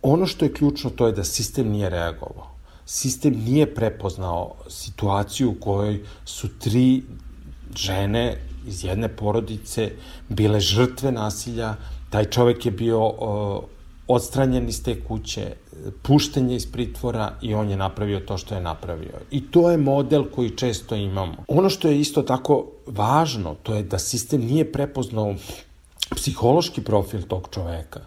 Ono 0.03 0.27
što 0.27 0.45
je 0.45 0.53
ključno 0.53 0.91
to 0.91 1.07
je 1.07 1.13
da 1.13 1.25
sistem 1.25 1.69
nije 1.69 1.91
reagovao. 1.91 2.51
Sistem 2.87 3.35
nije 3.45 3.75
prepoznao 3.75 4.55
situaciju 4.69 5.51
u 5.51 5.61
kojoj 5.61 6.01
su 6.25 6.49
tri 6.59 7.03
žene 7.77 8.37
iz 8.67 8.85
jedne 8.85 9.09
porodice 9.09 9.91
bile 10.29 10.61
žrtve 10.61 11.13
nasilja, 11.13 11.75
taj 12.11 12.25
čovek 12.25 12.67
je 12.67 12.73
bio 12.73 13.13
odstranjen 14.13 14.69
iz 14.69 14.83
te 14.83 15.01
kuće, 15.05 15.55
pušten 16.03 16.51
je 16.51 16.57
iz 16.57 16.67
pritvora 16.73 17.33
i 17.43 17.55
on 17.55 17.71
je 17.71 17.77
napravio 17.77 18.21
to 18.21 18.39
što 18.39 18.55
je 18.55 18.61
napravio. 18.61 19.21
I 19.31 19.51
to 19.51 19.71
je 19.71 19.77
model 19.77 20.25
koji 20.35 20.51
često 20.51 20.95
imamo. 20.95 21.45
Ono 21.49 21.71
što 21.71 21.89
je 21.89 22.01
isto 22.01 22.23
tako 22.23 22.67
važno, 22.87 23.55
to 23.63 23.75
je 23.75 23.83
da 23.83 23.99
sistem 23.99 24.41
nije 24.41 24.73
prepoznao 24.73 25.35
psihološki 26.17 26.85
profil 26.85 27.23
tog 27.23 27.49
čoveka. 27.51 28.01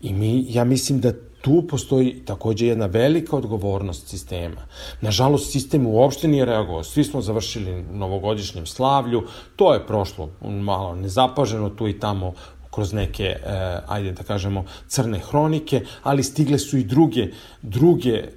I 0.00 0.12
mi, 0.12 0.46
ja 0.48 0.64
mislim 0.64 1.00
da 1.00 1.12
tu 1.40 1.62
postoji 1.68 2.22
takođe 2.24 2.66
jedna 2.66 2.86
velika 2.86 3.36
odgovornost 3.36 4.08
sistema. 4.08 4.66
Nažalost, 5.00 5.52
sistem 5.52 5.86
uopšte 5.86 6.28
nije 6.28 6.44
reagovao. 6.44 6.84
Svi 6.84 7.04
smo 7.04 7.22
završili 7.22 7.82
novogodišnjem 7.82 8.66
slavlju, 8.66 9.22
to 9.56 9.74
je 9.74 9.86
prošlo 9.86 10.30
malo 10.40 10.94
nezapaženo 10.94 11.70
tu 11.70 11.88
i 11.88 11.98
tamo 12.00 12.32
kroz 12.70 12.92
neke, 12.92 13.24
e, 13.24 13.38
ajde 13.86 14.12
da 14.12 14.22
kažemo, 14.22 14.64
crne 14.88 15.18
hronike, 15.18 15.82
ali 16.02 16.22
stigle 16.22 16.58
su 16.58 16.78
i 16.78 16.84
druge, 16.84 17.26
druge 17.62 18.14
e, 18.14 18.28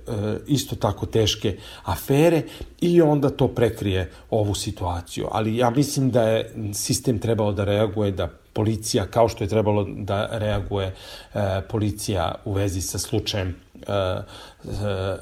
isto 0.48 0.76
tako 0.76 1.06
teške 1.06 1.58
afere 1.84 2.42
i 2.82 3.02
onda 3.02 3.30
to 3.30 3.48
prekrije 3.48 4.12
ovu 4.30 4.56
situaciju. 4.56 5.28
Ali 5.32 5.58
ja 5.58 5.70
mislim 5.70 6.12
da 6.12 6.24
je 6.24 6.54
sistem 6.74 7.20
trebao 7.20 7.52
da 7.52 7.64
reaguje, 7.64 8.12
da 8.12 8.28
policija, 8.54 9.06
kao 9.06 9.30
što 9.30 9.44
je 9.44 9.48
trebalo 9.48 9.88
da 9.90 10.28
reaguje 10.32 10.96
e, 11.34 11.62
policija 11.70 12.36
u 12.46 12.54
vezi 12.54 12.82
sa 12.82 13.00
slučajem 13.00 13.50
e, 13.50 13.94
e 13.94 14.24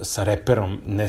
sa 0.01 0.23
reperom, 0.23 0.81
ne 0.85 1.07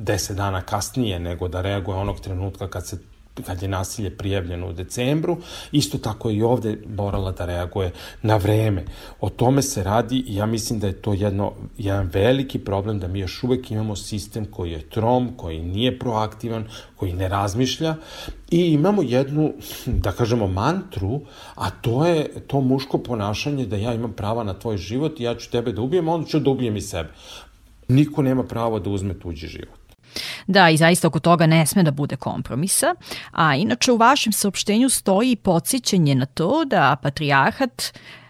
10 0.00 0.34
dana 0.34 0.62
kasnije, 0.62 1.18
nego 1.20 1.48
da 1.48 1.60
reaguje 1.60 1.96
onog 1.96 2.20
trenutka 2.20 2.68
kad 2.68 2.86
se 2.86 2.98
kad 3.46 3.62
je 3.62 3.68
nasilje 3.68 4.10
prijavljeno 4.10 4.68
u 4.68 4.72
decembru, 4.72 5.36
isto 5.72 5.98
tako 5.98 6.30
i 6.30 6.42
ovde 6.42 6.78
morala 6.96 7.32
da 7.32 7.46
reaguje 7.46 7.92
na 8.22 8.36
vreme. 8.36 8.84
O 9.20 9.28
tome 9.28 9.62
se 9.62 9.84
radi 9.84 10.24
i 10.26 10.34
ja 10.36 10.46
mislim 10.46 10.78
da 10.78 10.86
je 10.86 10.92
to 10.92 11.12
jedno, 11.12 11.52
jedan 11.78 12.10
veliki 12.12 12.58
problem 12.58 12.98
da 12.98 13.08
mi 13.08 13.20
još 13.20 13.42
uvek 13.42 13.70
imamo 13.70 13.96
sistem 13.96 14.44
koji 14.44 14.70
je 14.70 14.88
trom, 14.88 15.36
koji 15.36 15.62
nije 15.62 15.98
proaktivan, 15.98 16.64
koji 16.96 17.12
ne 17.12 17.28
razmišlja 17.28 17.96
i 18.50 18.72
imamo 18.72 19.02
jednu, 19.02 19.52
da 19.86 20.12
kažemo, 20.12 20.46
mantru, 20.46 21.20
a 21.54 21.70
to 21.70 22.06
je 22.06 22.28
to 22.46 22.60
muško 22.60 22.98
ponašanje 22.98 23.66
da 23.66 23.76
ja 23.76 23.94
imam 23.94 24.12
prava 24.12 24.44
na 24.44 24.54
tvoj 24.54 24.76
život 24.76 25.20
i 25.20 25.22
ja 25.22 25.34
ću 25.34 25.50
tebe 25.50 25.72
da 25.72 25.82
ubijem, 25.82 26.08
onda 26.08 26.28
ću 26.28 26.38
da 26.38 26.50
ubijem 26.50 26.76
i 26.76 26.80
sebe. 26.80 27.08
Niko 27.88 28.22
nema 28.22 28.44
pravo 28.44 28.78
da 28.78 28.90
uzme 28.90 29.14
tuđi 29.18 29.46
život. 29.46 29.79
Da, 30.46 30.70
i 30.70 30.76
zaista 30.76 31.08
oko 31.08 31.18
toga 31.20 31.46
ne 31.46 31.66
sme 31.66 31.82
da 31.82 31.90
bude 31.90 32.16
kompromisa. 32.16 32.94
A 33.32 33.54
inače 33.54 33.92
u 33.92 33.96
vašem 33.96 34.32
saopštenju 34.32 34.88
stoji 34.88 35.36
podsjećanje 35.36 36.14
na 36.14 36.26
to 36.26 36.64
da 36.64 36.96
patrijarhat 37.02 37.82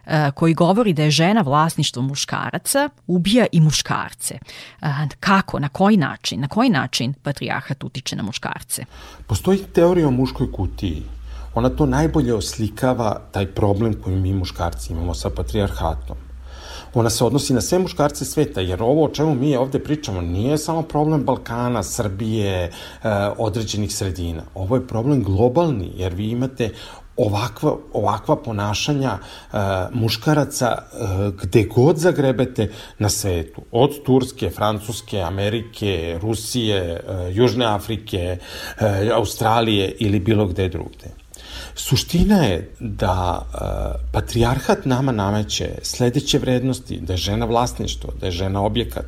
e, 0.06 0.30
koji 0.34 0.54
govori 0.54 0.92
da 0.92 1.02
je 1.02 1.10
žena 1.10 1.40
vlasništvo 1.40 2.02
muškaraca, 2.02 2.88
ubija 3.06 3.46
i 3.52 3.60
muškarce. 3.60 4.38
E, 4.82 4.86
kako, 5.20 5.58
na 5.58 5.68
koji 5.68 5.96
način? 5.96 6.40
Na 6.40 6.48
koji 6.48 6.70
način 6.70 7.14
patrijarhat 7.22 7.84
utiče 7.84 8.16
na 8.16 8.22
muškarce? 8.22 8.84
Postoji 9.26 9.58
teorija 9.58 10.08
o 10.08 10.10
muškoj 10.10 10.52
kutiji. 10.52 11.02
Ona 11.54 11.68
to 11.68 11.86
najbolje 11.86 12.34
oslikava 12.34 13.20
taj 13.32 13.46
problem 13.46 13.94
koji 14.04 14.16
mi 14.16 14.34
muškarci 14.34 14.92
imamo 14.92 15.14
sa 15.14 15.30
patrijarhatom 15.30 16.16
ona 16.94 17.10
se 17.10 17.24
odnosi 17.24 17.54
na 17.54 17.60
sve 17.60 17.78
muškarce 17.78 18.24
sveta, 18.24 18.60
jer 18.60 18.82
ovo 18.82 19.04
o 19.04 19.08
čemu 19.08 19.34
mi 19.34 19.56
ovde 19.56 19.78
pričamo 19.78 20.20
nije 20.20 20.58
samo 20.58 20.82
problem 20.82 21.24
Balkana, 21.24 21.82
Srbije, 21.82 22.64
e, 22.64 22.70
određenih 23.38 23.94
sredina. 23.94 24.42
Ovo 24.54 24.76
je 24.76 24.86
problem 24.86 25.22
globalni, 25.22 25.92
jer 25.96 26.14
vi 26.14 26.30
imate 26.30 26.70
ovakva, 27.16 27.76
ovakva 27.92 28.36
ponašanja 28.36 29.18
e, 29.18 29.56
muškaraca 29.92 30.66
e, 30.68 31.06
gde 31.42 31.64
god 31.64 31.96
zagrebete 31.96 32.70
na 32.98 33.08
svetu. 33.08 33.62
Od 33.70 34.02
Turske, 34.04 34.50
Francuske, 34.50 35.20
Amerike, 35.20 36.18
Rusije, 36.22 36.76
e, 36.76 37.00
Južne 37.32 37.66
Afrike, 37.66 38.38
e, 38.80 39.10
Australije 39.14 39.96
ili 39.98 40.20
bilo 40.20 40.46
gde 40.46 40.68
drugde. 40.68 41.19
Suština 41.74 42.44
je 42.44 42.70
da 42.80 43.40
uh, 43.40 44.00
patrijarhat 44.12 44.84
nama 44.84 45.12
nameće 45.12 45.74
sledeće 45.82 46.38
vrednosti, 46.38 47.00
da 47.00 47.12
je 47.12 47.16
žena 47.16 47.46
vlasništvo, 47.46 48.12
da 48.20 48.26
je 48.26 48.32
žena 48.32 48.62
objekat, 48.62 49.06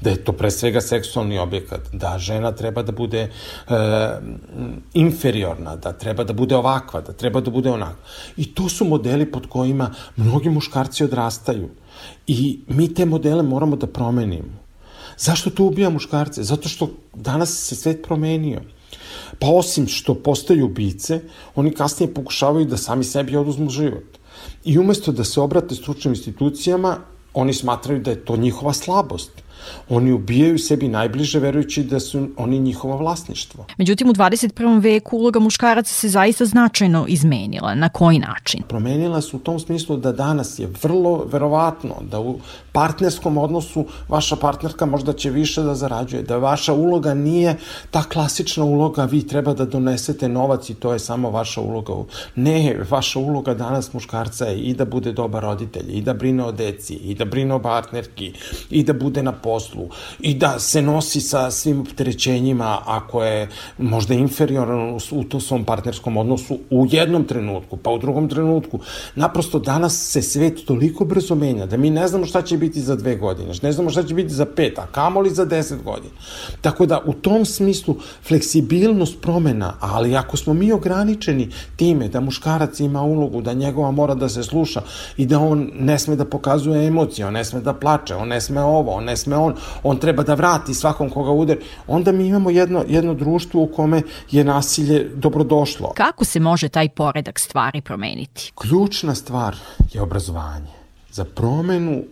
da 0.00 0.10
je 0.10 0.24
to 0.24 0.32
pre 0.32 0.50
svega 0.50 0.80
seksualni 0.80 1.38
objekat, 1.38 1.80
da 1.92 2.18
žena 2.18 2.52
treba 2.52 2.82
da 2.82 2.92
bude 2.92 3.30
uh, 3.68 3.74
inferiorna, 4.94 5.76
da 5.76 5.92
treba 5.92 6.24
da 6.24 6.32
bude 6.32 6.56
ovakva, 6.56 7.00
da 7.00 7.12
treba 7.12 7.40
da 7.40 7.50
bude 7.50 7.70
onakva. 7.70 8.04
I 8.36 8.54
to 8.54 8.68
su 8.68 8.84
modeli 8.84 9.30
pod 9.30 9.46
kojima 9.48 9.90
mnogi 10.16 10.50
muškarci 10.50 11.04
odrastaju. 11.04 11.68
I 12.26 12.60
mi 12.68 12.94
te 12.94 13.06
modele 13.06 13.42
moramo 13.42 13.76
da 13.76 13.86
promenimo. 13.86 14.68
Zašto 15.18 15.50
to 15.50 15.64
ubija 15.64 15.90
muškarce? 15.90 16.42
Zato 16.42 16.68
što 16.68 16.90
danas 17.14 17.50
se 17.50 17.76
svet 17.76 18.02
promenio. 18.02 18.60
Pa 19.38 19.46
osim 19.46 19.86
što 19.86 20.14
postaju 20.14 20.66
ubice, 20.66 21.20
oni 21.54 21.70
kasnije 21.70 22.14
pokušavaju 22.14 22.66
da 22.66 22.76
sami 22.76 23.04
sebi 23.04 23.36
oduzmu 23.36 23.70
život. 23.70 24.18
I 24.64 24.78
umesto 24.78 25.12
da 25.12 25.24
se 25.24 25.40
obrate 25.40 25.74
stručnim 25.74 26.14
institucijama, 26.14 26.98
oni 27.34 27.54
smatraju 27.54 28.00
da 28.00 28.10
je 28.10 28.24
to 28.24 28.36
njihova 28.36 28.72
slabost. 28.72 29.30
Oni 29.88 30.12
ubijaju 30.12 30.58
sebi 30.58 30.88
najbliže 30.88 31.38
verujući 31.38 31.82
da 31.82 32.00
su 32.00 32.28
oni 32.36 32.58
njihovo 32.58 32.96
vlasništvo. 32.96 33.66
Međutim, 33.76 34.10
u 34.10 34.12
21. 34.12 34.82
veku 34.82 35.16
uloga 35.16 35.40
muškaraca 35.40 35.94
se 35.94 36.08
zaista 36.08 36.44
značajno 36.44 37.04
izmenila. 37.08 37.74
Na 37.74 37.88
koji 37.88 38.18
način? 38.18 38.62
Promenila 38.68 39.20
se 39.20 39.36
u 39.36 39.38
tom 39.38 39.60
smislu 39.60 39.96
da 39.96 40.12
danas 40.12 40.58
je 40.58 40.68
vrlo 40.82 41.24
verovatno 41.32 41.94
da 42.10 42.20
u 42.20 42.38
partnerskom 42.72 43.38
odnosu 43.38 43.84
vaša 44.08 44.36
partnerka 44.36 44.86
možda 44.86 45.12
će 45.12 45.30
više 45.30 45.62
da 45.62 45.74
zarađuje, 45.74 46.22
da 46.22 46.36
vaša 46.36 46.72
uloga 46.72 47.14
nije 47.14 47.56
ta 47.90 48.02
klasična 48.02 48.64
uloga, 48.64 49.04
vi 49.04 49.26
treba 49.26 49.54
da 49.54 49.64
donesete 49.64 50.28
novac 50.28 50.70
i 50.70 50.74
to 50.74 50.92
je 50.92 50.98
samo 50.98 51.30
vaša 51.30 51.60
uloga. 51.60 51.92
Ne, 52.34 52.76
vaša 52.90 53.18
uloga 53.18 53.54
danas 53.54 53.92
muškarca 53.92 54.44
je 54.44 54.58
i 54.58 54.74
da 54.74 54.84
bude 54.84 55.12
dobar 55.12 55.42
roditelj, 55.42 55.96
i 55.98 56.02
da 56.02 56.14
brine 56.14 56.44
o 56.44 56.52
deci, 56.52 56.94
i 56.94 57.14
da 57.14 57.24
brine 57.24 57.54
o 57.54 57.58
partnerki, 57.62 58.32
i 58.70 58.84
da 58.84 58.92
bude 58.92 59.22
na 59.22 59.32
poslu, 59.32 59.57
i 60.20 60.34
da 60.34 60.58
se 60.58 60.82
nosi 60.82 61.20
sa 61.20 61.50
svim 61.50 61.80
opterećenjima 61.80 62.78
ako 62.86 63.22
je 63.24 63.48
možda 63.78 64.14
inferioran 64.14 64.98
u 65.10 65.24
tom 65.24 65.40
svom 65.40 65.64
partnerskom 65.64 66.16
odnosu 66.16 66.58
u 66.70 66.86
jednom 66.90 67.24
trenutku, 67.24 67.76
pa 67.76 67.90
u 67.90 67.98
drugom 67.98 68.28
trenutku. 68.28 68.80
Naprosto 69.14 69.58
danas 69.58 70.10
se 70.12 70.22
svet 70.22 70.64
toliko 70.66 71.04
brzo 71.04 71.34
menja 71.34 71.66
da 71.66 71.76
mi 71.76 71.90
ne 71.90 72.08
znamo 72.08 72.26
šta 72.26 72.42
će 72.42 72.56
biti 72.56 72.80
za 72.80 72.96
dve 72.96 73.16
godine, 73.16 73.52
ne 73.62 73.72
znamo 73.72 73.90
šta 73.90 74.02
će 74.02 74.14
biti 74.14 74.34
za 74.34 74.46
pet, 74.46 74.78
a 74.78 74.86
kamoli 74.86 75.30
za 75.30 75.44
deset 75.44 75.82
godina. 75.82 76.14
Tako 76.60 76.86
da 76.86 77.02
u 77.06 77.12
tom 77.12 77.44
smislu 77.44 77.96
fleksibilnost 78.28 79.20
promena, 79.20 79.74
ali 79.80 80.16
ako 80.16 80.36
smo 80.36 80.54
mi 80.54 80.72
ograničeni 80.72 81.48
time 81.76 82.08
da 82.08 82.20
muškarac 82.20 82.80
ima 82.80 83.02
ulogu, 83.02 83.42
da 83.42 83.52
njegova 83.52 83.90
mora 83.90 84.14
da 84.14 84.28
se 84.28 84.42
sluša 84.42 84.82
i 85.16 85.26
da 85.26 85.38
on 85.38 85.70
ne 85.74 85.98
sme 85.98 86.16
da 86.16 86.24
pokazuje 86.24 86.86
emocije, 86.86 87.26
on 87.26 87.32
ne 87.32 87.44
sme 87.44 87.60
da 87.60 87.72
plače, 87.74 88.14
on 88.14 88.28
ne 88.28 88.40
sme 88.40 88.62
ovo, 88.62 88.92
on 88.92 89.04
ne 89.04 89.16
sme 89.16 89.36
on, 89.38 89.54
on 89.82 89.98
treba 89.98 90.22
da 90.22 90.34
vrati 90.34 90.74
svakom 90.74 91.10
koga 91.10 91.30
udari, 91.30 91.60
onda 91.86 92.12
mi 92.12 92.26
imamo 92.26 92.50
jedno, 92.50 92.84
jedno 92.88 93.14
društvo 93.14 93.62
u 93.62 93.66
kome 93.66 94.02
je 94.30 94.44
nasilje 94.44 95.10
dobrodošlo. 95.14 95.92
Kako 95.96 96.24
se 96.24 96.40
može 96.40 96.68
taj 96.68 96.88
poredak 96.88 97.38
stvari 97.38 97.80
promeniti? 97.80 98.52
Ključna 98.54 99.14
stvar 99.14 99.56
je 99.92 100.02
obrazovanje. 100.02 100.72
Za 101.10 101.24
promenu 101.24 102.04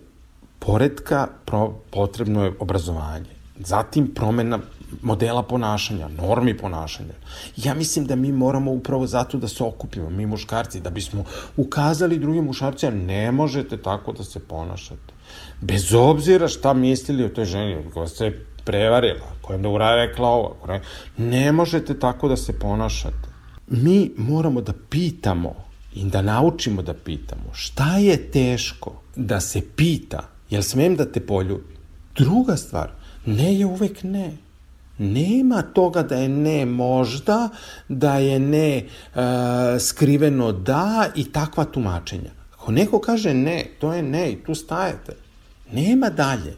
poredka 0.58 1.26
pro, 1.44 1.72
potrebno 1.90 2.44
je 2.44 2.52
obrazovanje. 2.60 3.26
Zatim 3.58 4.14
promena 4.14 4.58
modela 5.02 5.42
ponašanja, 5.42 6.08
normi 6.08 6.56
ponašanja. 6.56 7.14
Ja 7.56 7.74
mislim 7.74 8.06
da 8.06 8.16
mi 8.16 8.32
moramo 8.32 8.72
upravo 8.72 9.06
zato 9.06 9.38
da 9.38 9.48
se 9.48 9.64
okupimo, 9.64 10.10
mi 10.10 10.26
muškarci, 10.26 10.80
da 10.80 10.90
bismo 10.90 11.24
ukazali 11.56 12.18
drugim 12.18 12.44
muškarcima, 12.44 12.92
ne 12.92 13.32
možete 13.32 13.76
tako 13.76 14.12
da 14.12 14.24
se 14.24 14.40
ponašate. 14.40 15.14
Bez 15.60 15.94
obzira 15.94 16.48
šta 16.48 16.72
mislili 16.72 17.24
o 17.24 17.28
toj 17.28 17.44
ženi, 17.44 17.90
koja 17.94 18.08
se 18.08 18.32
prevarila, 18.64 19.26
koja 19.42 19.58
da 19.58 19.94
rekla 19.94 20.28
ovo, 20.28 20.56
koja 20.60 20.80
ne 21.16 21.52
možete 21.52 21.98
tako 21.98 22.28
da 22.28 22.36
se 22.36 22.58
ponašate. 22.58 23.28
Mi 23.68 24.10
moramo 24.16 24.60
da 24.60 24.72
pitamo 24.90 25.54
i 25.94 26.04
da 26.04 26.22
naučimo 26.22 26.82
da 26.82 26.94
pitamo 26.94 27.52
šta 27.52 27.96
je 27.98 28.30
teško 28.30 28.92
da 29.16 29.40
se 29.40 29.62
pita 29.76 30.36
Jel 30.50 30.62
smem 30.62 30.96
da 30.96 31.12
te 31.12 31.20
poljubim? 31.20 31.76
Druga 32.16 32.56
stvar, 32.56 32.90
ne 33.26 33.54
je 33.54 33.66
uvek 33.66 34.02
ne. 34.02 34.36
Nema 34.98 35.62
toga 35.62 36.02
da 36.02 36.16
je 36.16 36.28
ne 36.28 36.66
možda, 36.66 37.48
da 37.88 38.18
je 38.18 38.38
ne 38.38 38.82
uh, 39.14 39.20
skriveno 39.80 40.52
da 40.52 41.08
i 41.14 41.32
takva 41.32 41.64
tumačenja. 41.64 42.30
Ako 42.54 42.72
neko 42.72 43.00
kaže 43.00 43.34
ne, 43.34 43.64
to 43.80 43.92
je 43.92 44.02
ne 44.02 44.30
i 44.32 44.36
tu 44.36 44.54
stajete. 44.54 45.16
Nema 45.72 46.10
dalje. 46.10 46.56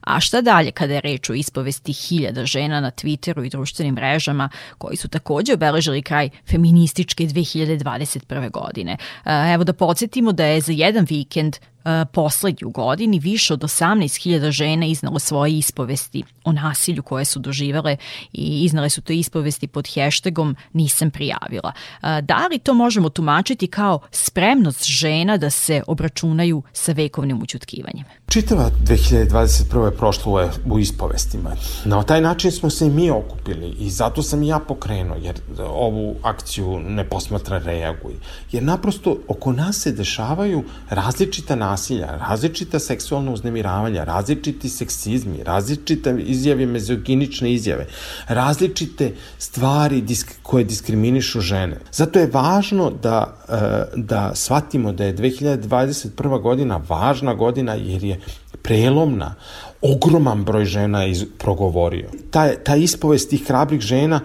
A 0.00 0.20
šta 0.20 0.40
dalje 0.40 0.70
kada 0.70 0.94
je 0.94 1.00
reč 1.00 1.30
o 1.30 1.34
ispovesti 1.34 1.92
hiljada 1.92 2.46
žena 2.46 2.80
na 2.80 2.90
Twitteru 2.90 3.46
i 3.46 3.48
društvenim 3.48 3.94
mrežama 3.94 4.48
koji 4.78 4.96
su 4.96 5.08
takođe 5.08 5.54
obeležili 5.54 6.02
kraj 6.02 6.30
feminističke 6.50 7.24
2021. 7.24 8.50
godine? 8.50 8.96
E, 9.24 9.52
evo 9.54 9.64
da 9.64 9.72
podsjetimo 9.72 10.32
da 10.32 10.44
je 10.44 10.60
za 10.60 10.72
jedan 10.72 11.06
vikend 11.10 11.56
E, 11.84 12.04
poslednji 12.12 12.64
u 12.66 12.70
godini 12.70 13.18
više 13.18 13.54
od 13.54 13.60
18.000 13.60 14.50
žena 14.50 14.86
iznalo 14.86 15.18
svoje 15.18 15.58
ispovesti 15.58 16.22
o 16.44 16.52
nasilju 16.52 17.02
koje 17.02 17.24
su 17.24 17.38
doživele 17.38 17.96
i 18.32 18.64
iznale 18.64 18.90
su 18.90 19.00
to 19.00 19.12
ispovesti 19.12 19.66
pod 19.66 19.88
hashtagom 19.94 20.56
nisam 20.72 21.10
prijavila. 21.10 21.72
E, 22.02 22.22
da 22.22 22.46
li 22.46 22.58
to 22.58 22.74
možemo 22.74 23.08
tumačiti 23.08 23.66
kao 23.66 24.00
spremnost 24.10 24.84
žena 24.84 25.36
da 25.36 25.50
se 25.50 25.82
obračunaju 25.86 26.62
sa 26.72 26.92
vekovnim 26.92 27.42
učutkivanjem? 27.42 28.04
Čitava 28.28 28.70
2021. 28.84 29.84
je 29.84 29.96
prošla 29.96 30.50
u 30.66 30.78
ispovestima. 30.78 31.56
Na 31.84 32.02
taj 32.02 32.20
način 32.20 32.52
smo 32.52 32.70
se 32.70 32.86
i 32.86 32.90
mi 32.90 33.10
okupili 33.10 33.76
i 33.78 33.90
zato 33.90 34.22
sam 34.22 34.42
i 34.42 34.48
ja 34.48 34.58
pokrenuo, 34.58 35.16
jer 35.16 35.34
ovu 35.58 36.16
akciju 36.22 36.78
ne 36.78 37.08
posmatra 37.08 37.58
reaguj. 37.58 38.14
Jer 38.52 38.62
naprosto 38.62 39.16
oko 39.28 39.52
nas 39.52 39.76
se 39.76 39.92
dešavaju 39.92 40.64
različita 40.90 41.56
nasilja, 41.68 42.16
različita 42.16 42.78
seksualna 42.78 43.32
uznemiravanja, 43.32 44.04
različiti 44.04 44.68
seksizmi, 44.68 45.42
različite 45.44 46.14
izjave, 46.18 46.66
mezoginične 46.66 47.52
izjave, 47.52 47.86
različite 48.28 49.12
stvari 49.38 50.00
disk, 50.00 50.34
koje 50.42 50.64
diskriminišu 50.64 51.40
žene. 51.40 51.80
Zato 51.92 52.18
je 52.18 52.30
važno 52.32 52.90
da, 52.90 53.18
e, 53.48 53.96
da 53.96 54.30
shvatimo 54.34 54.92
da 54.92 55.04
je 55.04 55.16
2021. 55.16 56.42
godina 56.42 56.80
važna 56.88 57.34
godina 57.34 57.74
jer 57.74 58.04
je 58.04 58.20
prelomna 58.62 59.34
ogroman 59.82 60.44
broj 60.44 60.64
žena 60.64 61.06
iz, 61.06 61.24
progovorio. 61.38 62.08
Ta, 62.30 62.54
ta 62.54 62.76
ispovest 62.76 63.30
tih 63.30 63.46
hrabrih 63.46 63.80
žena 63.80 64.20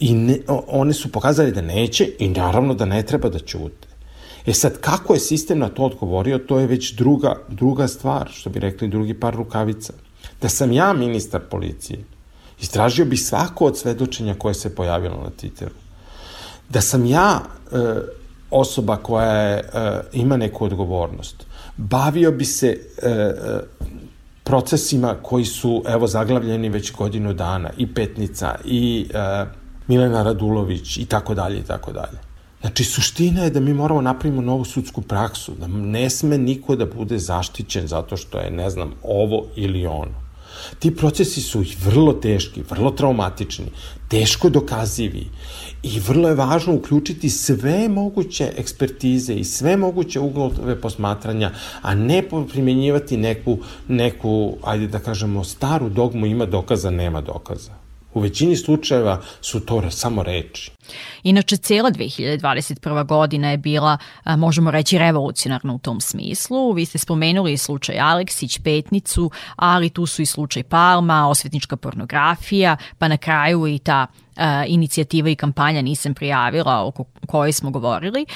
i 0.00 0.14
ne, 0.14 0.38
one 0.68 0.92
su 0.92 1.12
pokazali 1.12 1.52
da 1.52 1.60
neće 1.60 2.08
i 2.18 2.28
naravno 2.28 2.74
da 2.74 2.84
ne 2.84 3.02
treba 3.02 3.28
da 3.28 3.38
ćute. 3.38 3.87
E 4.48 4.54
sad, 4.54 4.80
kako 4.80 5.14
je 5.14 5.20
sistem 5.20 5.58
na 5.58 5.68
to 5.68 5.84
odgovorio, 5.84 6.38
to 6.38 6.58
je 6.58 6.66
već 6.66 6.92
druga, 6.92 7.34
druga 7.48 7.88
stvar, 7.88 8.28
što 8.32 8.50
bi 8.50 8.60
rekli 8.60 8.88
drugi 8.88 9.14
par 9.14 9.34
rukavica. 9.34 9.92
Da 10.40 10.48
sam 10.48 10.72
ja 10.72 10.92
ministar 10.92 11.40
policije, 11.50 11.98
istražio 12.60 13.04
bi 13.04 13.16
svako 13.16 13.64
od 13.64 13.78
svedočenja 13.78 14.34
koje 14.34 14.54
se 14.54 14.74
pojavilo 14.74 15.16
na 15.16 15.30
Twitteru. 15.40 15.76
Da 16.68 16.80
sam 16.80 17.06
ja 17.06 17.40
e, 17.40 17.76
osoba 18.50 18.96
koja 18.96 19.32
je, 19.32 19.58
e, 19.58 20.00
ima 20.12 20.36
neku 20.36 20.64
odgovornost, 20.64 21.46
bavio 21.76 22.32
bi 22.32 22.44
se 22.44 22.66
e, 22.68 23.08
e, 23.10 23.34
procesima 24.44 25.14
koji 25.22 25.44
su, 25.44 25.82
evo, 25.86 26.06
zaglavljeni 26.06 26.68
već 26.68 26.92
godinu 26.92 27.32
dana, 27.32 27.70
i 27.76 27.94
Petnica, 27.94 28.54
i 28.64 29.06
e, 29.14 29.44
Milena 29.88 30.22
Radulović, 30.22 30.96
i 30.96 31.06
tako 31.06 31.34
dalje, 31.34 31.58
i 31.58 31.62
tako 31.62 31.92
dalje. 31.92 32.27
Znači, 32.60 32.84
suština 32.84 33.44
je 33.44 33.50
da 33.50 33.60
mi 33.60 33.72
moramo 33.74 34.00
napravimo 34.00 34.42
novu 34.42 34.64
sudsku 34.64 35.02
praksu, 35.02 35.52
da 35.60 35.66
ne 35.66 36.10
sme 36.10 36.38
niko 36.38 36.76
da 36.76 36.86
bude 36.86 37.18
zaštićen 37.18 37.86
zato 37.86 38.16
što 38.16 38.38
je, 38.38 38.50
ne 38.50 38.70
znam, 38.70 38.94
ovo 39.02 39.44
ili 39.56 39.86
ono. 39.86 40.28
Ti 40.78 40.96
procesi 40.96 41.40
su 41.40 41.64
vrlo 41.84 42.12
teški, 42.12 42.62
vrlo 42.70 42.90
traumatični, 42.90 43.66
teško 44.08 44.48
dokazivi 44.48 45.26
i 45.82 46.00
vrlo 46.00 46.28
je 46.28 46.34
važno 46.34 46.74
uključiti 46.74 47.30
sve 47.30 47.88
moguće 47.88 48.52
ekspertize 48.56 49.34
i 49.34 49.44
sve 49.44 49.76
moguće 49.76 50.20
uglove 50.20 50.80
posmatranja, 50.80 51.52
a 51.82 51.94
ne 51.94 52.22
primjenjivati 52.52 53.16
neku, 53.16 53.58
neku, 53.88 54.56
ajde 54.64 54.86
da 54.86 54.98
kažemo, 54.98 55.44
staru 55.44 55.88
dogmu 55.88 56.26
ima 56.26 56.46
dokaza, 56.46 56.90
nema 56.90 57.20
dokaza. 57.20 57.72
U 58.14 58.20
većini 58.20 58.56
slučajeva 58.56 59.20
su 59.40 59.60
to 59.60 59.90
samo 59.90 60.22
reči. 60.22 60.72
Inače, 61.22 61.56
cela 61.56 61.90
2021. 61.90 63.06
godina 63.06 63.50
je 63.50 63.56
bila, 63.56 63.98
možemo 64.24 64.70
reći, 64.70 64.98
revolucionarna 64.98 65.74
u 65.74 65.78
tom 65.78 66.00
smislu. 66.00 66.72
Vi 66.72 66.84
ste 66.84 66.98
spomenuli 66.98 67.56
slučaj 67.56 68.00
Aleksić, 68.00 68.58
Petnicu, 68.58 69.30
ali 69.56 69.90
tu 69.90 70.06
su 70.06 70.22
i 70.22 70.26
slučaj 70.26 70.62
Palma, 70.62 71.28
osvetnička 71.28 71.76
pornografija, 71.76 72.76
pa 72.98 73.08
na 73.08 73.16
kraju 73.16 73.66
i 73.66 73.78
ta 73.78 74.06
inicijativa 74.66 75.28
i 75.28 75.36
kampanja 75.36 75.82
nisam 75.82 76.14
prijavila 76.14 76.84
o 76.84 76.92
kojoj 77.26 77.52
smo 77.52 77.70
govorili. 77.70 78.26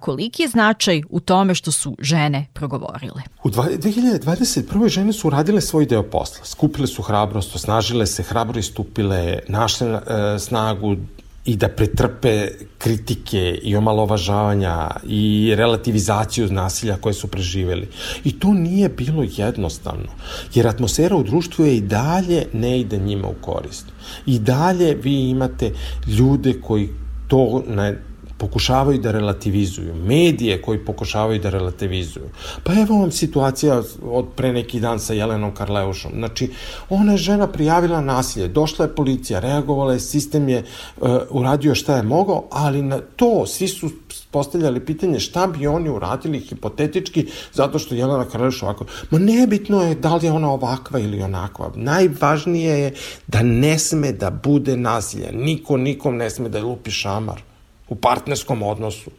Koliki 0.00 0.42
je 0.42 0.48
značaj 0.48 1.02
u 1.10 1.20
tome 1.20 1.54
što 1.54 1.72
su 1.72 1.96
žene 1.98 2.46
progovorile? 2.52 3.22
U 3.44 3.48
2021. 3.50 4.88
žene 4.88 5.12
su 5.12 5.28
uradile 5.28 5.60
svoj 5.60 5.86
deo 5.86 6.02
posla. 6.02 6.44
Skupile 6.44 6.86
su 6.86 7.02
hrabrost, 7.02 7.54
osnažile 7.54 8.06
se, 8.06 8.22
hrabro 8.22 8.58
istupile, 8.58 9.38
našle 9.48 10.00
snagu 10.38 10.96
i 11.44 11.56
da 11.56 11.68
pretrpe 11.68 12.48
kritike 12.78 13.58
i 13.62 13.76
omalovažavanja 13.76 14.90
i 15.06 15.54
relativizaciju 15.56 16.48
nasilja 16.52 16.96
koje 16.96 17.14
su 17.14 17.28
preživeli. 17.28 17.88
I 18.24 18.38
to 18.38 18.52
nije 18.52 18.88
bilo 18.88 19.24
jednostavno, 19.36 20.08
jer 20.54 20.66
atmosfera 20.66 21.16
u 21.16 21.22
društvu 21.22 21.66
je 21.66 21.76
i 21.76 21.80
dalje 21.80 22.46
ne 22.52 22.80
ide 22.80 22.98
njima 22.98 23.28
u 23.28 23.34
korist. 23.40 23.86
I 24.26 24.38
dalje 24.38 24.94
vi 24.94 25.30
imate 25.30 25.72
ljude 26.06 26.60
koji 26.60 26.88
to 27.28 27.62
na 27.66 27.92
pokušavaju 28.38 28.98
da 28.98 29.10
relativizuju, 29.10 29.94
medije 29.94 30.62
koji 30.62 30.84
pokušavaju 30.84 31.40
da 31.40 31.50
relativizuju. 31.50 32.30
Pa 32.62 32.72
evo 32.72 32.98
vam 32.98 33.10
situacija 33.10 33.82
od 34.02 34.26
pre 34.36 34.52
neki 34.52 34.80
dan 34.80 35.00
sa 35.00 35.14
Jelenom 35.14 35.54
Karleušom. 35.54 36.12
Znači, 36.14 36.50
ona 36.88 37.12
je 37.12 37.18
žena 37.18 37.46
prijavila 37.46 38.00
nasilje, 38.00 38.48
došla 38.48 38.84
je 38.84 38.94
policija, 38.94 39.40
reagovala 39.40 39.92
je, 39.92 40.00
sistem 40.00 40.48
je 40.48 40.64
uh, 40.96 41.08
uradio 41.30 41.74
šta 41.74 41.96
je 41.96 42.02
mogao, 42.02 42.44
ali 42.50 42.82
na 42.82 43.00
to 43.16 43.46
svi 43.46 43.68
su 43.68 43.90
postavljali 44.30 44.80
pitanje 44.80 45.20
šta 45.20 45.46
bi 45.46 45.66
oni 45.66 45.88
uradili 45.88 46.40
hipotetički 46.40 47.26
zato 47.52 47.78
što 47.78 47.94
Jelena 47.94 48.24
Karleuš 48.24 48.62
ovako. 48.62 48.84
Ma 49.10 49.18
nebitno 49.18 49.82
je 49.82 49.94
da 49.94 50.14
li 50.14 50.26
je 50.26 50.32
ona 50.32 50.50
ovakva 50.50 50.98
ili 50.98 51.22
onakva. 51.22 51.72
Najvažnije 51.74 52.78
je 52.78 52.94
da 53.26 53.42
ne 53.42 53.78
sme 53.78 54.12
da 54.12 54.30
bude 54.30 54.76
nasilja. 54.76 55.30
Niko 55.32 55.76
nikom 55.76 56.16
ne 56.16 56.30
sme 56.30 56.48
da 56.48 56.58
je 56.58 56.64
lupi 56.64 56.90
šamar 56.90 57.53
u 57.88 57.94
partnerskom 57.94 58.62
odnosu. 58.62 59.10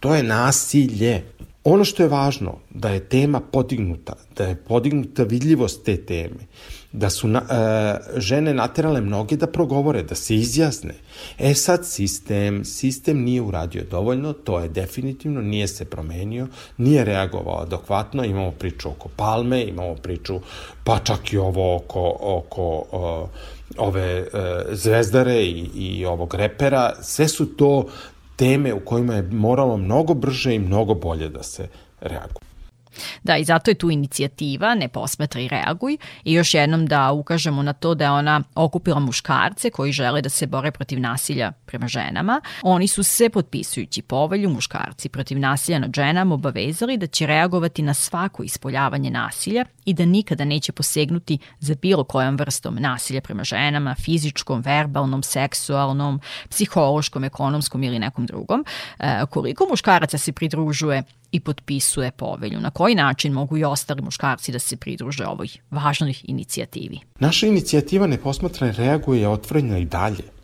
To 0.00 0.14
je 0.14 0.22
nasilje. 0.22 1.22
Ono 1.64 1.84
što 1.84 2.02
je 2.02 2.08
važno, 2.08 2.58
da 2.70 2.88
je 2.88 3.08
tema 3.08 3.40
podignuta, 3.40 4.12
da 4.36 4.44
je 4.44 4.56
podignuta 4.56 5.22
vidljivost 5.22 5.84
te 5.84 5.96
teme, 5.96 6.46
da 6.92 7.10
su 7.10 7.28
na, 7.28 7.42
e, 7.50 8.20
žene 8.20 8.54
naterale 8.54 9.00
mnoge 9.00 9.36
da 9.36 9.46
progovore, 9.46 10.02
da 10.02 10.14
se 10.14 10.34
izjasne. 10.34 10.94
E 11.38 11.54
sad 11.54 11.86
sistem, 11.86 12.64
sistem 12.64 13.22
nije 13.22 13.42
uradio 13.42 13.84
dovoljno, 13.90 14.32
to 14.32 14.58
je 14.60 14.68
definitivno, 14.68 15.40
nije 15.40 15.68
se 15.68 15.84
promenio, 15.84 16.48
nije 16.78 17.04
reagovao 17.04 17.62
adekvatno, 17.62 18.24
imamo 18.24 18.50
priču 18.50 18.88
oko 18.88 19.08
Palme, 19.16 19.64
imamo 19.64 19.94
priču, 19.94 20.40
pa 20.84 20.98
čak 20.98 21.32
i 21.32 21.38
ovo 21.38 21.76
oko, 21.76 22.16
oko 22.20 22.84
o, 22.92 23.28
ove 23.78 24.02
e, 24.02 24.26
zvezdare 24.70 25.42
i, 25.42 25.70
i 25.74 26.06
ovog 26.06 26.34
repera, 26.34 26.92
sve 27.02 27.28
su 27.28 27.46
to 27.46 27.86
teme 28.36 28.74
u 28.74 28.80
kojima 28.80 29.14
je 29.14 29.22
moralo 29.22 29.76
mnogo 29.76 30.14
brže 30.14 30.54
i 30.54 30.58
mnogo 30.58 30.94
bolje 30.94 31.28
da 31.28 31.42
se 31.42 31.68
reaguje. 32.00 32.49
Da, 33.22 33.36
i 33.36 33.44
zato 33.44 33.70
je 33.70 33.74
tu 33.74 33.90
inicijativa 33.90 34.74
Ne 34.74 34.88
posmatra 34.88 35.40
i 35.40 35.48
reaguj 35.48 35.96
i 36.24 36.32
još 36.32 36.54
jednom 36.54 36.86
da 36.86 37.12
ukažemo 37.12 37.62
na 37.62 37.72
to 37.72 37.94
da 37.94 38.04
je 38.04 38.10
ona 38.10 38.42
okupila 38.54 39.00
muškarce 39.00 39.70
koji 39.70 39.92
žele 39.92 40.22
da 40.22 40.28
se 40.28 40.46
bore 40.46 40.70
protiv 40.70 41.00
nasilja 41.00 41.52
prema 41.66 41.88
ženama. 41.88 42.40
Oni 42.62 42.88
su 42.88 43.02
se, 43.02 43.28
potpisujući 43.28 44.02
povelju 44.02 44.50
muškarci 44.50 45.08
protiv 45.08 45.38
nasilja 45.38 45.78
nad 45.78 45.94
ženama, 45.94 46.34
obavezali 46.34 46.96
da 46.96 47.06
će 47.06 47.26
reagovati 47.26 47.82
na 47.82 47.94
svako 47.94 48.42
ispoljavanje 48.42 49.10
nasilja 49.10 49.64
i 49.84 49.94
da 49.94 50.04
nikada 50.04 50.44
neće 50.44 50.72
posegnuti 50.72 51.38
za 51.60 51.74
bilo 51.82 52.04
kojom 52.04 52.36
vrstom 52.36 52.76
nasilja 52.80 53.20
prema 53.20 53.44
ženama, 53.44 53.94
fizičkom, 53.94 54.60
verbalnom, 54.60 55.22
seksualnom, 55.22 56.20
psihološkom, 56.48 57.24
ekonomskom 57.24 57.82
ili 57.82 57.98
nekom 57.98 58.26
drugom. 58.26 58.64
E, 58.98 59.26
koliko 59.30 59.66
muškaraca 59.70 60.18
se 60.18 60.32
pridružuje 60.32 61.02
i 61.32 61.40
potpisuje 61.40 62.10
povelju? 62.10 62.60
Na 62.60 62.70
koji 62.70 62.94
način 62.94 63.32
mogu 63.32 63.58
i 63.58 63.64
ostali 63.64 64.02
muškarci 64.02 64.52
da 64.52 64.58
se 64.58 64.76
pridruže 64.76 65.26
ovoj 65.26 65.48
važnoj 65.70 66.14
inicijativi? 66.22 66.98
Naša 67.18 67.46
inicijativa 67.46 68.06
ne 68.06 68.18
posmatra 68.18 68.70
reaguje 68.70 69.20
je 69.20 69.28
otvorena 69.28 69.78
i 69.78 69.84
dalje. 69.84 70.39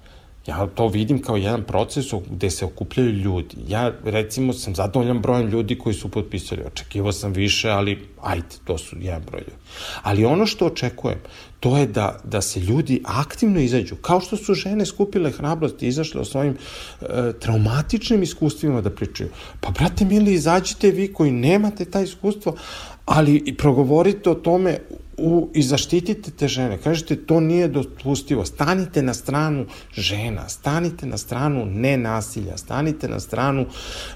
Ja 0.47 0.67
to 0.67 0.89
vidim 0.89 1.23
kao 1.23 1.37
jedan 1.37 1.65
proces 1.65 2.07
gde 2.31 2.51
se 2.51 2.65
okupljaju 2.65 3.11
ljudi. 3.11 3.57
Ja, 3.69 3.93
recimo, 4.05 4.53
sam 4.53 4.75
zadovoljan 4.75 5.21
brojem 5.23 5.49
ljudi 5.49 5.79
koji 5.79 5.95
su 5.95 6.09
potpisali. 6.09 6.63
Očekivao 6.67 7.13
sam 7.13 7.33
više, 7.33 7.71
ali 7.71 8.09
ajde, 8.23 8.57
to 8.65 8.79
su 8.79 8.97
jedan 9.01 9.23
broj 9.27 9.41
ljudi. 9.41 9.63
Ali 10.03 10.25
ono 10.25 10.47
što 10.47 10.67
očekujem, 10.67 11.19
to 11.61 11.77
je 11.79 11.87
da, 11.87 12.21
da 12.25 12.41
se 12.41 12.61
ljudi 12.61 13.03
aktivno 13.05 13.61
izađu, 13.61 13.97
kao 13.97 14.21
što 14.21 14.37
su 14.37 14.55
žene 14.55 14.87
skupile 14.87 15.31
hrabrost 15.31 15.83
i 15.83 15.87
izašle 15.87 16.21
o 16.21 16.25
svojim 16.25 16.57
e, 17.01 17.33
traumatičnim 17.41 18.23
iskustvima 18.23 18.81
da 18.81 18.91
pričaju. 18.91 19.31
Pa, 19.61 19.71
brate 19.71 20.05
mili, 20.05 20.33
izađite 20.33 20.91
vi 20.91 21.13
koji 21.13 21.31
nemate 21.31 21.85
taj 21.85 22.05
iskustvo, 22.05 22.57
ali 23.05 23.43
i 23.47 23.57
progovorite 23.57 24.31
o 24.31 24.35
tome 24.35 24.79
u, 25.19 25.49
i 25.55 25.63
zaštitite 25.63 26.31
te 26.31 26.49
žene. 26.49 26.79
Kažete, 26.79 27.17
to 27.17 27.41
nije 27.41 27.69
dopustivo. 27.69 28.45
Stanite 28.45 29.03
na 29.03 29.15
stranu 29.15 29.67
žena, 29.95 30.49
stanite 30.49 31.07
na 31.07 31.19
stranu 31.19 31.67
nenasilja, 31.67 32.57
stanite 32.57 33.09
na 33.09 33.21
stranu 33.21 33.67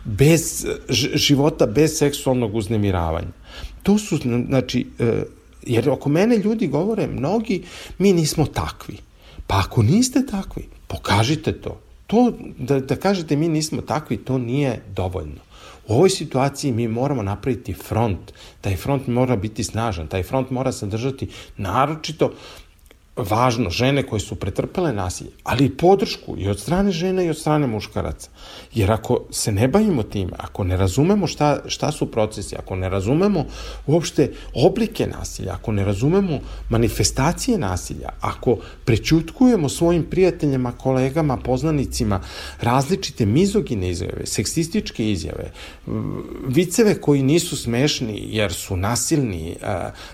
bez, 0.04 0.66
života 1.14 1.66
bez 1.66 1.98
seksualnog 1.98 2.54
uznemiravanja. 2.54 3.32
To 3.82 3.98
su, 3.98 4.16
znači, 4.48 4.86
e, 4.98 5.22
jer 5.62 5.90
oko 5.90 6.08
mene 6.08 6.36
ljudi 6.36 6.66
govore, 6.66 7.06
mnogi, 7.06 7.62
mi 7.98 8.12
nismo 8.12 8.46
takvi. 8.46 8.96
Pa 9.46 9.58
ako 9.58 9.82
niste 9.82 10.26
takvi, 10.26 10.68
pokažite 10.86 11.52
to. 11.52 11.80
To, 12.06 12.32
da, 12.58 12.80
da 12.80 12.96
kažete 12.96 13.36
mi 13.36 13.48
nismo 13.48 13.82
takvi, 13.82 14.16
to 14.16 14.38
nije 14.38 14.82
dovoljno. 14.96 15.49
U 15.88 15.92
ovoj 15.94 16.10
situaciji 16.10 16.72
mi 16.72 16.88
moramo 16.88 17.22
napraviti 17.22 17.74
front. 17.74 18.32
Taj 18.60 18.76
front 18.76 19.06
mora 19.06 19.36
biti 19.36 19.64
snažan, 19.64 20.08
taj 20.08 20.22
front 20.22 20.50
mora 20.50 20.72
sadržati 20.72 21.28
naročito 21.56 22.32
važno 23.16 23.70
žene 23.70 24.02
koje 24.02 24.20
su 24.20 24.34
pretrpele 24.34 24.92
nasilje, 24.92 25.30
ali 25.42 25.64
i 25.64 25.76
podršku 25.76 26.36
i 26.38 26.48
od 26.48 26.60
strane 26.60 26.90
žena 26.90 27.22
i 27.22 27.30
od 27.30 27.38
strane 27.38 27.66
muškaraca. 27.66 28.30
Jer 28.74 28.92
ako 28.92 29.20
se 29.30 29.52
ne 29.52 29.68
bavimo 29.68 30.02
time, 30.02 30.32
ako 30.38 30.64
ne 30.64 30.76
razumemo 30.76 31.26
šta, 31.26 31.58
šta 31.66 31.92
su 31.92 32.10
procesi, 32.10 32.56
ako 32.56 32.76
ne 32.76 32.88
razumemo 32.88 33.44
uopšte 33.86 34.32
oblike 34.54 35.06
nasilja, 35.06 35.52
ako 35.52 35.72
ne 35.72 35.84
razumemo 35.84 36.38
manifestacije 36.68 37.58
nasilja, 37.58 38.08
ako 38.20 38.56
prećutkujemo 38.84 39.68
svojim 39.68 40.04
prijateljima, 40.10 40.72
kolegama, 40.72 41.36
poznanicima 41.36 42.20
različite 42.60 43.26
mizogine 43.26 43.90
izjave, 43.90 44.26
seksističke 44.26 45.10
izjave, 45.10 45.52
viceve 46.46 47.00
koji 47.00 47.22
nisu 47.22 47.56
smešni 47.56 48.22
jer 48.30 48.52
su 48.52 48.76
nasilni, 48.76 49.56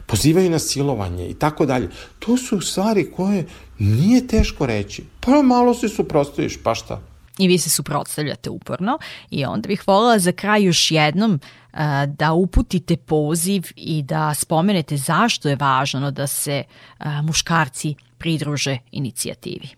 pozivaju 0.07 0.51
na 0.51 0.59
silovanje 0.59 1.29
i 1.29 1.35
tako 1.35 1.67
dalje, 1.67 1.89
to 2.19 2.37
su 2.37 2.61
stvari 2.87 3.11
koje 3.17 3.47
nije 3.79 4.27
teško 4.27 4.67
reći. 4.67 5.05
Pa 5.21 5.43
malo 5.43 5.75
se 5.75 5.89
suprostaviš, 5.89 6.63
pa 6.63 6.75
šta? 6.75 7.01
i 7.39 7.49
vi 7.49 7.59
se 7.59 7.71
suprotstavljate 7.71 8.51
uporno 8.51 8.99
i 9.31 9.45
onda 9.45 9.69
bih 9.69 9.83
voljela 9.87 10.19
za 10.19 10.33
kraj 10.33 10.63
još 10.65 10.91
jednom 10.91 11.33
uh, 11.33 11.79
da 12.07 12.33
uputite 12.33 12.97
poziv 12.97 13.63
i 13.77 14.03
da 14.03 14.35
spomenete 14.35 14.97
zašto 14.97 15.49
je 15.49 15.57
važno 15.57 16.11
da 16.11 16.27
se 16.27 16.63
uh, 16.65 17.07
muškarci 17.23 17.95
pridruže 18.19 18.79
inicijativi. 18.93 19.69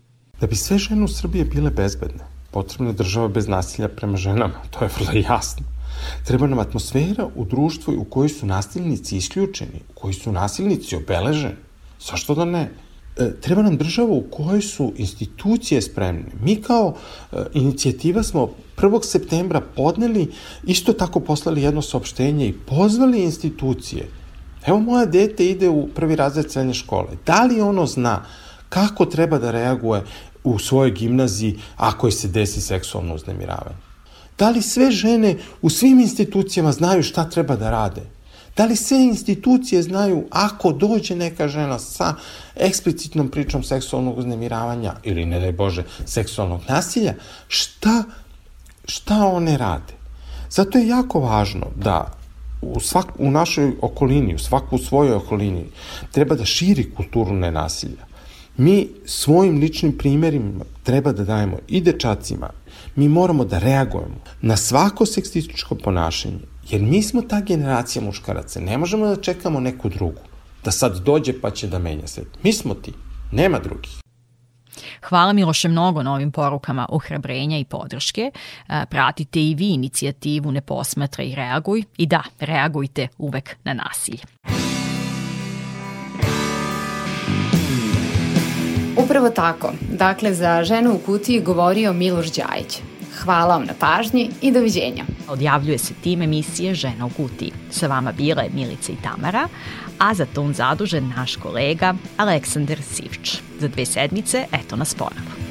Da 0.41 0.47
bi 0.47 0.55
sve 0.55 0.77
žene 0.77 1.03
u 1.03 1.07
Srbije 1.07 1.45
bile 1.45 1.71
bezbedne, 1.71 2.23
potrebna 2.51 2.87
je 2.87 2.93
država 2.93 3.27
bez 3.27 3.47
nasilja 3.47 3.87
prema 3.87 4.17
ženama, 4.17 4.61
to 4.71 4.85
je 4.85 4.89
vrlo 4.99 5.21
jasno. 5.29 5.65
Treba 6.25 6.47
nam 6.47 6.59
atmosfera 6.59 7.27
u 7.35 7.45
društvu 7.45 7.93
u 7.97 8.03
kojoj 8.03 8.29
su 8.29 8.45
nasilnici 8.45 9.17
isključeni, 9.17 9.81
u 9.89 9.99
kojoj 9.99 10.13
su 10.13 10.31
nasilnici 10.31 10.95
obeleženi. 10.95 11.55
Zašto 11.99 12.35
da 12.35 12.45
ne? 12.45 12.69
E, 13.17 13.31
treba 13.41 13.61
nam 13.61 13.77
država 13.77 14.13
u 14.13 14.23
kojoj 14.31 14.61
su 14.61 14.93
institucije 14.97 15.81
spremne. 15.81 16.31
Mi 16.41 16.55
kao 16.55 16.95
e, 17.31 17.35
inicijativa 17.53 18.23
smo 18.23 18.49
1. 18.77 19.03
septembra 19.03 19.61
podneli, 19.61 20.31
isto 20.63 20.93
tako 20.93 21.19
poslali 21.19 21.61
jedno 21.61 21.81
saopštenje 21.81 22.47
i 22.47 22.53
pozvali 22.53 23.23
institucije. 23.23 24.07
Evo 24.65 24.79
moja 24.79 25.05
dete 25.05 25.45
ide 25.45 25.69
u 25.69 25.87
prvi 25.87 26.15
razred 26.15 26.51
srednje 26.51 26.73
škole. 26.73 27.07
Da 27.25 27.43
li 27.43 27.61
ono 27.61 27.85
zna 27.85 28.25
kako 28.69 29.05
treba 29.05 29.37
da 29.37 29.51
reaguje 29.51 30.03
u 30.43 30.59
svojoj 30.59 30.91
gimnaziji 30.91 31.59
ako 31.77 32.07
je 32.07 32.11
se 32.11 32.27
desi 32.27 32.61
seksualno 32.61 33.15
uznemiravanje? 33.15 33.77
Da 34.37 34.49
li 34.49 34.61
sve 34.61 34.91
žene 34.91 35.37
u 35.61 35.69
svim 35.69 35.99
institucijama 35.99 36.71
znaju 36.71 37.03
šta 37.03 37.29
treba 37.29 37.55
da 37.55 37.71
rade? 37.71 38.01
Da 38.59 38.65
li 38.65 38.75
sve 38.75 39.03
institucije 39.03 39.81
znaju 39.83 40.23
ako 40.31 40.71
dođe 40.71 41.15
neka 41.15 41.47
žena 41.47 41.79
sa 41.79 42.15
eksplicitnom 42.55 43.29
pričom 43.29 43.63
seksualnog 43.63 44.17
uznemiravanja 44.17 44.93
ili, 45.03 45.25
ne 45.25 45.39
daj 45.39 45.51
Bože, 45.51 45.83
seksualnog 46.05 46.61
nasilja, 46.67 47.13
šta, 47.47 48.03
šta 48.85 49.25
one 49.27 49.57
rade? 49.57 49.93
Zato 50.49 50.77
je 50.77 50.87
jako 50.87 51.19
važno 51.19 51.67
da 51.75 52.11
u, 52.61 52.79
svak, 52.79 53.05
u 53.19 53.31
našoj 53.31 53.71
okolini, 53.81 54.35
u 54.35 54.39
svaku 54.39 54.77
svojoj 54.77 55.15
okolini, 55.15 55.65
treba 56.11 56.35
da 56.35 56.45
širi 56.45 56.91
kulturu 56.91 57.33
nenasilja. 57.33 58.05
Mi 58.57 58.87
svojim 59.05 59.59
ličnim 59.59 59.97
primjerima 59.97 60.65
treba 60.83 61.11
da 61.11 61.23
dajemo 61.23 61.57
i 61.67 61.81
dečacima, 61.81 62.49
mi 62.95 63.07
moramo 63.07 63.45
da 63.45 63.59
reagujemo 63.59 64.19
na 64.41 64.57
svako 64.57 65.05
seksističko 65.05 65.75
ponašanje, 65.75 66.58
jer 66.69 66.81
mi 66.81 67.03
smo 67.03 67.21
ta 67.21 67.41
generacija 67.41 68.01
muškaraca, 68.01 68.59
ne 68.59 68.77
možemo 68.77 69.07
da 69.07 69.21
čekamo 69.21 69.59
neku 69.59 69.89
drugu, 69.89 70.21
da 70.63 70.71
sad 70.71 70.97
dođe 71.05 71.41
pa 71.41 71.51
će 71.51 71.67
da 71.67 71.79
menja 71.79 72.07
svet. 72.07 72.27
Mi 72.43 72.53
smo 72.53 72.73
ti, 72.73 72.93
nema 73.31 73.59
drugih. 73.59 73.91
Hvala 75.03 75.33
Miloše 75.33 75.67
mnogo 75.67 76.03
na 76.03 76.13
ovim 76.13 76.31
porukama 76.31 76.85
ohrabrenja 76.89 77.57
i 77.57 77.65
podrške. 77.65 78.31
Pratite 78.89 79.41
i 79.43 79.55
vi 79.55 79.69
inicijativu 79.69 80.51
Ne 80.51 80.61
posmatra 80.61 81.23
i 81.23 81.35
reaguj. 81.35 81.83
I 81.97 82.05
da, 82.05 82.23
reagujte 82.39 83.07
uvek 83.17 83.55
na 83.63 83.73
nasilje. 83.73 84.21
Upravo 89.03 89.29
tako. 89.29 89.71
Dakle, 89.91 90.33
za 90.33 90.63
ženu 90.63 90.93
u 90.93 90.99
kutiji 91.05 91.41
govorio 91.41 91.93
Miloš 91.93 92.31
Đajić. 92.31 92.81
Hvala 93.23 93.55
vam 93.55 93.65
na 93.65 93.73
pažnji 93.79 94.29
i 94.41 94.51
doviđenja. 94.51 95.03
Odjavljuje 95.27 95.77
se 95.77 95.93
tim 95.93 96.21
emisije 96.21 96.75
Žena 96.75 97.05
u 97.05 97.09
kutiji. 97.09 97.51
Sa 97.71 97.87
vama 97.87 98.11
bile 98.11 98.49
Milica 98.53 98.91
i 98.91 98.95
Tamara, 99.03 99.47
a 99.99 100.13
za 100.13 100.25
ton 100.25 100.53
zadužen 100.53 101.13
naš 101.17 101.35
kolega 101.35 101.93
Aleksandar 102.17 102.81
Sivč. 102.81 103.37
Za 103.59 103.67
dve 103.67 103.85
sedmice, 103.85 104.45
eto 104.51 104.75
nas 104.75 104.95
ponovo. 104.95 105.48